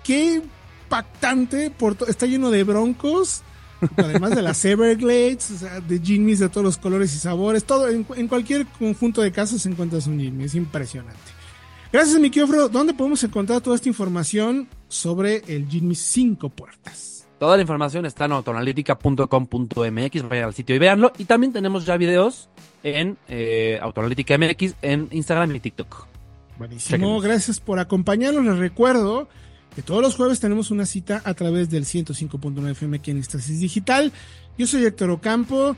qué 0.03 0.41
impactante, 0.85 1.71
por 1.71 1.95
está 2.09 2.25
lleno 2.25 2.51
de 2.51 2.65
broncos, 2.65 3.43
además 3.99 4.35
de 4.35 4.41
las 4.41 4.65
Everglades, 4.65 5.51
o 5.51 5.59
sea, 5.59 5.81
de 5.81 5.99
Jimmys 5.99 6.39
de 6.39 6.49
todos 6.49 6.65
los 6.65 6.79
colores 6.79 7.15
y 7.15 7.19
sabores, 7.19 7.65
todo, 7.65 7.87
en, 7.91 8.07
en 8.17 8.29
cualquier 8.29 8.65
conjunto 8.65 9.21
de 9.21 9.31
casas 9.31 9.61
se 9.61 9.69
encuentras 9.69 10.07
un 10.07 10.19
Jimmy, 10.19 10.45
es 10.45 10.55
impresionante. 10.55 11.38
Gracias, 11.91 12.21
mi 12.21 12.29
Frodo. 12.31 12.69
¿Dónde 12.69 12.93
podemos 12.93 13.25
encontrar 13.25 13.63
toda 13.63 13.77
esta 13.77 13.89
información 13.89 14.69
sobre 14.89 15.43
el 15.49 15.67
Jimmy 15.69 15.95
5 15.95 16.51
puertas? 16.51 17.27
Toda 17.39 17.57
la 17.57 17.63
información 17.63 18.05
está 18.05 18.27
en 18.27 18.33
autoanalítica.com.mx, 18.33 20.29
vayan 20.29 20.45
al 20.45 20.55
sitio 20.55 20.77
y 20.77 20.79
véanlo. 20.79 21.13
Y 21.19 21.25
también 21.25 21.53
tenemos 21.53 21.87
ya 21.87 21.97
videos 21.97 22.51
en 22.83 23.17
eh, 23.29 23.79
Autoanalítica 23.81 24.37
MX 24.37 24.75
en 24.83 25.09
Instagram 25.13 25.55
y 25.57 25.61
TikTok. 25.61 26.07
Buenísimo, 26.59 26.97
Chéquenos. 26.97 27.23
gracias 27.23 27.61
por 27.61 27.79
acompañarnos. 27.79 28.45
Les 28.45 28.59
recuerdo 28.59 29.29
que 29.75 29.83
todos 29.83 30.03
los 30.03 30.17
jueves 30.17 30.41
tenemos 30.41 30.71
una 30.71 30.85
cita 30.85 31.23
a 31.25 31.33
través 31.35 31.71
del 31.71 31.85
105.9 31.85 32.71
FM 32.73 32.97
aquí 32.99 33.13
en 33.13 33.19
Estasis 33.19 33.61
Digital. 33.61 34.13
Yo 34.59 34.67
soy 34.67 34.85
Héctor 34.85 35.11
Ocampo. 35.11 35.77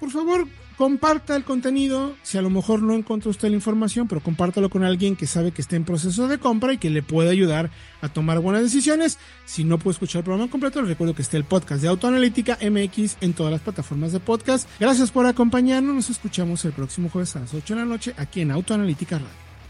Por 0.00 0.10
favor, 0.10 0.48
comparta 0.78 1.34
el 1.34 1.42
contenido. 1.44 2.14
Si 2.22 2.38
a 2.38 2.42
lo 2.42 2.50
mejor 2.50 2.82
no 2.82 2.94
encontró 2.94 3.32
usted 3.32 3.48
la 3.48 3.56
información, 3.56 4.06
pero 4.06 4.22
compártalo 4.22 4.70
con 4.70 4.84
alguien 4.84 5.16
que 5.16 5.26
sabe 5.26 5.50
que 5.50 5.60
está 5.60 5.74
en 5.74 5.84
proceso 5.84 6.28
de 6.28 6.38
compra 6.38 6.72
y 6.72 6.78
que 6.78 6.88
le 6.88 7.02
puede 7.02 7.30
ayudar 7.30 7.70
a 8.00 8.08
tomar 8.08 8.38
buenas 8.38 8.62
decisiones. 8.62 9.18
Si 9.44 9.64
no 9.64 9.78
puede 9.78 9.94
escuchar 9.94 10.20
el 10.20 10.24
programa 10.24 10.50
completo, 10.50 10.80
les 10.80 10.90
recuerdo 10.90 11.14
que 11.14 11.22
está 11.22 11.36
el 11.36 11.44
podcast 11.44 11.82
de 11.82 11.88
Autoanalítica 11.88 12.58
MX 12.62 13.16
en 13.20 13.34
todas 13.34 13.52
las 13.52 13.60
plataformas 13.60 14.12
de 14.12 14.20
podcast. 14.20 14.68
Gracias 14.78 15.10
por 15.10 15.26
acompañarnos. 15.26 15.96
Nos 15.96 16.10
escuchamos 16.10 16.64
el 16.64 16.72
próximo 16.72 17.10
jueves 17.10 17.34
a 17.34 17.40
las 17.40 17.52
8 17.52 17.74
de 17.74 17.80
la 17.80 17.86
noche 17.86 18.14
aquí 18.16 18.42
en 18.42 18.52
Autoanalítica 18.52 19.18
Radio. 19.18 19.47